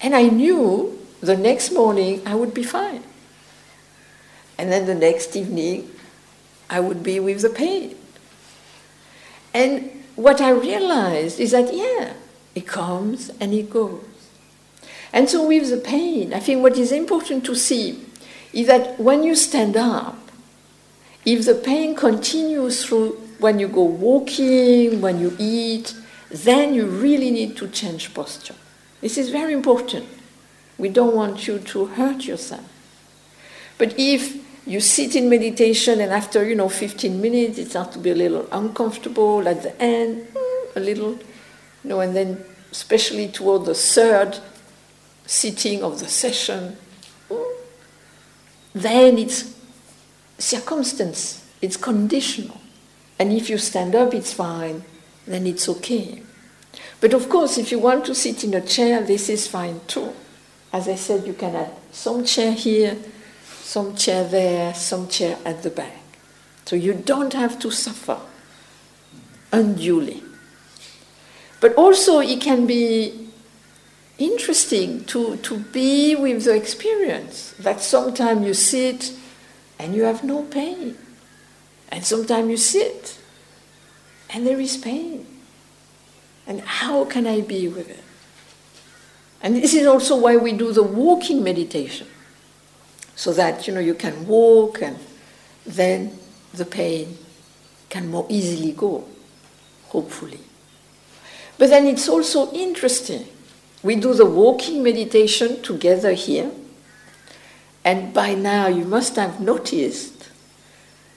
And 0.00 0.14
I 0.14 0.28
knew 0.28 0.98
the 1.20 1.36
next 1.36 1.72
morning 1.72 2.22
I 2.26 2.34
would 2.34 2.54
be 2.54 2.62
fine. 2.62 3.02
And 4.56 4.72
then 4.72 4.86
the 4.86 4.94
next 4.94 5.36
evening 5.36 5.90
I 6.70 6.80
would 6.80 7.02
be 7.02 7.20
with 7.20 7.42
the 7.42 7.50
pain. 7.50 7.96
And 9.54 10.04
what 10.16 10.40
I 10.40 10.50
realized 10.50 11.40
is 11.40 11.52
that, 11.52 11.72
yeah, 11.72 12.14
it 12.58 12.66
comes 12.66 13.30
and 13.40 13.52
it 13.54 13.70
goes. 13.70 14.04
And 15.12 15.28
so 15.28 15.46
with 15.46 15.70
the 15.70 15.78
pain, 15.78 16.34
I 16.34 16.40
think 16.40 16.62
what 16.62 16.76
is 16.76 16.92
important 16.92 17.44
to 17.46 17.54
see 17.54 18.04
is 18.52 18.66
that 18.66 18.98
when 19.00 19.22
you 19.22 19.34
stand 19.34 19.76
up, 19.76 20.18
if 21.24 21.44
the 21.46 21.54
pain 21.54 21.94
continues 21.94 22.84
through 22.84 23.12
when 23.38 23.58
you 23.58 23.68
go 23.68 23.84
walking, 23.84 25.00
when 25.00 25.20
you 25.20 25.36
eat, 25.38 25.94
then 26.30 26.74
you 26.74 26.86
really 26.86 27.30
need 27.30 27.56
to 27.56 27.68
change 27.68 28.12
posture. 28.12 28.54
This 29.00 29.16
is 29.16 29.30
very 29.30 29.52
important. 29.52 30.06
We 30.76 30.88
don't 30.88 31.14
want 31.14 31.46
you 31.46 31.58
to 31.58 31.86
hurt 31.86 32.24
yourself. 32.24 32.64
But 33.78 33.94
if 33.96 34.36
you 34.66 34.80
sit 34.80 35.16
in 35.16 35.30
meditation 35.30 36.00
and 36.00 36.12
after, 36.12 36.46
you 36.46 36.54
know, 36.54 36.68
15 36.68 37.20
minutes 37.20 37.58
it 37.58 37.70
starts 37.70 37.94
to 37.94 37.98
be 37.98 38.10
a 38.10 38.14
little 38.14 38.46
uncomfortable 38.52 39.46
at 39.48 39.62
the 39.62 39.80
end, 39.80 40.26
mm, 40.34 40.76
a 40.76 40.80
little, 40.80 41.18
you 41.82 41.90
know, 41.90 42.00
and 42.00 42.14
then 42.14 42.44
especially 42.70 43.28
toward 43.28 43.64
the 43.64 43.74
third 43.74 44.38
sitting 45.26 45.82
of 45.82 46.00
the 46.00 46.08
session, 46.08 46.76
then 48.74 49.18
it's 49.18 49.54
circumstance, 50.38 51.44
it's 51.60 51.76
conditional. 51.76 52.60
And 53.18 53.32
if 53.32 53.50
you 53.50 53.58
stand 53.58 53.94
up, 53.94 54.14
it's 54.14 54.32
fine, 54.32 54.84
then 55.26 55.46
it's 55.46 55.68
okay. 55.68 56.22
But 57.00 57.14
of 57.14 57.28
course, 57.28 57.58
if 57.58 57.72
you 57.72 57.78
want 57.78 58.04
to 58.06 58.14
sit 58.14 58.44
in 58.44 58.54
a 58.54 58.60
chair, 58.60 59.02
this 59.02 59.28
is 59.28 59.46
fine 59.46 59.80
too. 59.86 60.12
As 60.72 60.88
I 60.88 60.94
said, 60.94 61.26
you 61.26 61.32
can 61.32 61.52
have 61.54 61.72
some 61.92 62.24
chair 62.24 62.52
here, 62.52 62.96
some 63.44 63.96
chair 63.96 64.24
there, 64.24 64.74
some 64.74 65.08
chair 65.08 65.38
at 65.44 65.62
the 65.62 65.70
back. 65.70 66.02
So 66.64 66.76
you 66.76 66.94
don't 66.94 67.32
have 67.32 67.58
to 67.60 67.70
suffer 67.70 68.18
unduly. 69.52 70.22
But 71.60 71.74
also, 71.74 72.20
it 72.20 72.40
can 72.40 72.66
be 72.66 73.28
interesting 74.18 75.04
to, 75.06 75.36
to 75.36 75.58
be 75.58 76.14
with 76.14 76.44
the 76.44 76.54
experience 76.54 77.54
that 77.58 77.80
sometimes 77.80 78.46
you 78.46 78.54
sit 78.54 79.12
and 79.78 79.94
you 79.94 80.02
have 80.04 80.24
no 80.24 80.42
pain, 80.42 80.96
and 81.90 82.04
sometimes 82.04 82.50
you 82.50 82.56
sit 82.56 83.18
and 84.30 84.46
there 84.46 84.60
is 84.60 84.76
pain. 84.76 85.26
And 86.46 86.60
how 86.62 87.04
can 87.04 87.26
I 87.26 87.40
be 87.42 87.68
with 87.68 87.88
it? 87.90 88.02
And 89.42 89.56
this 89.56 89.74
is 89.74 89.86
also 89.86 90.16
why 90.16 90.36
we 90.36 90.52
do 90.52 90.72
the 90.72 90.82
walking 90.82 91.44
meditation. 91.44 92.06
So 93.14 93.32
that 93.32 93.66
you 93.66 93.74
know 93.74 93.80
you 93.80 93.94
can 93.94 94.26
walk 94.26 94.80
and 94.80 94.96
then 95.66 96.18
the 96.54 96.64
pain 96.64 97.18
can 97.88 98.08
more 98.08 98.26
easily 98.28 98.72
go, 98.72 99.04
hopefully. 99.88 100.40
But 101.58 101.70
then 101.70 101.86
it's 101.86 102.08
also 102.08 102.52
interesting. 102.52 103.26
We 103.82 103.96
do 103.96 104.14
the 104.14 104.26
walking 104.26 104.82
meditation 104.82 105.60
together 105.62 106.12
here. 106.12 106.50
And 107.84 108.14
by 108.14 108.34
now 108.34 108.68
you 108.68 108.84
must 108.84 109.16
have 109.16 109.40
noticed 109.40 110.30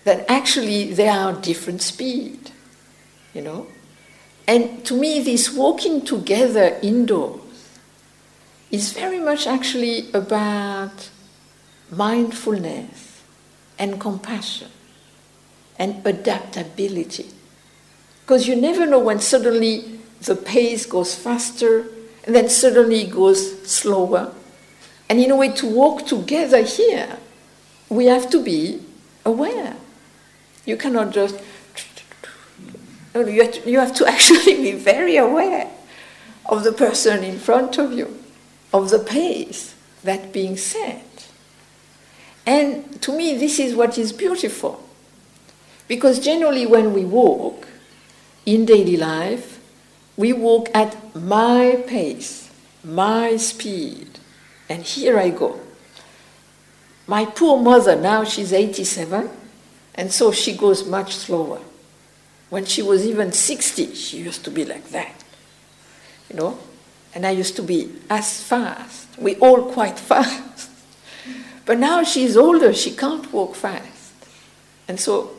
that 0.04 0.30
actually 0.30 0.94
they 0.94 1.08
are 1.08 1.34
different 1.34 1.82
speed, 1.82 2.52
you 3.34 3.42
know. 3.42 3.68
And 4.48 4.84
to 4.86 4.96
me, 4.96 5.22
this 5.22 5.54
walking 5.54 6.04
together 6.04 6.80
indoors 6.82 7.40
is 8.72 8.94
very 8.94 9.20
much 9.20 9.46
actually 9.46 10.12
about 10.12 11.10
mindfulness 11.92 13.22
and 13.78 14.00
compassion 14.00 14.70
and 15.78 16.06
adaptability. 16.06 17.30
Because 18.22 18.48
you 18.48 18.56
never 18.56 18.86
know 18.86 19.00
when 19.00 19.20
suddenly 19.20 20.01
the 20.22 20.36
pace 20.36 20.86
goes 20.86 21.16
faster 21.16 21.86
and 22.24 22.36
then 22.36 22.50
suddenly 22.50 23.02
it 23.02 23.12
goes 23.12 23.68
slower. 23.70 24.34
And 25.10 25.20
in 25.20 25.32
a 25.32 25.36
way, 25.36 25.50
to 25.54 25.68
walk 25.68 26.06
together 26.06 26.62
here, 26.62 27.18
we 27.90 28.06
have 28.06 28.30
to 28.30 28.42
be 28.42 28.82
aware. 29.26 29.76
You 30.66 30.78
cannot 30.78 31.12
just 31.12 31.36
you 33.14 33.80
have, 33.80 33.94
to, 33.96 34.06
actually 34.08 34.56
be 34.56 34.72
very 34.72 35.18
aware 35.18 35.70
of 36.46 36.64
the 36.64 36.72
person 36.72 37.24
in 37.24 37.38
front 37.38 37.78
of 37.78 37.92
you, 37.92 38.18
of 38.74 38.90
the 38.90 39.00
pace 39.00 39.76
that 40.04 40.32
being 40.32 40.56
set. 40.56 41.28
And 42.46 43.02
to 43.02 43.12
me, 43.12 43.38
this 43.38 43.60
is 43.60 43.76
what 43.76 43.98
is 43.98 44.14
beautiful. 44.14 44.88
Because 45.88 46.20
generally, 46.20 46.66
when 46.66 46.94
we 46.94 47.04
walk 47.04 47.68
in 48.46 48.66
daily 48.66 48.98
life, 48.98 49.51
we 50.22 50.32
walk 50.34 50.70
at 50.72 50.96
my 51.16 51.84
pace, 51.88 52.52
my 52.84 53.38
speed. 53.38 54.20
And 54.70 54.84
here 54.84 55.18
I 55.18 55.32
go. 55.32 55.60
My 57.08 57.26
poor 57.26 57.60
mother, 57.60 57.96
now 57.96 58.24
she's 58.24 58.54
87, 58.54 59.32
and 59.96 60.14
so 60.14 60.32
she 60.32 60.56
goes 60.56 60.88
much 60.88 61.16
slower. 61.16 61.60
When 62.52 62.66
she 62.66 62.84
was 62.84 63.04
even 63.06 63.32
60, 63.32 63.96
she 63.96 64.18
used 64.18 64.46
to 64.46 64.52
be 64.52 64.64
like 64.64 64.90
that. 64.90 65.24
You 66.30 66.36
know, 66.36 66.60
and 67.16 67.26
I 67.26 67.32
used 67.32 67.56
to 67.56 67.64
be 67.64 67.92
as 68.08 68.44
fast. 68.44 69.08
We 69.18 69.38
all 69.38 69.72
quite 69.72 70.00
fast. 70.12 70.70
But 71.66 71.80
now 71.80 72.04
she's 72.04 72.38
older, 72.38 72.74
she 72.74 72.92
can't 72.92 73.34
walk 73.34 73.56
fast. 73.56 74.14
And 74.88 75.00
so 75.00 75.32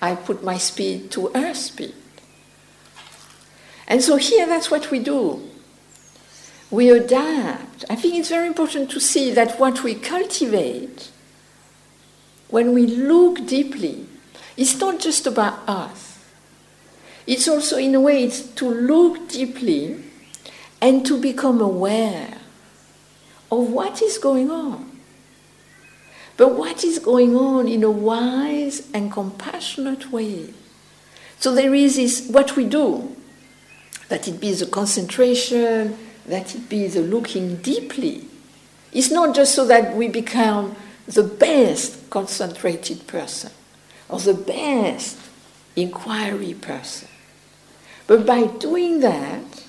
I 0.00 0.14
put 0.14 0.44
my 0.44 0.58
speed 0.58 1.10
to 1.12 1.26
her 1.28 1.54
speed. 1.54 1.94
And 3.88 4.02
so 4.02 4.16
here 4.16 4.46
that's 4.46 4.70
what 4.70 4.90
we 4.90 4.98
do. 4.98 5.48
We 6.70 6.90
adapt. 6.90 7.84
I 7.88 7.94
think 7.94 8.14
it's 8.16 8.28
very 8.28 8.46
important 8.46 8.90
to 8.90 9.00
see 9.00 9.30
that 9.32 9.60
what 9.60 9.84
we 9.84 9.94
cultivate, 9.94 11.10
when 12.48 12.72
we 12.72 12.86
look 12.86 13.46
deeply, 13.46 14.06
it's 14.56 14.78
not 14.78 14.98
just 14.98 15.26
about 15.26 15.68
us. 15.68 16.24
It's 17.26 17.48
also, 17.48 17.76
in 17.76 17.94
a 17.94 18.00
way, 18.00 18.24
it's 18.24 18.42
to 18.54 18.68
look 18.68 19.28
deeply 19.28 20.02
and 20.80 21.04
to 21.06 21.20
become 21.20 21.60
aware 21.60 22.38
of 23.50 23.70
what 23.70 24.02
is 24.02 24.18
going 24.18 24.50
on. 24.50 25.00
But 26.36 26.54
what 26.54 26.84
is 26.84 26.98
going 26.98 27.34
on 27.34 27.66
in 27.66 27.82
a 27.82 27.90
wise 27.90 28.88
and 28.92 29.10
compassionate 29.10 30.12
way? 30.12 30.52
So 31.38 31.54
there 31.54 31.74
is 31.74 31.96
this, 31.96 32.28
what 32.28 32.56
we 32.56 32.66
do, 32.66 33.15
that 34.08 34.28
it 34.28 34.40
be 34.40 34.52
the 34.52 34.66
concentration, 34.66 35.98
that 36.26 36.54
it 36.54 36.68
be 36.68 36.86
the 36.86 37.00
looking 37.00 37.56
deeply. 37.56 38.24
It's 38.92 39.10
not 39.10 39.34
just 39.34 39.54
so 39.54 39.66
that 39.66 39.96
we 39.96 40.08
become 40.08 40.76
the 41.06 41.22
best 41.22 42.08
concentrated 42.10 43.06
person 43.06 43.52
or 44.08 44.18
the 44.20 44.34
best 44.34 45.18
inquiry 45.74 46.54
person. 46.54 47.08
But 48.06 48.24
by 48.24 48.46
doing 48.46 49.00
that, 49.00 49.64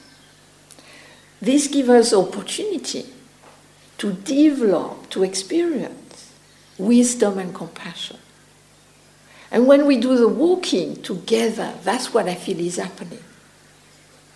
this 1.41 1.67
gives 1.67 1.89
us 1.89 2.13
opportunity 2.13 3.05
to 3.97 4.13
develop, 4.13 5.09
to 5.09 5.23
experience 5.23 6.31
wisdom 6.77 7.39
and 7.39 7.53
compassion. 7.53 8.17
And 9.51 9.65
when 9.65 9.85
we 9.85 9.97
do 9.97 10.17
the 10.17 10.27
walking 10.27 11.01
together, 11.01 11.73
that's 11.83 12.13
what 12.13 12.27
I 12.27 12.35
feel 12.35 12.59
is 12.59 12.77
happening. 12.77 13.23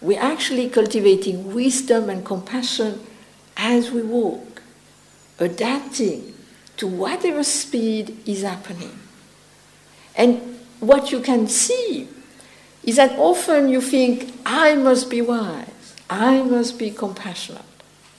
We're 0.01 0.19
actually 0.19 0.69
cultivating 0.69 1.53
wisdom 1.53 2.09
and 2.09 2.25
compassion 2.25 2.99
as 3.55 3.91
we 3.91 4.01
walk, 4.01 4.63
adapting 5.39 6.33
to 6.77 6.87
whatever 6.87 7.43
speed 7.43 8.17
is 8.25 8.41
happening. 8.41 8.97
And 10.15 10.59
what 10.79 11.11
you 11.11 11.19
can 11.19 11.47
see 11.47 12.07
is 12.83 12.95
that 12.95 13.17
often 13.19 13.69
you 13.69 13.79
think, 13.79 14.33
I 14.43 14.75
must 14.75 15.09
be 15.09 15.21
wise, 15.21 15.95
I 16.09 16.41
must 16.41 16.79
be 16.79 16.89
compassionate. 16.89 17.61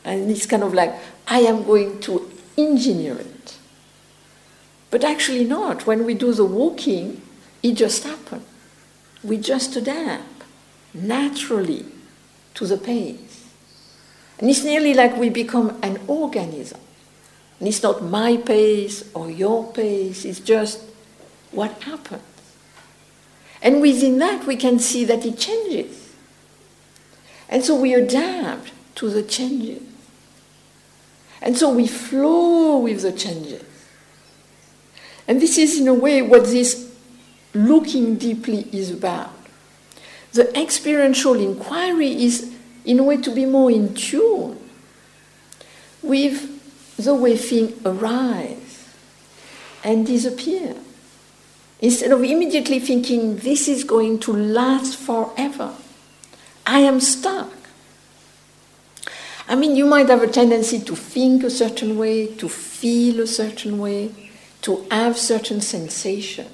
And 0.05 0.31
it's 0.31 0.47
kind 0.47 0.63
of 0.63 0.73
like, 0.73 0.95
I 1.27 1.41
am 1.41 1.65
going 1.65 2.01
to 2.03 2.31
engineer 2.57 3.17
it. 3.19 3.59
But 4.91 5.03
actually, 5.05 5.45
not. 5.45 5.87
When 5.87 6.05
we 6.05 6.15
do 6.15 6.33
the 6.33 6.45
walking, 6.45 7.23
it 7.63 7.73
just 7.73 8.05
happens. 8.05 8.47
We 9.25 9.39
just 9.39 9.75
adapt 9.75 10.32
naturally 10.95 11.85
to 12.55 12.67
the 12.67 12.77
pace. 12.77 13.51
And 14.39 14.51
it's 14.51 14.65
nearly 14.65 14.95
like 14.95 15.17
we 15.17 15.29
become 15.29 15.79
an 15.83 16.01
organism. 16.07 16.81
And 17.59 17.69
it's 17.69 17.83
not 17.83 18.03
my 18.03 18.37
pace 18.37 19.09
or 19.15 19.31
your 19.31 19.73
pace, 19.73 20.25
it's 20.25 20.41
just 20.41 20.83
what 21.53 21.83
happens. 21.83 22.23
And 23.63 23.81
within 23.81 24.19
that, 24.19 24.47
we 24.47 24.57
can 24.57 24.81
see 24.81 25.05
that 25.05 25.25
it 25.25 25.39
changes. 25.39 26.13
And 27.49 27.65
so 27.65 27.77
we 27.79 27.95
adapt 27.95 28.73
to 28.97 29.09
the 29.09 29.23
changes. 29.23 29.83
And 31.41 31.57
so 31.57 31.73
we 31.73 31.87
flow 31.87 32.79
with 32.79 33.03
the 33.03 33.13
changes. 33.13 33.63
And 35.29 35.41
this 35.41 35.59
is, 35.59 35.79
in 35.79 35.87
a 35.87 35.95
way, 35.95 36.23
what 36.23 36.45
this 36.45 36.93
looking 37.55 38.17
deeply 38.17 38.69
is 38.73 38.91
about. 38.91 39.42
The 40.33 40.59
experiential 40.59 41.35
inquiry 41.35 42.25
is, 42.25 42.55
in 42.85 42.99
a 42.99 43.03
way, 43.03 43.19
to 43.19 43.35
be 43.35 43.45
more 43.45 43.71
in 43.71 43.95
tune 43.95 44.59
with 46.03 46.97
the 46.97 47.15
way 47.15 47.37
things 47.37 47.81
arise 47.85 48.89
and 49.85 50.07
disappear. 50.07 50.75
Instead 51.81 52.13
of 52.13 52.23
immediately 52.23 52.79
thinking, 52.79 53.37
this 53.39 53.69
is 53.69 53.85
going 53.85 54.19
to 54.21 54.33
last 54.33 54.97
forever, 54.97 55.75
I 56.65 56.79
am 56.79 57.01
stuck. 57.01 57.53
I 59.49 59.57
mean, 59.57 59.75
you 59.75 59.85
might 59.85 60.09
have 60.09 60.23
a 60.23 60.29
tendency 60.29 60.79
to 60.81 60.95
think 60.95 61.43
a 61.43 61.51
certain 61.51 61.99
way, 61.99 62.29
to 62.37 62.49
feel 62.49 63.21
a 63.21 63.27
certain 63.27 63.79
way, 63.79 64.15
to 64.63 64.87
have 64.91 65.19
certain 65.19 65.61
sensation. 65.61 66.47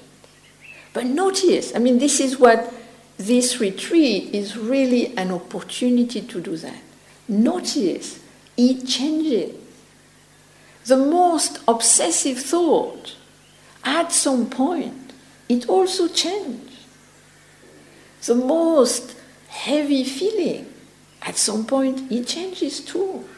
But 0.94 1.04
notice, 1.04 1.76
I 1.76 1.78
mean, 1.78 1.98
this 1.98 2.18
is 2.18 2.38
what 2.38 2.72
this 3.18 3.58
retreat 3.58 4.32
is 4.32 4.56
really 4.56 5.16
an 5.16 5.32
opportunity 5.32 6.20
to 6.20 6.40
do 6.40 6.56
that. 6.56 6.80
Notice, 7.26 8.20
it 8.56 8.86
changes. 8.86 9.56
The 10.86 10.96
most 10.96 11.58
obsessive 11.66 12.38
thought, 12.38 13.16
at 13.84 14.12
some 14.12 14.48
point, 14.48 15.12
it 15.48 15.68
also 15.68 16.08
changes. 16.08 16.86
The 18.24 18.36
most 18.36 19.16
heavy 19.48 20.04
feeling, 20.04 20.72
at 21.22 21.36
some 21.36 21.66
point, 21.66 22.10
it 22.10 22.26
changes 22.26 22.80
too. 22.80 23.28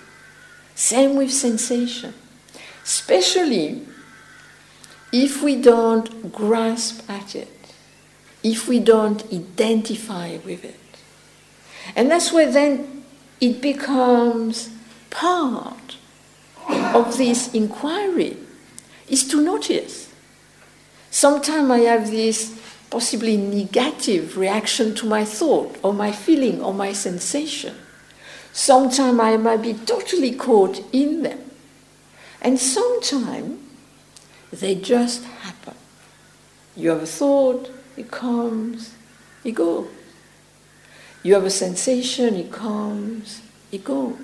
Same 0.75 1.17
with 1.17 1.33
sensation. 1.33 2.15
Especially 2.85 3.87
if 5.13 5.43
we 5.43 5.57
don't 5.57 6.33
grasp 6.33 7.09
at 7.09 7.35
it 7.35 7.60
if 8.43 8.69
we 8.69 8.81
don't 8.81 9.25
identify 9.33 10.39
with 10.45 10.65
it. 10.65 10.77
And 11.97 12.11
that's 12.11 12.33
where 12.33 12.51
then 12.51 13.05
it 13.41 13.61
becomes 13.61 14.71
part 15.11 15.97
of 16.69 17.17
this 17.17 17.53
inquiry, 17.55 18.37
is 19.09 19.27
to 19.29 19.43
notice. 19.43 20.13
Sometimes 21.11 21.71
I 21.71 21.79
have 21.81 22.11
this 22.11 22.59
possibly 22.91 23.37
negative 23.37 24.37
reaction 24.37 24.95
to 24.97 25.07
my 25.07 25.25
thought 25.25 25.77
or 25.83 25.93
my 25.93 26.13
feeling 26.13 26.61
or 26.61 26.75
my 26.75 26.93
sensation. 26.93 27.75
Sometimes 28.53 29.19
I 29.21 29.37
might 29.37 29.63
be 29.63 29.75
totally 29.75 30.33
caught 30.35 30.83
in 30.93 31.23
them. 31.23 31.51
And 32.43 32.59
sometimes 32.59 33.61
they 34.53 34.75
just 34.75 35.25
happen. 35.25 35.75
You 36.77 36.91
have 36.91 37.03
a 37.03 37.07
thought, 37.07 37.71
it 38.01 38.11
comes, 38.11 38.95
it 39.45 39.53
goes. 39.53 39.87
You 41.23 41.35
have 41.35 41.45
a 41.45 41.51
sensation, 41.51 42.35
it 42.35 42.51
comes, 42.51 43.43
it 43.71 43.85
goes. 43.85 44.17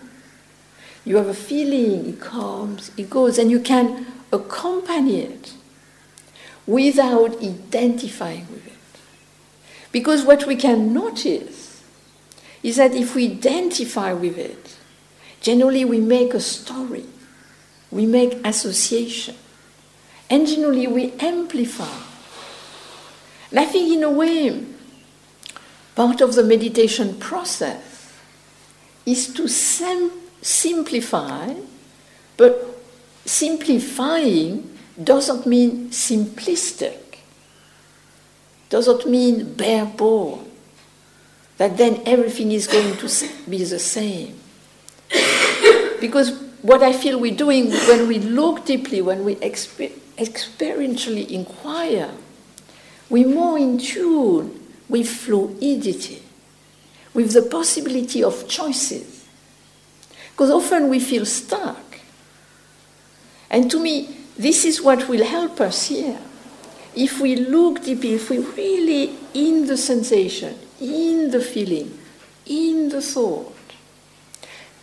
You 1.04 1.16
have 1.18 1.28
a 1.28 1.34
feeling, 1.34 2.08
it 2.08 2.18
comes, 2.18 2.90
it 2.96 3.10
goes, 3.10 3.38
and 3.38 3.50
you 3.50 3.60
can 3.60 4.06
accompany 4.32 5.20
it 5.20 5.52
without 6.66 7.36
identifying 7.42 8.46
with 8.50 8.66
it. 8.66 8.72
Because 9.92 10.24
what 10.24 10.46
we 10.46 10.56
can 10.56 10.94
notice 10.94 11.84
is 12.62 12.76
that 12.76 12.94
if 12.94 13.14
we 13.14 13.30
identify 13.30 14.14
with 14.14 14.38
it, 14.38 14.76
generally 15.42 15.84
we 15.84 16.00
make 16.00 16.32
a 16.32 16.40
story, 16.40 17.04
we 17.90 18.06
make 18.06 18.40
association, 18.44 19.36
and 20.30 20.46
generally 20.46 20.86
we 20.86 21.12
amplify 21.20 22.05
and 23.50 23.60
I 23.60 23.64
think, 23.64 23.92
in 23.92 24.02
a 24.02 24.10
way, 24.10 24.64
part 25.94 26.20
of 26.20 26.34
the 26.34 26.42
meditation 26.42 27.18
process 27.18 28.12
is 29.04 29.32
to 29.34 29.46
sim- 29.48 30.10
simplify, 30.42 31.54
but 32.36 32.82
simplifying 33.24 34.78
doesn't 35.02 35.46
mean 35.46 35.90
simplistic, 35.90 37.18
doesn't 38.68 39.08
mean 39.08 39.54
bare 39.54 39.86
bone, 39.86 40.50
that 41.58 41.76
then 41.76 42.02
everything 42.04 42.52
is 42.52 42.66
going 42.66 42.96
to 42.96 43.28
be 43.48 43.64
the 43.64 43.78
same. 43.78 44.38
because 46.00 46.32
what 46.62 46.82
I 46.82 46.92
feel 46.92 47.20
we're 47.20 47.36
doing 47.36 47.70
when 47.70 48.08
we 48.08 48.18
look 48.18 48.66
deeply, 48.66 49.00
when 49.00 49.24
we 49.24 49.36
exper- 49.36 49.92
experientially 50.18 51.30
inquire, 51.30 52.10
we're 53.08 53.28
more 53.28 53.58
in 53.58 53.78
tune 53.78 54.60
with 54.88 55.08
fluidity, 55.08 56.22
with 57.14 57.32
the 57.32 57.42
possibility 57.42 58.22
of 58.22 58.48
choices. 58.48 59.26
Because 60.30 60.50
often 60.50 60.88
we 60.88 61.00
feel 61.00 61.24
stuck. 61.24 61.98
And 63.50 63.70
to 63.70 63.80
me, 63.80 64.16
this 64.36 64.64
is 64.64 64.82
what 64.82 65.08
will 65.08 65.24
help 65.24 65.60
us 65.60 65.88
here. 65.88 66.20
If 66.94 67.20
we 67.20 67.36
look 67.36 67.84
deeply, 67.84 68.14
if 68.14 68.28
we 68.30 68.38
really 68.38 69.16
in 69.34 69.66
the 69.66 69.76
sensation, 69.76 70.58
in 70.80 71.30
the 71.30 71.40
feeling, 71.40 71.98
in 72.46 72.88
the 72.88 73.02
thought, 73.02 73.54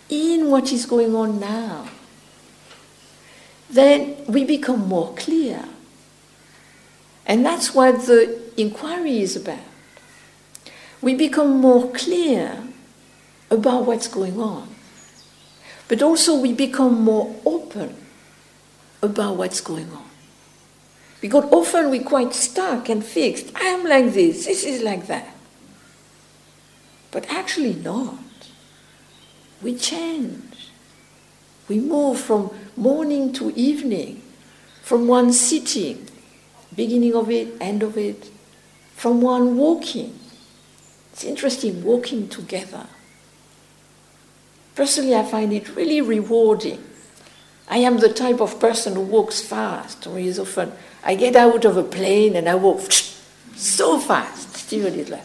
in 0.10 0.50
what 0.50 0.72
is 0.72 0.86
going 0.86 1.16
on 1.16 1.40
now, 1.40 1.88
then 3.70 4.24
we 4.28 4.44
become 4.44 4.88
more 4.88 5.14
clear. 5.16 5.66
And 7.26 7.46
that's 7.46 7.74
what 7.74 8.06
the 8.06 8.40
inquiry 8.58 9.22
is 9.22 9.36
about. 9.36 9.60
We 11.02 11.16
become 11.16 11.60
more 11.60 11.92
clear 11.92 12.64
about 13.50 13.86
what's 13.86 14.08
going 14.08 14.40
on. 14.40 14.74
But 15.88 16.02
also, 16.02 16.40
we 16.40 16.54
become 16.54 17.02
more 17.02 17.36
open 17.46 17.96
about 19.02 19.36
what's 19.36 19.62
going 19.62 19.92
on. 19.92 20.10
Because 21.22 21.46
often 21.52 21.90
we're 21.90 22.04
quite 22.04 22.34
stuck 22.34 22.90
and 22.90 23.04
fixed. 23.04 23.52
I 23.56 23.66
am 23.66 23.86
like 23.86 24.14
this, 24.14 24.46
this 24.46 24.64
is 24.64 24.82
like 24.82 25.08
that. 25.08 25.36
But 27.12 27.30
actually, 27.30 27.76
not. 27.76 28.18
We 29.62 29.76
change. 29.76 30.72
We 31.70 31.80
move 31.80 32.20
from 32.20 32.52
morning 32.76 33.32
to 33.34 33.52
evening, 33.56 34.22
from 34.82 35.08
one 35.08 35.32
sitting, 35.32 36.08
beginning 36.76 37.16
of 37.16 37.30
it, 37.30 37.56
end 37.60 37.84
of 37.84 37.98
it, 37.98 38.30
from 38.96 39.22
one 39.22 39.58
walking. 39.58 40.20
It's 41.12 41.24
interesting 41.24 41.84
walking 41.84 42.28
together. 42.28 42.88
Personally, 44.76 45.16
I 45.16 45.24
find 45.24 45.54
it 45.54 45.76
really 45.76 46.02
rewarding. 46.02 46.84
I 47.68 47.78
am 47.78 48.00
the 48.00 48.12
type 48.12 48.42
of 48.42 48.60
person 48.60 48.96
who 48.96 49.02
walks 49.02 49.42
fast, 49.42 50.08
or 50.08 50.20
is 50.20 50.40
often 50.40 50.74
I 51.04 51.16
get 51.16 51.36
out 51.36 51.66
of 51.66 51.78
a 51.78 51.84
plane 51.84 52.36
and 52.36 52.50
I 52.50 52.56
walk 52.56 52.82
so 53.56 54.00
fast. 54.00 54.56
Stephen 54.56 54.96
is 54.96 55.10
like 55.10 55.24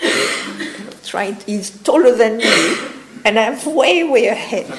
trying. 1.04 1.36
He's 1.46 1.70
taller 1.82 2.14
than 2.16 2.38
me, 2.38 2.76
and 3.24 3.38
I'm 3.38 3.74
way, 3.74 4.02
way 4.04 4.26
ahead. 4.26 4.66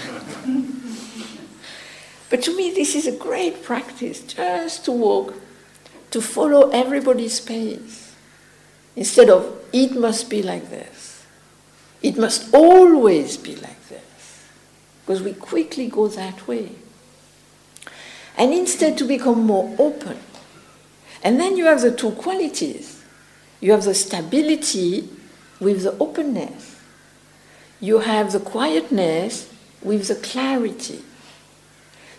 but 2.30 2.42
to 2.44 2.56
me, 2.58 2.72
this 2.72 2.96
is 2.96 3.08
a 3.08 3.16
great 3.16 3.64
practice, 3.64 4.22
just 4.22 4.86
to 4.86 4.92
walk, 4.92 5.36
to 6.14 6.22
follow 6.22 6.70
everybody's 6.70 7.40
pace, 7.40 8.14
instead 8.96 9.32
of 9.32 9.60
it 9.74 9.94
must 9.94 10.30
be 10.30 10.44
like 10.44 10.70
this. 10.70 11.26
It 12.04 12.18
must 12.18 12.54
always 12.54 13.36
be 13.36 13.56
like 13.56 13.88
this. 13.90 14.50
because 15.02 15.24
we 15.24 15.34
quickly 15.34 15.88
go 15.88 16.08
that 16.08 16.48
way. 16.48 16.70
And 18.38 18.54
instead 18.54 18.96
to 19.00 19.06
become 19.06 19.44
more 19.44 19.76
open. 19.80 20.20
And 21.24 21.40
then 21.40 21.58
you 21.58 21.66
have 21.66 21.82
the 21.82 21.92
two 21.92 22.12
qualities. 22.12 23.04
You 23.60 23.72
have 23.72 23.84
the 23.84 23.96
stability 23.96 25.10
with 25.60 25.82
the 25.82 25.98
openness. 25.98 26.80
You 27.80 28.00
have 28.00 28.34
the 28.34 28.40
quietness 28.40 29.52
with 29.82 30.08
the 30.10 30.16
clarity. 30.16 31.02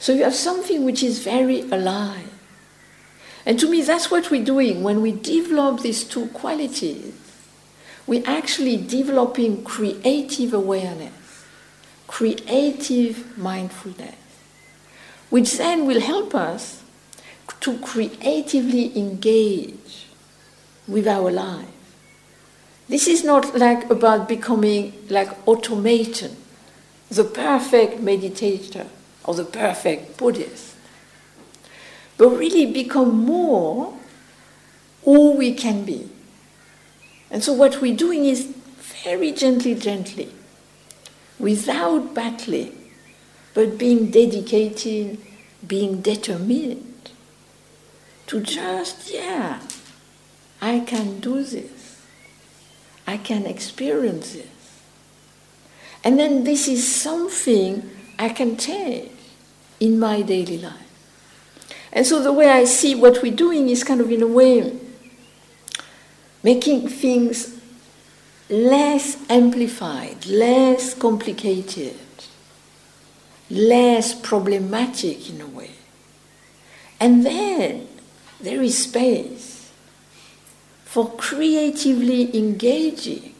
So 0.00 0.12
you 0.12 0.24
have 0.24 0.34
something 0.34 0.84
which 0.84 1.04
is 1.04 1.20
very 1.20 1.60
alive. 1.60 2.33
And 3.46 3.58
to 3.58 3.68
me, 3.68 3.82
that's 3.82 4.10
what 4.10 4.30
we're 4.30 4.44
doing 4.44 4.82
when 4.82 5.02
we 5.02 5.12
develop 5.12 5.80
these 5.80 6.04
two 6.04 6.26
qualities. 6.28 7.12
We're 8.06 8.26
actually 8.26 8.76
developing 8.76 9.64
creative 9.64 10.54
awareness 10.54 11.12
creative 12.06 13.36
mindfulness, 13.36 14.14
which 15.30 15.56
then 15.58 15.84
will 15.84 16.00
help 16.00 16.34
us 16.34 16.82
to 17.60 17.78
creatively 17.78 18.96
engage 18.96 20.06
with 20.86 21.08
our 21.08 21.30
life. 21.30 21.66
This 22.88 23.08
is 23.08 23.24
not 23.24 23.58
like 23.58 23.90
about 23.90 24.28
becoming 24.28 24.92
like 25.08 25.30
automaton, 25.48 26.36
the 27.08 27.24
perfect 27.24 28.00
meditator 28.00 28.86
or 29.24 29.34
the 29.34 29.44
perfect 29.44 30.16
Buddhist, 30.16 30.73
but 32.16 32.28
really 32.28 32.66
become 32.66 33.24
more 33.24 33.94
all 35.04 35.36
we 35.36 35.54
can 35.54 35.84
be. 35.84 36.08
And 37.30 37.42
so 37.42 37.52
what 37.52 37.80
we're 37.80 37.96
doing 37.96 38.24
is 38.24 38.46
very 39.04 39.32
gently, 39.32 39.74
gently 39.74 40.30
without 41.38 42.14
battling, 42.14 42.90
but 43.54 43.78
being 43.78 44.10
dedicated, 44.10 45.18
being 45.66 46.00
determined 46.00 47.10
to 48.26 48.40
just, 48.40 49.12
yeah, 49.12 49.60
I 50.60 50.80
can 50.80 51.20
do 51.20 51.42
this. 51.42 52.00
I 53.06 53.18
can 53.18 53.46
experience 53.46 54.32
this. 54.32 54.46
And 56.02 56.18
then 56.18 56.44
this 56.44 56.68
is 56.68 56.86
something 56.86 57.90
I 58.18 58.28
can 58.28 58.56
take 58.56 59.12
in 59.80 59.98
my 59.98 60.22
daily 60.22 60.58
life. 60.58 60.83
And 61.94 62.04
so 62.04 62.20
the 62.20 62.32
way 62.32 62.48
I 62.48 62.64
see 62.64 62.94
what 62.96 63.22
we're 63.22 63.34
doing 63.34 63.68
is 63.68 63.84
kind 63.84 64.00
of 64.00 64.10
in 64.10 64.20
a 64.20 64.26
way 64.26 64.78
making 66.42 66.88
things 66.88 67.58
less 68.50 69.16
amplified, 69.30 70.26
less 70.26 70.92
complicated, 70.92 71.96
less 73.48 74.12
problematic 74.12 75.30
in 75.30 75.40
a 75.40 75.46
way. 75.46 75.70
And 77.00 77.24
then 77.24 77.88
there 78.40 78.60
is 78.60 78.76
space 78.76 79.72
for 80.84 81.10
creatively 81.12 82.36
engaging 82.36 83.34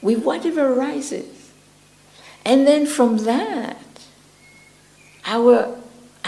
with 0.00 0.22
whatever 0.22 0.74
arises. 0.74 1.52
And 2.44 2.66
then 2.66 2.86
from 2.86 3.18
that, 3.18 3.82
our 5.24 5.76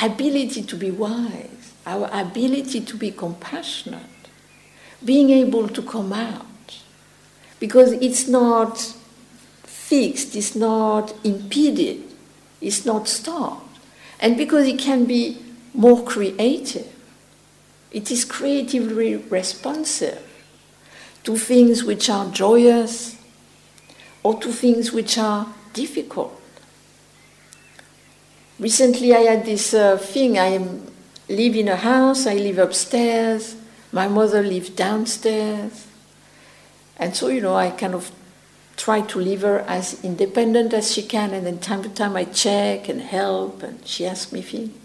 ability 0.03 0.63
to 0.63 0.77
be 0.77 0.91
wise, 0.91 1.73
our 1.87 2.09
ability 2.13 2.81
to 2.81 2.97
be 2.97 3.11
compassionate, 3.11 4.01
being 5.05 5.31
able 5.31 5.69
to 5.69 5.83
come 5.83 6.13
out 6.13 6.47
because 7.59 7.93
it's 7.93 8.27
not 8.27 8.79
fixed, 9.63 10.35
it's 10.35 10.57
not 10.57 11.15
impeded, 11.25 12.03
it's 12.61 12.85
not 12.87 13.07
stopped. 13.07 13.79
And 14.19 14.37
because 14.37 14.67
it 14.67 14.79
can 14.79 15.05
be 15.05 15.39
more 15.75 16.03
creative, 16.05 16.91
it 17.93 18.11
is 18.11 18.25
creatively 18.25 19.17
responsive 19.17 20.27
to 21.25 21.37
things 21.37 21.85
which 21.85 22.09
are 22.09 22.31
joyous 22.31 23.17
or 24.23 24.41
to 24.41 24.53
things 24.53 24.93
which 24.93 25.19
are 25.19 25.47
difficult. 25.73 26.40
Recently, 28.61 29.15
I 29.15 29.21
had 29.21 29.47
this 29.47 29.73
uh, 29.73 29.97
thing 29.97 30.39
I 30.39 30.59
live 31.31 31.57
in 31.57 31.67
a 31.69 31.77
house, 31.77 32.27
I 32.27 32.35
live 32.35 32.59
upstairs, 32.59 33.57
my 33.91 34.07
mother 34.07 34.43
lives 34.43 34.69
downstairs. 34.69 35.87
And 36.99 37.17
so, 37.17 37.29
you 37.29 37.41
know, 37.41 37.55
I 37.55 37.71
kind 37.71 37.95
of 37.95 38.13
try 38.77 39.01
to 39.01 39.19
leave 39.19 39.41
her 39.41 39.61
as 39.61 40.05
independent 40.05 40.75
as 40.75 40.93
she 40.93 41.03
can, 41.03 41.33
and 41.33 41.47
then 41.47 41.59
time 41.59 41.83
to 41.85 41.89
time 41.89 42.15
I 42.17 42.25
check 42.25 42.91
and 42.91 43.01
help, 43.01 43.63
and 43.63 43.81
she 43.87 44.05
asks 44.05 44.31
me 44.31 44.43
things. 44.43 44.77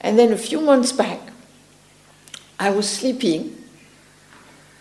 And 0.00 0.18
then 0.18 0.32
a 0.32 0.36
few 0.36 0.60
months 0.60 0.90
back, 0.90 1.20
I 2.58 2.70
was 2.70 2.90
sleeping 2.90 3.56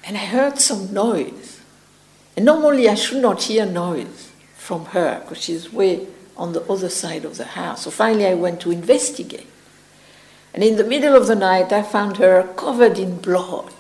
and 0.04 0.18
I 0.18 0.26
heard 0.26 0.58
some 0.58 0.92
noise. 0.92 1.62
And 2.36 2.44
normally 2.44 2.90
I 2.90 2.96
should 2.96 3.22
not 3.22 3.44
hear 3.44 3.68
noise 3.68 4.32
from 4.56 4.86
her 4.86 5.20
because 5.20 5.44
she's 5.44 5.72
way 5.72 6.08
on 6.38 6.54
the 6.54 6.64
other 6.72 6.90
side 6.90 7.26
of 7.26 7.38
the 7.38 7.46
house. 7.46 7.84
So 7.84 7.92
finally 7.92 8.28
I 8.28 8.34
went 8.36 8.62
to 8.62 8.72
investigate. 8.72 9.48
And 10.54 10.64
in 10.64 10.78
the 10.78 10.84
middle 10.84 11.16
of 11.16 11.28
the 11.28 11.36
night 11.36 11.74
I 11.74 11.84
found 11.84 12.18
her 12.18 12.44
covered 12.56 12.98
in 12.98 13.18
blood. 13.18 13.74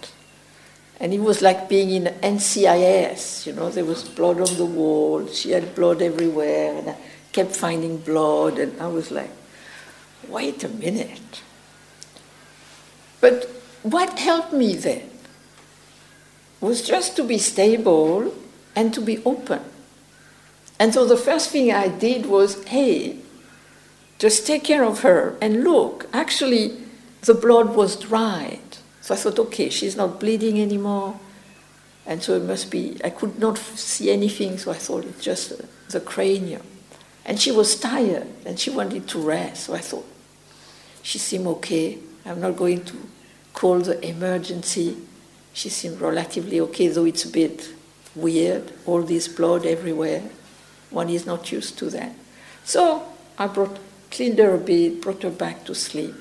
And 0.99 1.14
it 1.14 1.20
was 1.20 1.41
like 1.41 1.70
being 1.70 1.91
in 1.91 2.05
NCIS, 2.22 3.45
you 3.45 3.53
know, 3.53 3.70
there 3.70 3.86
was 3.86 4.03
blood 4.03 4.41
on 4.41 4.58
the 4.58 4.66
wall, 4.66 5.28
she 5.28 5.51
had 5.51 5.76
blood 5.76 6.01
everywhere, 6.01 6.76
and 6.76 6.89
I 6.89 6.97
kept 7.32 7.55
finding 7.55 7.97
blood, 7.97 8.58
and 8.58 8.82
I 8.82 8.88
was 8.88 9.12
like, 9.12 9.30
wait 10.28 10.64
a 10.64 10.70
minute. 10.70 11.43
But 13.22 13.45
what 13.84 14.18
helped 14.18 14.53
me 14.53 14.76
then 14.76 15.10
was 16.60 16.82
just 16.82 17.16
to 17.18 17.24
be 17.24 17.38
stable 17.38 18.34
and 18.76 18.91
to 18.95 19.01
be 19.01 19.24
open. 19.24 19.62
And 20.80 20.93
so 20.93 21.05
the 21.05 21.17
first 21.17 21.49
thing 21.49 21.71
I 21.71 21.88
did 21.88 22.25
was, 22.28 22.63
hey, 22.65 23.17
just 24.19 24.45
take 24.45 24.63
care 24.63 24.84
of 24.84 25.01
her 25.01 25.36
and 25.41 25.63
look, 25.63 26.07
actually, 26.13 26.78
the 27.21 27.34
blood 27.34 27.75
was 27.75 27.95
dried. 27.95 28.78
So 29.01 29.13
I 29.13 29.17
thought, 29.17 29.39
okay, 29.39 29.69
she's 29.69 29.95
not 29.95 30.19
bleeding 30.19 30.61
anymore. 30.61 31.19
And 32.05 32.21
so 32.23 32.36
it 32.36 32.43
must 32.43 32.71
be, 32.71 32.97
I 33.03 33.09
could 33.09 33.38
not 33.38 33.57
see 33.57 34.11
anything, 34.11 34.57
so 34.57 34.71
I 34.71 34.75
thought 34.75 35.05
it's 35.05 35.23
just 35.23 35.51
uh, 35.51 35.65
the 35.89 35.99
cranium. 35.99 36.63
And 37.25 37.39
she 37.39 37.51
was 37.51 37.78
tired 37.80 38.28
and 38.45 38.59
she 38.59 38.69
wanted 38.69 39.07
to 39.09 39.19
rest. 39.19 39.65
So 39.65 39.73
I 39.73 39.80
thought, 39.80 40.05
she 41.01 41.17
seemed 41.17 41.47
okay. 41.47 41.97
I'm 42.25 42.39
not 42.39 42.55
going 42.55 42.84
to 42.86 42.95
call 43.53 43.80
the 43.80 44.05
emergency. 44.05 44.97
She 45.53 45.69
seemed 45.69 45.99
relatively 45.99 46.59
okay, 46.61 46.88
though 46.88 47.05
it's 47.05 47.25
a 47.25 47.30
bit 47.30 47.69
weird, 48.15 48.71
all 48.86 49.01
this 49.01 49.28
blood 49.28 49.65
everywhere. 49.65 50.23
One 50.89 51.09
is 51.09 51.25
not 51.25 51.51
used 51.51 51.77
to 51.79 51.89
that. 51.91 52.13
So 52.63 53.03
I 53.38 53.47
brought, 53.47 53.77
cleaned 54.11 54.39
her 54.39 54.55
a 54.55 54.57
bit, 54.57 55.01
brought 55.01 55.23
her 55.23 55.29
back 55.29 55.65
to 55.65 55.75
sleep. 55.75 56.15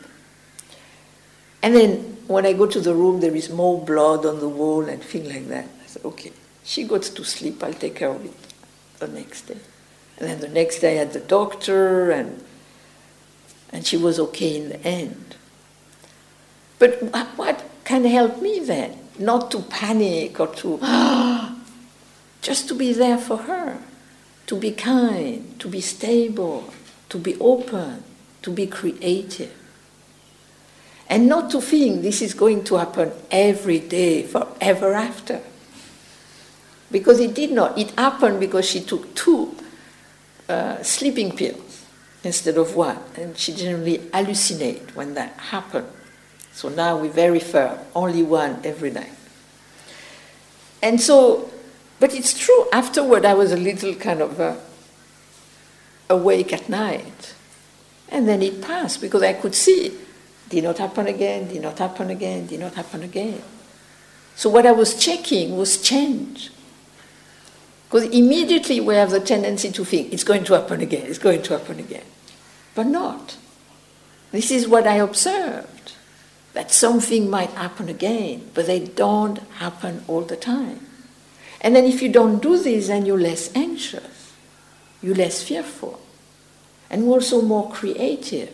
And 1.62 1.74
then 1.74 2.16
when 2.26 2.46
I 2.46 2.52
go 2.52 2.66
to 2.66 2.80
the 2.80 2.94
room, 2.94 3.20
there 3.20 3.34
is 3.34 3.50
more 3.50 3.82
blood 3.84 4.24
on 4.26 4.40
the 4.40 4.48
wall 4.48 4.84
and 4.84 5.02
things 5.02 5.28
like 5.28 5.48
that. 5.48 5.64
I 5.64 5.86
said, 5.86 6.04
okay, 6.04 6.32
she 6.64 6.84
goes 6.84 7.10
to 7.10 7.24
sleep, 7.24 7.62
I'll 7.62 7.72
take 7.72 7.96
care 7.96 8.10
of 8.10 8.24
it 8.24 8.34
the 8.98 9.08
next 9.08 9.42
day. 9.42 9.58
And 10.18 10.28
then 10.28 10.40
the 10.40 10.48
next 10.48 10.80
day 10.80 10.96
I 10.96 10.98
had 11.00 11.12
the 11.12 11.20
doctor, 11.20 12.10
and, 12.10 12.42
and 13.70 13.86
she 13.86 13.96
was 13.96 14.18
okay 14.18 14.56
in 14.56 14.68
the 14.70 14.80
end. 14.84 15.36
But 16.78 17.02
what 17.36 17.64
can 17.84 18.04
help 18.04 18.40
me 18.40 18.60
then? 18.60 18.98
Not 19.18 19.50
to 19.52 19.60
panic 19.62 20.38
or 20.40 20.48
to, 20.48 20.78
just 22.42 22.68
to 22.68 22.74
be 22.74 22.92
there 22.92 23.18
for 23.18 23.38
her, 23.38 23.78
to 24.47 24.57
be 24.57 24.72
kind, 24.72 25.59
to 25.61 25.68
be 25.68 25.80
stable, 25.80 26.72
to 27.09 27.18
be 27.18 27.36
open, 27.40 28.03
to 28.42 28.51
be 28.51 28.66
creative. 28.66 29.53
And 31.09 31.28
not 31.28 31.51
to 31.51 31.61
think 31.61 32.03
this 32.03 32.20
is 32.20 32.34
going 32.34 32.64
to 32.64 32.76
happen 32.76 33.12
every 33.30 33.78
day, 33.78 34.22
forever 34.22 34.92
after. 34.94 35.40
Because 36.90 37.20
it 37.20 37.34
did 37.34 37.53
not. 37.53 37.78
It 37.78 37.90
happened 37.92 38.40
because 38.40 38.68
she 38.68 38.80
took 38.80 39.14
two 39.14 39.55
uh, 40.49 40.82
sleeping 40.82 41.36
pills 41.36 41.84
instead 42.24 42.57
of 42.57 42.74
one. 42.74 42.99
And 43.16 43.36
she 43.36 43.53
generally 43.53 43.99
hallucinate 43.99 44.94
when 44.94 45.14
that 45.14 45.32
happened. 45.38 45.88
So 46.53 46.68
now 46.68 46.99
we're 46.99 47.11
very 47.11 47.40
firm, 47.40 47.78
only 47.94 48.22
one 48.22 48.61
every 48.64 48.90
night. 48.90 49.12
And 50.82 51.01
so, 51.01 51.51
but 51.99 52.14
it's 52.14 52.38
true, 52.38 52.66
afterward 52.72 53.24
I 53.24 53.34
was 53.34 53.53
a 53.53 53.57
little 53.57 53.94
kind 53.94 54.20
of 54.20 54.40
uh, 54.40 54.57
awake 56.09 56.53
at 56.53 56.68
night. 56.68 57.34
And 58.09 58.28
then 58.28 58.42
it 58.42 58.62
passed 58.62 59.01
because 59.01 59.22
I 59.22 59.32
could 59.32 59.55
see 59.55 59.97
did 60.49 60.62
not 60.62 60.78
happen 60.78 61.07
again, 61.09 61.49
did 61.49 61.62
not 61.62 61.78
happen 61.78 62.11
again, 62.11 62.47
did 62.47 62.61
not 62.61 62.74
happen 62.74 63.03
again. 63.03 63.42
So 64.36 64.49
what 64.49 64.66
I 64.66 64.72
was 64.72 64.94
checking 64.94 65.57
was 65.57 65.80
change. 65.80 66.51
Because 67.88 68.05
immediately 68.11 68.80
we 68.80 68.94
have 68.94 69.11
the 69.11 69.20
tendency 69.20 69.70
to 69.72 69.84
think 69.84 70.12
it's 70.12 70.24
going 70.24 70.44
to 70.44 70.55
happen 70.55 70.80
again, 70.80 71.07
it's 71.07 71.18
going 71.18 71.42
to 71.42 71.59
happen 71.59 71.80
again. 71.80 72.05
But 72.74 72.86
not. 72.86 73.36
This 74.32 74.51
is 74.51 74.68
what 74.68 74.86
I 74.86 74.97
observed 74.97 75.94
that 76.53 76.70
something 76.70 77.28
might 77.28 77.51
happen 77.51 77.88
again, 77.88 78.51
but 78.55 78.66
they 78.66 78.80
don't 78.80 79.38
happen 79.59 80.05
all 80.09 80.22
the 80.22 80.36
time. 80.36 80.86
And 81.61 81.74
then 81.74 81.84
if 81.84 82.02
you 82.02 82.11
don't 82.11 82.42
do 82.42 82.59
this, 82.59 82.88
then 82.88 83.07
you're 83.07 83.20
less 83.20 83.54
anxious, 83.57 84.32
you're 85.02 85.14
less 85.14 85.42
fearful, 85.42 86.00
and 86.90 87.04
also 87.04 87.42
more 87.42 87.70
creative 87.70 88.52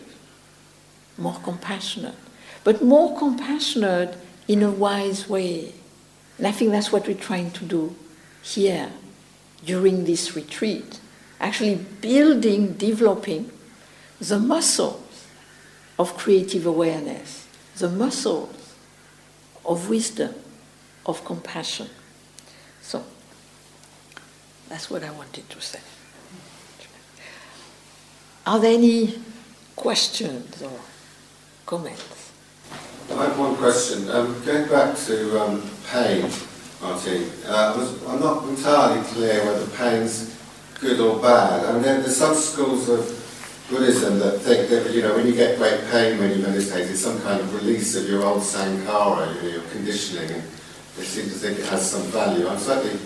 more 1.17 1.37
compassionate, 1.43 2.15
but 2.63 2.81
more 2.81 3.17
compassionate 3.17 4.15
in 4.47 4.63
a 4.63 4.71
wise 4.71 5.29
way. 5.29 5.73
And 6.37 6.47
I 6.47 6.51
think 6.51 6.71
that's 6.71 6.91
what 6.91 7.07
we're 7.07 7.13
trying 7.13 7.51
to 7.51 7.65
do 7.65 7.95
here 8.41 8.91
during 9.65 10.05
this 10.05 10.35
retreat. 10.35 10.99
Actually, 11.39 11.75
building, 11.75 12.73
developing 12.73 13.51
the 14.19 14.39
muscles 14.39 15.27
of 15.99 16.17
creative 16.17 16.65
awareness, 16.65 17.47
the 17.77 17.89
muscles 17.89 18.75
of 19.65 19.89
wisdom, 19.89 20.33
of 21.05 21.23
compassion. 21.25 21.89
So, 22.83 23.03
that's 24.69 24.89
what 24.89 25.03
I 25.03 25.11
wanted 25.11 25.49
to 25.49 25.61
say. 25.61 25.79
Are 28.45 28.59
there 28.59 28.73
any 28.73 29.19
questions 29.75 30.61
or 30.61 30.79
comments? 31.65 32.31
I 33.09 33.23
have 33.23 33.39
one 33.39 33.55
question. 33.55 34.09
Um, 34.09 34.43
going 34.45 34.67
back 34.67 34.97
to 34.97 35.41
um, 35.41 35.63
pain, 35.89 36.29
Martine, 36.81 37.29
uh, 37.47 37.89
I 38.07 38.13
am 38.13 38.19
not 38.19 38.47
entirely 38.49 39.01
clear 39.05 39.45
whether 39.45 39.65
pain's 39.77 40.37
good 40.79 40.99
or 40.99 41.21
bad. 41.21 41.65
I 41.65 41.73
mean, 41.73 41.81
there, 41.83 42.01
there's 42.01 42.17
some 42.17 42.35
schools 42.35 42.89
of 42.89 42.99
Buddhism 43.69 44.19
that 44.19 44.39
think 44.39 44.69
that, 44.69 44.91
you 44.93 45.01
know, 45.01 45.15
when 45.15 45.25
you 45.25 45.33
get 45.33 45.57
great 45.57 45.79
pain 45.89 46.19
when 46.19 46.31
you 46.31 46.43
meditate, 46.43 46.89
it's 46.89 46.99
some 46.99 47.21
kind 47.21 47.39
of 47.39 47.53
release 47.55 47.95
of 47.95 48.09
your 48.09 48.23
old 48.23 48.41
sankhara, 48.41 49.33
you 49.35 49.41
know, 49.41 49.47
your 49.55 49.63
conditioning, 49.69 50.29
and 50.31 50.43
they 50.97 51.03
seem 51.03 51.25
to 51.25 51.31
think 51.31 51.59
it 51.59 51.65
has 51.65 51.89
some 51.89 52.03
value. 52.03 52.47
I'm 52.47 52.59
slightly 52.59 52.99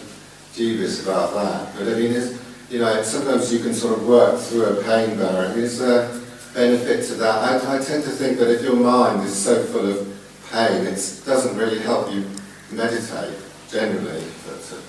dubious 0.55 1.03
about 1.03 1.33
that. 1.33 1.75
But 1.77 1.93
I 1.93 1.97
mean, 1.97 2.11
is, 2.11 2.39
you 2.69 2.79
know, 2.79 3.01
sometimes 3.03 3.53
you 3.53 3.59
can 3.59 3.73
sort 3.73 3.97
of 3.97 4.07
work 4.07 4.39
through 4.39 4.65
a 4.65 4.83
pain 4.83 5.17
barrier. 5.17 5.57
Is 5.57 5.79
there 5.79 6.09
benefit 6.57 7.05
to 7.05 7.13
that. 7.13 7.63
I, 7.63 7.75
I 7.75 7.79
tend 7.79 8.03
to 8.03 8.09
think 8.09 8.39
that 8.39 8.49
if 8.49 8.63
your 8.63 8.75
mind 8.75 9.23
is 9.23 9.35
so 9.35 9.63
full 9.63 9.87
of 9.91 9.97
pain, 10.51 10.87
it 10.87 10.97
doesn't 11.23 11.55
really 11.55 11.79
help 11.79 12.11
you 12.11 12.25
meditate 12.71 13.37
generally. 13.69 14.25
But, 14.45 14.73
uh... 14.73 14.81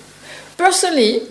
Personally, 0.57 1.27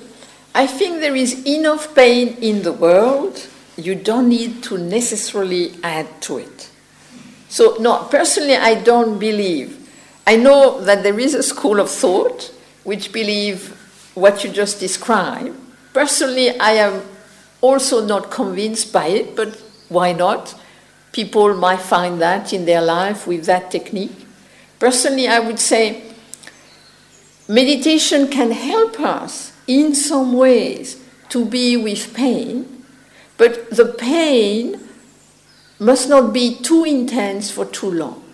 I 0.54 0.66
think 0.68 1.00
there 1.00 1.16
is 1.16 1.44
enough 1.44 1.92
pain 1.94 2.36
in 2.40 2.62
the 2.62 2.72
world. 2.72 3.48
You 3.76 3.96
don't 3.96 4.28
need 4.28 4.62
to 4.64 4.78
necessarily 4.78 5.74
add 5.82 6.06
to 6.22 6.38
it. 6.38 6.70
So, 7.48 7.76
no, 7.80 8.04
personally, 8.04 8.56
I 8.56 8.76
don't 8.76 9.18
believe. 9.18 9.87
I 10.28 10.36
know 10.36 10.82
that 10.82 11.02
there 11.04 11.18
is 11.18 11.32
a 11.32 11.42
school 11.42 11.80
of 11.80 11.88
thought 11.88 12.52
which 12.84 13.12
believe 13.12 13.70
what 14.14 14.44
you 14.44 14.50
just 14.50 14.78
described. 14.78 15.58
Personally, 15.94 16.50
I 16.60 16.72
am 16.72 17.00
also 17.62 18.04
not 18.04 18.30
convinced 18.30 18.92
by 18.92 19.06
it, 19.06 19.34
but 19.34 19.58
why 19.88 20.12
not? 20.12 20.54
People 21.12 21.54
might 21.54 21.80
find 21.80 22.20
that 22.20 22.52
in 22.52 22.66
their 22.66 22.82
life 22.82 23.26
with 23.26 23.46
that 23.46 23.70
technique. 23.70 24.26
Personally, 24.78 25.28
I 25.28 25.38
would 25.38 25.58
say 25.58 26.02
meditation 27.48 28.28
can 28.28 28.50
help 28.50 29.00
us 29.00 29.54
in 29.66 29.94
some 29.94 30.34
ways 30.34 31.02
to 31.30 31.46
be 31.46 31.78
with 31.78 32.12
pain, 32.12 32.84
but 33.38 33.70
the 33.70 33.86
pain 33.86 34.78
must 35.78 36.10
not 36.10 36.34
be 36.34 36.54
too 36.54 36.84
intense 36.84 37.50
for 37.50 37.64
too 37.64 37.90
long. 37.90 38.27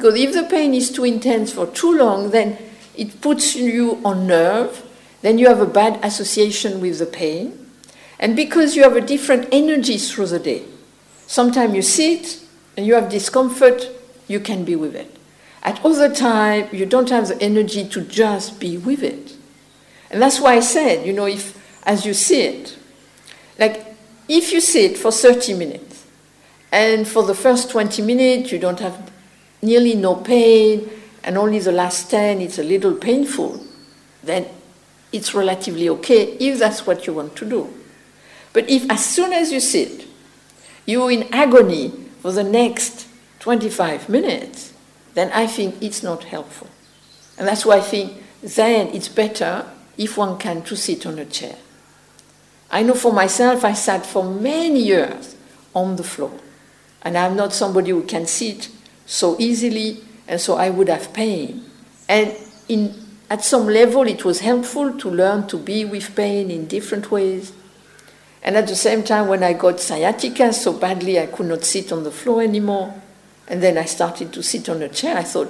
Because 0.00 0.18
if 0.18 0.32
the 0.32 0.44
pain 0.44 0.72
is 0.72 0.90
too 0.90 1.04
intense 1.04 1.52
for 1.52 1.66
too 1.66 1.96
long, 1.96 2.30
then 2.30 2.56
it 2.96 3.20
puts 3.20 3.54
you 3.54 4.00
on 4.04 4.26
nerve, 4.26 4.82
then 5.20 5.38
you 5.38 5.46
have 5.46 5.60
a 5.60 5.66
bad 5.66 6.02
association 6.02 6.80
with 6.80 6.98
the 6.98 7.06
pain. 7.06 7.70
And 8.18 8.34
because 8.34 8.76
you 8.76 8.82
have 8.82 8.96
a 8.96 9.00
different 9.00 9.48
energy 9.52 9.98
through 9.98 10.26
the 10.26 10.38
day, 10.38 10.64
Sometimes 11.30 11.76
you 11.76 11.82
sit 11.82 12.42
and 12.76 12.84
you 12.84 12.94
have 12.94 13.08
discomfort, 13.08 13.88
you 14.26 14.40
can 14.40 14.64
be 14.64 14.74
with 14.74 14.96
it. 14.96 15.16
At 15.62 15.80
other 15.84 16.12
time, 16.12 16.68
you 16.72 16.86
don't 16.86 17.08
have 17.10 17.28
the 17.28 17.40
energy 17.40 17.88
to 17.90 18.00
just 18.00 18.58
be 18.58 18.76
with 18.76 19.04
it. 19.04 19.36
And 20.10 20.20
that's 20.20 20.40
why 20.40 20.54
I 20.56 20.60
said, 20.60 21.06
you 21.06 21.12
know, 21.12 21.26
if 21.26 21.56
as 21.86 22.04
you 22.04 22.14
see 22.14 22.42
it, 22.42 22.76
like 23.60 23.94
if 24.28 24.50
you 24.50 24.60
sit 24.60 24.98
for 24.98 25.12
30 25.12 25.54
minutes, 25.54 26.04
and 26.72 27.06
for 27.06 27.22
the 27.22 27.34
first 27.34 27.70
20 27.70 28.02
minutes 28.02 28.50
you 28.50 28.58
don't 28.58 28.80
have 28.80 29.08
nearly 29.62 29.94
no 29.94 30.16
pain, 30.16 30.88
and 31.22 31.36
only 31.36 31.58
the 31.58 31.72
last 31.72 32.10
10 32.10 32.40
it's 32.40 32.58
a 32.58 32.62
little 32.62 32.94
painful, 32.94 33.62
then 34.22 34.46
it's 35.12 35.34
relatively 35.34 35.88
okay 35.88 36.32
if 36.38 36.58
that's 36.58 36.86
what 36.86 37.06
you 37.06 37.12
want 37.12 37.36
to 37.36 37.44
do. 37.44 37.72
But 38.52 38.68
if 38.68 38.90
as 38.90 39.04
soon 39.04 39.32
as 39.32 39.52
you 39.52 39.60
sit, 39.60 40.06
you're 40.86 41.10
in 41.10 41.32
agony 41.32 41.90
for 42.20 42.32
the 42.32 42.44
next 42.44 43.06
25 43.40 44.08
minutes, 44.08 44.72
then 45.14 45.30
I 45.32 45.46
think 45.46 45.76
it's 45.80 46.02
not 46.02 46.24
helpful. 46.24 46.68
And 47.38 47.46
that's 47.46 47.64
why 47.64 47.76
I 47.78 47.80
think 47.80 48.22
then 48.42 48.88
it's 48.88 49.08
better 49.08 49.66
if 49.96 50.16
one 50.16 50.38
can 50.38 50.62
to 50.62 50.76
sit 50.76 51.06
on 51.06 51.18
a 51.18 51.24
chair. 51.24 51.56
I 52.70 52.82
know 52.82 52.94
for 52.94 53.12
myself, 53.12 53.64
I 53.64 53.72
sat 53.72 54.06
for 54.06 54.24
many 54.24 54.80
years 54.80 55.36
on 55.74 55.96
the 55.96 56.04
floor. 56.04 56.32
And 57.02 57.16
I'm 57.16 57.34
not 57.36 57.52
somebody 57.52 57.90
who 57.90 58.02
can 58.02 58.26
sit 58.26 58.68
so 59.10 59.36
easily, 59.40 59.98
and 60.28 60.40
so 60.40 60.54
I 60.54 60.70
would 60.70 60.88
have 60.88 61.12
pain. 61.12 61.64
And 62.08 62.32
in, 62.68 62.94
at 63.28 63.44
some 63.44 63.66
level, 63.66 64.06
it 64.06 64.24
was 64.24 64.38
helpful 64.38 64.96
to 64.98 65.10
learn 65.10 65.48
to 65.48 65.56
be 65.58 65.84
with 65.84 66.14
pain 66.14 66.48
in 66.48 66.68
different 66.68 67.10
ways. 67.10 67.52
And 68.40 68.56
at 68.56 68.68
the 68.68 68.76
same 68.76 69.02
time, 69.02 69.26
when 69.26 69.42
I 69.42 69.52
got 69.52 69.80
sciatica 69.80 70.52
so 70.52 70.72
badly 70.72 71.18
I 71.18 71.26
could 71.26 71.46
not 71.46 71.64
sit 71.64 71.90
on 71.90 72.04
the 72.04 72.12
floor 72.12 72.40
anymore, 72.40 72.94
and 73.48 73.60
then 73.60 73.76
I 73.78 73.84
started 73.84 74.32
to 74.32 74.44
sit 74.44 74.68
on 74.68 74.80
a 74.80 74.88
chair, 74.88 75.16
I 75.16 75.24
thought, 75.24 75.48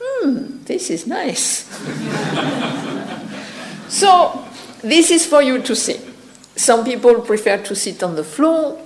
hmm, 0.00 0.62
this 0.62 0.88
is 0.88 1.04
nice. 1.04 1.66
so, 3.88 4.46
this 4.80 5.10
is 5.10 5.26
for 5.26 5.42
you 5.42 5.60
to 5.60 5.74
see. 5.74 5.98
Some 6.54 6.84
people 6.84 7.20
prefer 7.22 7.58
to 7.64 7.74
sit 7.74 8.00
on 8.04 8.14
the 8.14 8.22
floor, 8.22 8.80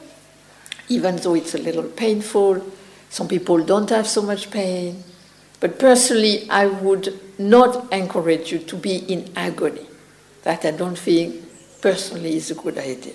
even 0.89 1.17
though 1.17 1.35
it's 1.35 1.55
a 1.55 1.59
little 1.59 1.83
painful. 1.83 2.65
Some 3.11 3.29
people 3.29 3.65
don't 3.65 3.91
have 3.91 4.07
so 4.07 4.23
much 4.23 4.51
pain. 4.51 5.03
But 5.61 5.79
personally, 5.79 6.49
I 6.51 6.67
would 6.67 7.19
not 7.39 7.93
encourage 7.93 8.53
you 8.53 8.59
to 8.61 8.77
be 8.77 8.97
in 8.97 9.31
agony. 9.37 9.87
That 10.43 10.65
I 10.65 10.71
don't 10.71 10.99
think 10.99 11.43
personally 11.81 12.37
is 12.37 12.51
a 12.51 12.55
good 12.55 12.79
idea. 12.79 13.15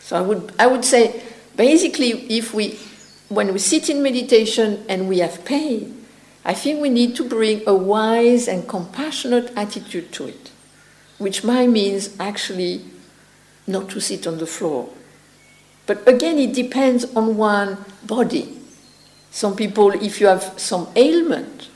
So 0.00 0.16
I 0.16 0.20
would, 0.20 0.52
I 0.58 0.66
would 0.66 0.84
say, 0.84 1.22
basically, 1.56 2.10
if 2.38 2.54
we, 2.54 2.78
when 3.28 3.52
we 3.52 3.58
sit 3.58 3.88
in 3.90 4.02
meditation 4.02 4.84
and 4.88 5.08
we 5.08 5.18
have 5.18 5.44
pain, 5.44 6.06
I 6.44 6.54
think 6.54 6.80
we 6.80 6.88
need 6.88 7.14
to 7.16 7.28
bring 7.28 7.62
a 7.66 7.74
wise 7.74 8.48
and 8.48 8.66
compassionate 8.66 9.52
attitude 9.56 10.12
to 10.12 10.28
it, 10.28 10.50
which 11.18 11.44
might 11.44 11.68
means 11.68 12.18
actually 12.18 12.84
not 13.66 13.90
to 13.90 14.00
sit 14.00 14.26
on 14.26 14.38
the 14.38 14.46
floor. 14.46 14.88
But 15.88 16.06
again, 16.06 16.38
it 16.38 16.52
depends 16.52 17.06
on 17.16 17.38
one 17.38 17.78
body. 18.06 18.60
Some 19.30 19.56
people, 19.56 19.90
if 19.92 20.20
you 20.20 20.26
have 20.26 20.52
some 20.60 20.86
ailment, 20.94 21.70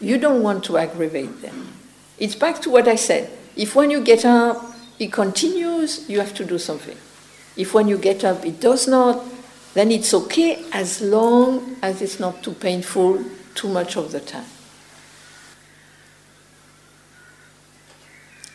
you 0.00 0.18
don't 0.18 0.42
want 0.42 0.64
to 0.64 0.78
aggravate 0.78 1.42
them. 1.42 1.68
It's 2.18 2.34
back 2.34 2.60
to 2.62 2.70
what 2.70 2.88
I 2.88 2.96
said. 2.96 3.30
If 3.54 3.76
when 3.76 3.92
you 3.92 4.02
get 4.02 4.24
up, 4.24 4.74
it 4.98 5.12
continues, 5.12 6.10
you 6.10 6.18
have 6.18 6.34
to 6.34 6.44
do 6.44 6.58
something. 6.58 6.96
If 7.56 7.72
when 7.72 7.86
you 7.86 7.98
get 7.98 8.24
up, 8.24 8.44
it 8.44 8.60
does 8.60 8.88
not, 8.88 9.22
then 9.74 9.92
it's 9.92 10.12
okay 10.12 10.64
as 10.72 11.00
long 11.00 11.76
as 11.82 12.02
it's 12.02 12.18
not 12.18 12.42
too 12.42 12.54
painful 12.54 13.24
too 13.54 13.68
much 13.68 13.96
of 13.96 14.10
the 14.10 14.18
time. 14.18 14.44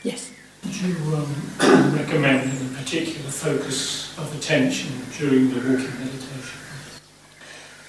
Yes? 0.04 0.34
Would 0.66 0.76
you 0.76 0.96
um, 1.16 1.34
recommend 1.96 2.52
any 2.52 2.76
particular 2.76 3.30
focus 3.30 4.07
of 4.18 4.36
attention 4.36 4.92
during 5.18 5.54
the 5.54 5.60
walking 5.60 6.00
meditation? 6.00 6.60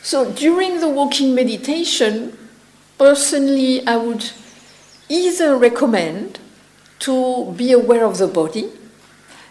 So, 0.02 0.32
during 0.32 0.80
the 0.80 0.88
walking 0.88 1.34
meditation, 1.34 2.36
personally, 2.98 3.86
I 3.86 3.96
would 3.96 4.30
either 5.08 5.56
recommend 5.56 6.38
to 7.00 7.52
be 7.56 7.72
aware 7.72 8.04
of 8.04 8.18
the 8.18 8.26
body, 8.26 8.70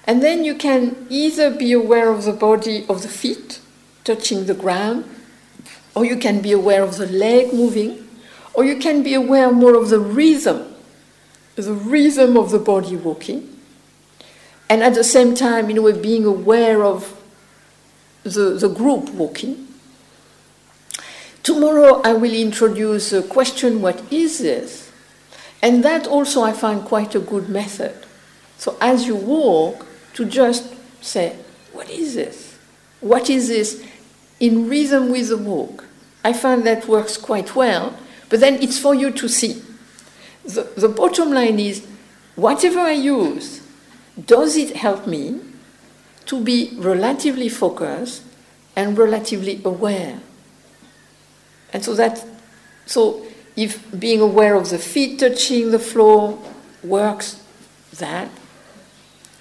and 0.05 0.21
then 0.21 0.43
you 0.43 0.55
can 0.55 1.07
either 1.09 1.51
be 1.51 1.73
aware 1.73 2.11
of 2.11 2.23
the 2.23 2.33
body 2.33 2.85
of 2.87 3.01
the 3.01 3.07
feet 3.07 3.59
touching 4.03 4.45
the 4.45 4.53
ground, 4.53 5.05
or 5.95 6.05
you 6.05 6.15
can 6.15 6.41
be 6.41 6.51
aware 6.51 6.83
of 6.83 6.97
the 6.97 7.07
leg 7.07 7.53
moving, 7.53 8.07
or 8.53 8.63
you 8.63 8.77
can 8.77 9.03
be 9.03 9.13
aware 9.13 9.51
more 9.51 9.75
of 9.75 9.89
the 9.89 9.99
rhythm, 9.99 10.73
the 11.55 11.73
rhythm 11.73 12.37
of 12.37 12.51
the 12.51 12.59
body 12.59 12.95
walking, 12.95 13.56
and 14.69 14.83
at 14.83 14.93
the 14.93 15.03
same 15.03 15.35
time, 15.35 15.69
in 15.69 15.77
a 15.77 15.81
way, 15.81 15.99
being 15.99 16.25
aware 16.25 16.83
of 16.83 17.21
the, 18.23 18.57
the 18.59 18.69
group 18.69 19.09
walking. 19.11 19.67
Tomorrow, 21.43 22.01
I 22.03 22.13
will 22.13 22.33
introduce 22.33 23.13
a 23.13 23.23
question 23.23 23.81
what 23.81 24.01
is 24.11 24.39
this? 24.39 24.91
And 25.61 25.83
that 25.83 26.05
also 26.05 26.43
I 26.43 26.51
find 26.51 26.83
quite 26.83 27.15
a 27.15 27.19
good 27.19 27.49
method. 27.49 28.05
So, 28.57 28.77
as 28.81 29.07
you 29.07 29.15
walk, 29.15 29.85
to 30.17 30.25
just 30.25 30.73
say, 30.99 31.35
What 31.71 31.89
is 31.91 32.15
this? 32.15 32.57
What 33.01 33.29
is 33.29 33.49
this 33.49 33.85
in 34.39 34.67
rhythm 34.67 35.11
with 35.11 35.29
the 35.29 35.37
walk? 35.37 35.85
I 36.23 36.33
find 36.33 36.65
that 36.65 36.87
works 36.87 37.17
quite 37.17 37.55
well, 37.55 37.95
but 38.29 38.39
then 38.39 38.55
it's 38.55 38.79
for 38.79 38.95
you 38.95 39.11
to 39.11 39.29
see. 39.29 39.61
The, 40.43 40.63
the 40.75 40.89
bottom 40.89 41.31
line 41.31 41.59
is 41.59 41.85
whatever 42.35 42.79
I 42.79 42.93
use, 42.93 43.61
does 44.25 44.57
it 44.57 44.75
help 44.75 45.05
me 45.07 45.39
to 46.25 46.41
be 46.41 46.73
relatively 46.77 47.49
focused 47.49 48.23
and 48.75 48.97
relatively 48.97 49.61
aware? 49.63 50.19
And 51.73 51.83
so 51.83 51.93
that, 51.95 52.25
so 52.85 53.25
if 53.55 53.99
being 53.99 54.21
aware 54.21 54.55
of 54.55 54.69
the 54.69 54.79
feet 54.79 55.19
touching 55.19 55.71
the 55.71 55.79
floor 55.79 56.39
works, 56.83 57.43
that. 57.97 58.29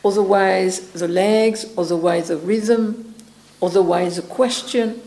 Otherwise, 0.05 0.91
the 0.93 1.09
legs, 1.09 1.67
otherwise, 1.77 2.29
the 2.29 2.37
rhythm, 2.37 3.15
otherwise, 3.63 4.17
the 4.17 4.23
question. 4.23 5.01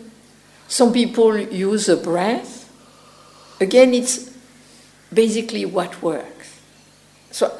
Some 0.67 0.93
people 0.93 1.37
use 1.37 1.85
the 1.85 1.95
breath. 1.95 2.69
Again, 3.61 3.93
it's 3.93 4.35
basically 5.13 5.65
what 5.65 6.01
works. 6.01 6.59
So, 7.31 7.57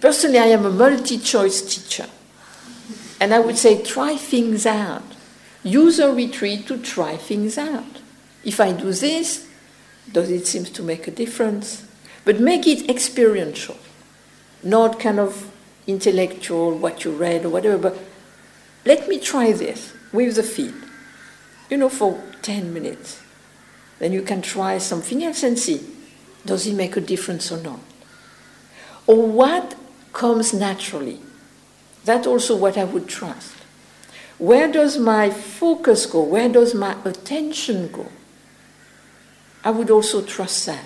personally, 0.00 0.38
I 0.38 0.46
am 0.46 0.64
a 0.64 0.70
multi 0.70 1.18
choice 1.18 1.62
teacher. 1.62 2.08
And 3.20 3.32
I 3.32 3.38
would 3.38 3.56
say 3.56 3.82
try 3.82 4.16
things 4.16 4.66
out. 4.66 5.04
Use 5.62 5.98
a 5.98 6.12
retreat 6.12 6.66
to 6.66 6.78
try 6.78 7.16
things 7.16 7.56
out. 7.56 8.00
If 8.44 8.58
I 8.58 8.72
do 8.72 8.92
this, 8.92 9.48
does 10.10 10.30
it 10.30 10.46
seem 10.46 10.64
to 10.64 10.82
make 10.82 11.06
a 11.06 11.12
difference? 11.12 11.86
But 12.24 12.40
make 12.40 12.66
it 12.66 12.90
experiential, 12.90 13.76
not 14.62 14.98
kind 14.98 15.20
of 15.20 15.50
intellectual, 15.86 16.76
what 16.76 17.04
you 17.04 17.12
read 17.12 17.44
or 17.44 17.50
whatever, 17.50 17.78
but 17.78 17.98
let 18.84 19.08
me 19.08 19.20
try 19.20 19.52
this 19.52 19.92
with 20.12 20.34
the 20.34 20.42
feet 20.42 20.74
you 21.72 21.78
know, 21.78 21.88
for 21.88 22.22
10 22.42 22.74
minutes. 22.74 23.22
Then 23.98 24.12
you 24.12 24.20
can 24.20 24.42
try 24.42 24.76
something 24.76 25.24
else 25.24 25.42
and 25.42 25.58
see 25.58 25.80
does 26.44 26.66
it 26.66 26.74
make 26.74 26.98
a 26.98 27.00
difference 27.00 27.50
or 27.50 27.62
not? 27.62 27.80
Or 29.06 29.26
what 29.26 29.74
comes 30.12 30.52
naturally? 30.52 31.20
That's 32.04 32.26
also 32.26 32.56
what 32.56 32.76
I 32.76 32.84
would 32.84 33.08
trust. 33.08 33.54
Where 34.38 34.70
does 34.70 34.98
my 34.98 35.30
focus 35.30 36.06
go? 36.06 36.22
Where 36.22 36.48
does 36.48 36.74
my 36.74 36.96
attention 37.04 37.92
go? 37.92 38.06
I 39.64 39.70
would 39.70 39.90
also 39.90 40.22
trust 40.22 40.66
that. 40.66 40.84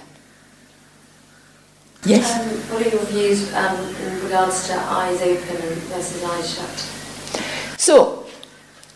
Yes? 2.04 2.38
Um, 2.38 2.48
what 2.70 2.86
are 2.86 2.90
your 2.90 3.04
views 3.06 3.52
um, 3.54 3.76
in 3.96 4.22
regards 4.22 4.66
to 4.68 4.74
eyes 4.74 5.20
open 5.22 5.56
versus 5.90 6.22
eyes 6.22 6.54
shut? 6.54 7.80
So, 7.80 8.26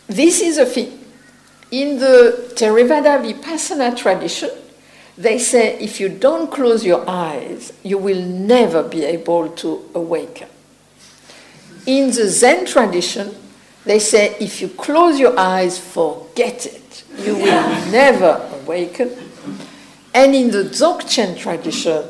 this 0.07 0.41
is 0.41 0.59
a 0.59 0.67
thing 0.67 1.01
in 1.71 1.99
the 1.99 2.53
Theravada 2.55 3.23
Vipassana 3.23 3.97
tradition, 3.97 4.51
they 5.17 5.39
say 5.39 5.79
if 5.79 6.01
you 6.01 6.09
don't 6.09 6.51
close 6.51 6.85
your 6.85 7.09
eyes, 7.09 7.73
you 7.83 7.99
will 7.99 8.23
never 8.23 8.83
be 8.83 9.05
able 9.05 9.49
to 9.49 9.89
awaken. 9.95 10.49
In 11.87 12.09
the 12.09 12.29
Zen 12.29 12.67
tradition, 12.67 13.35
they 13.85 13.99
say 13.99 14.37
if 14.41 14.61
you 14.61 14.69
close 14.69 15.19
your 15.19 15.39
eyes, 15.39 15.79
forget 15.79 16.67
it. 16.67 17.05
You 17.19 17.35
will 17.35 17.69
never 17.91 18.49
awaken. 18.63 19.11
And 20.15 20.35
in 20.35 20.51
the 20.51 20.65
Dzogchen 20.65 21.39
tradition, 21.39 22.05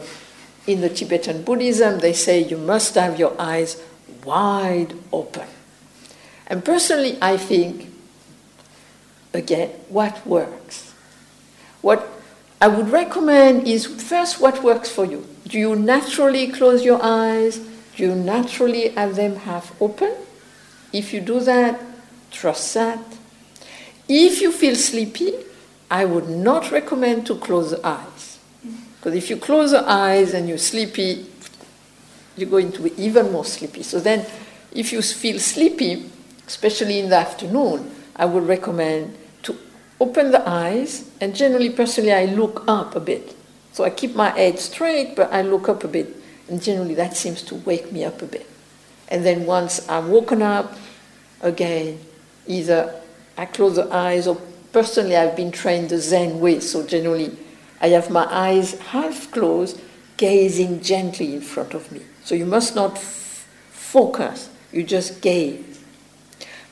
in 0.67 0.81
the 0.81 0.89
Tibetan 0.89 1.43
Buddhism, 1.43 1.99
they 2.01 2.13
say 2.13 2.41
you 2.43 2.57
must 2.57 2.95
have 2.95 3.19
your 3.19 3.39
eyes 3.41 3.83
wide 4.25 4.95
open. 5.13 5.47
And 6.47 6.65
personally, 6.65 7.17
I 7.23 7.37
think 7.37 7.91
again, 9.33 9.71
what 9.89 10.27
works. 10.27 10.93
What 11.81 12.09
I 12.61 12.69
would 12.69 12.91
recommend 12.91 13.67
is 13.67 13.87
first 13.87 14.41
what 14.41 14.63
works 14.63 14.91
for 14.91 15.07
you. 15.07 15.27
Do 15.49 15.59
you 15.59 15.75
naturally 15.75 16.49
close 16.49 16.85
your 16.85 17.03
eyes? 17.03 17.59
Do 17.97 18.05
you 18.05 18.15
naturally 18.15 18.89
have 18.91 19.17
them 19.17 19.37
half 19.37 19.75
open? 19.81 20.15
If 20.93 21.15
you 21.15 21.21
do 21.21 21.41
that, 21.41 21.81
trust 22.31 22.75
that. 22.75 22.99
If 24.09 24.43
you 24.43 24.53
feel 24.53 24.77
sleepy, 24.77 25.33
I 25.91 26.05
would 26.05 26.29
not 26.29 26.71
recommend 26.71 27.27
to 27.27 27.37
close 27.37 27.71
the 27.71 27.87
eyes. 27.87 28.39
Because 28.97 29.15
if 29.15 29.31
you 29.31 29.39
close 29.39 29.71
the 29.71 29.89
eyes 29.89 30.35
and 30.35 30.49
you're 30.49 30.59
sleepy, 30.59 31.27
you're 32.37 32.51
going 32.51 32.73
to 32.73 32.83
be 32.83 33.03
even 33.03 33.33
more 33.33 33.45
sleepy. 33.45 33.83
So 33.83 34.01
then, 34.01 34.27
if 34.73 34.93
you 34.93 35.01
feel 35.01 35.39
sleepy, 35.39 36.11
especially 36.47 36.99
in 36.99 37.09
the 37.09 37.17
afternoon, 37.17 37.91
I 38.15 38.27
would 38.27 38.47
recommend 38.47 39.17
open 40.01 40.31
the 40.31 40.49
eyes, 40.49 41.09
and 41.21 41.37
generally, 41.37 41.71
personally, 41.71 42.13
I 42.13 42.25
look 42.25 42.65
up 42.67 42.97
a 42.97 43.01
bit. 43.01 43.37
So 43.73 43.85
I 43.85 43.91
keep 43.91 44.17
my 44.17 44.31
head 44.31 44.59
straight, 44.59 45.15
but 45.15 45.33
I 45.33 45.43
look 45.43 45.69
up 45.69 45.85
a 45.85 45.89
bit, 45.89 46.17
and 46.49 46.61
generally 46.61 46.95
that 46.95 47.17
seems 47.17 47.43
to 47.43 47.55
wake 47.55 47.93
me 47.93 48.05
up 48.05 48.23
a 48.23 48.27
bit. 48.27 48.47
And 49.09 49.25
then 49.25 49.47
once 49.47 49.89
I'm 49.89 50.11
woken 50.11 50.43
up, 50.43 50.77
again, 51.43 52.01
either 52.47 53.01
I 53.37 53.47
close 53.47 53.77
the 53.77 53.93
eyes, 53.93 54.27
or 54.27 54.37
personally, 54.73 55.17
I've 55.17 55.37
been 55.37 55.53
trained 55.53 55.91
the 55.91 55.99
Zen 55.99 56.41
way, 56.41 56.61
so 56.61 56.85
generally, 56.87 57.37
I 57.81 57.89
have 57.89 58.11
my 58.11 58.27
eyes 58.31 58.79
half 58.79 59.31
closed, 59.31 59.81
gazing 60.17 60.83
gently 60.83 61.35
in 61.35 61.41
front 61.41 61.75
of 61.75 61.91
me. 61.93 62.03
So 62.25 62.35
you 62.35 62.47
must 62.47 62.75
not 62.75 62.97
f- 62.97 63.49
focus, 63.71 64.51
you 64.73 64.83
just 64.83 65.21
gaze. 65.21 65.83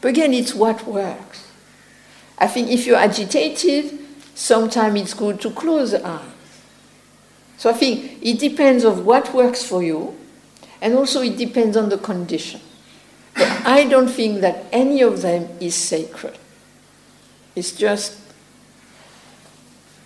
But 0.00 0.08
again, 0.08 0.34
it's 0.34 0.54
what 0.54 0.86
works. 0.86 1.47
I 2.38 2.46
think 2.46 2.70
if 2.70 2.86
you're 2.86 2.96
agitated, 2.96 3.98
sometimes 4.34 5.00
it's 5.00 5.14
good 5.14 5.40
to 5.40 5.50
close 5.50 5.90
the 5.90 6.06
eyes. 6.06 6.22
So 7.56 7.70
I 7.70 7.72
think 7.72 8.22
it 8.22 8.38
depends 8.38 8.84
on 8.84 9.04
what 9.04 9.34
works 9.34 9.64
for 9.64 9.82
you, 9.82 10.16
and 10.80 10.94
also 10.94 11.20
it 11.22 11.36
depends 11.36 11.76
on 11.76 11.88
the 11.88 11.98
condition. 11.98 12.60
But 13.34 13.66
I 13.66 13.84
don't 13.84 14.08
think 14.08 14.40
that 14.40 14.66
any 14.70 15.02
of 15.02 15.22
them 15.22 15.48
is 15.60 15.74
sacred. 15.74 16.38
It's 17.56 17.72
just 17.72 18.16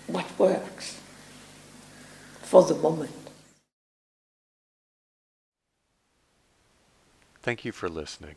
what 0.07 0.27
works 0.39 0.99
for 2.43 2.63
the 2.63 2.75
moment. 2.75 3.11
Thank 7.43 7.65
you 7.65 7.73
for 7.73 7.89
listening. 7.89 8.37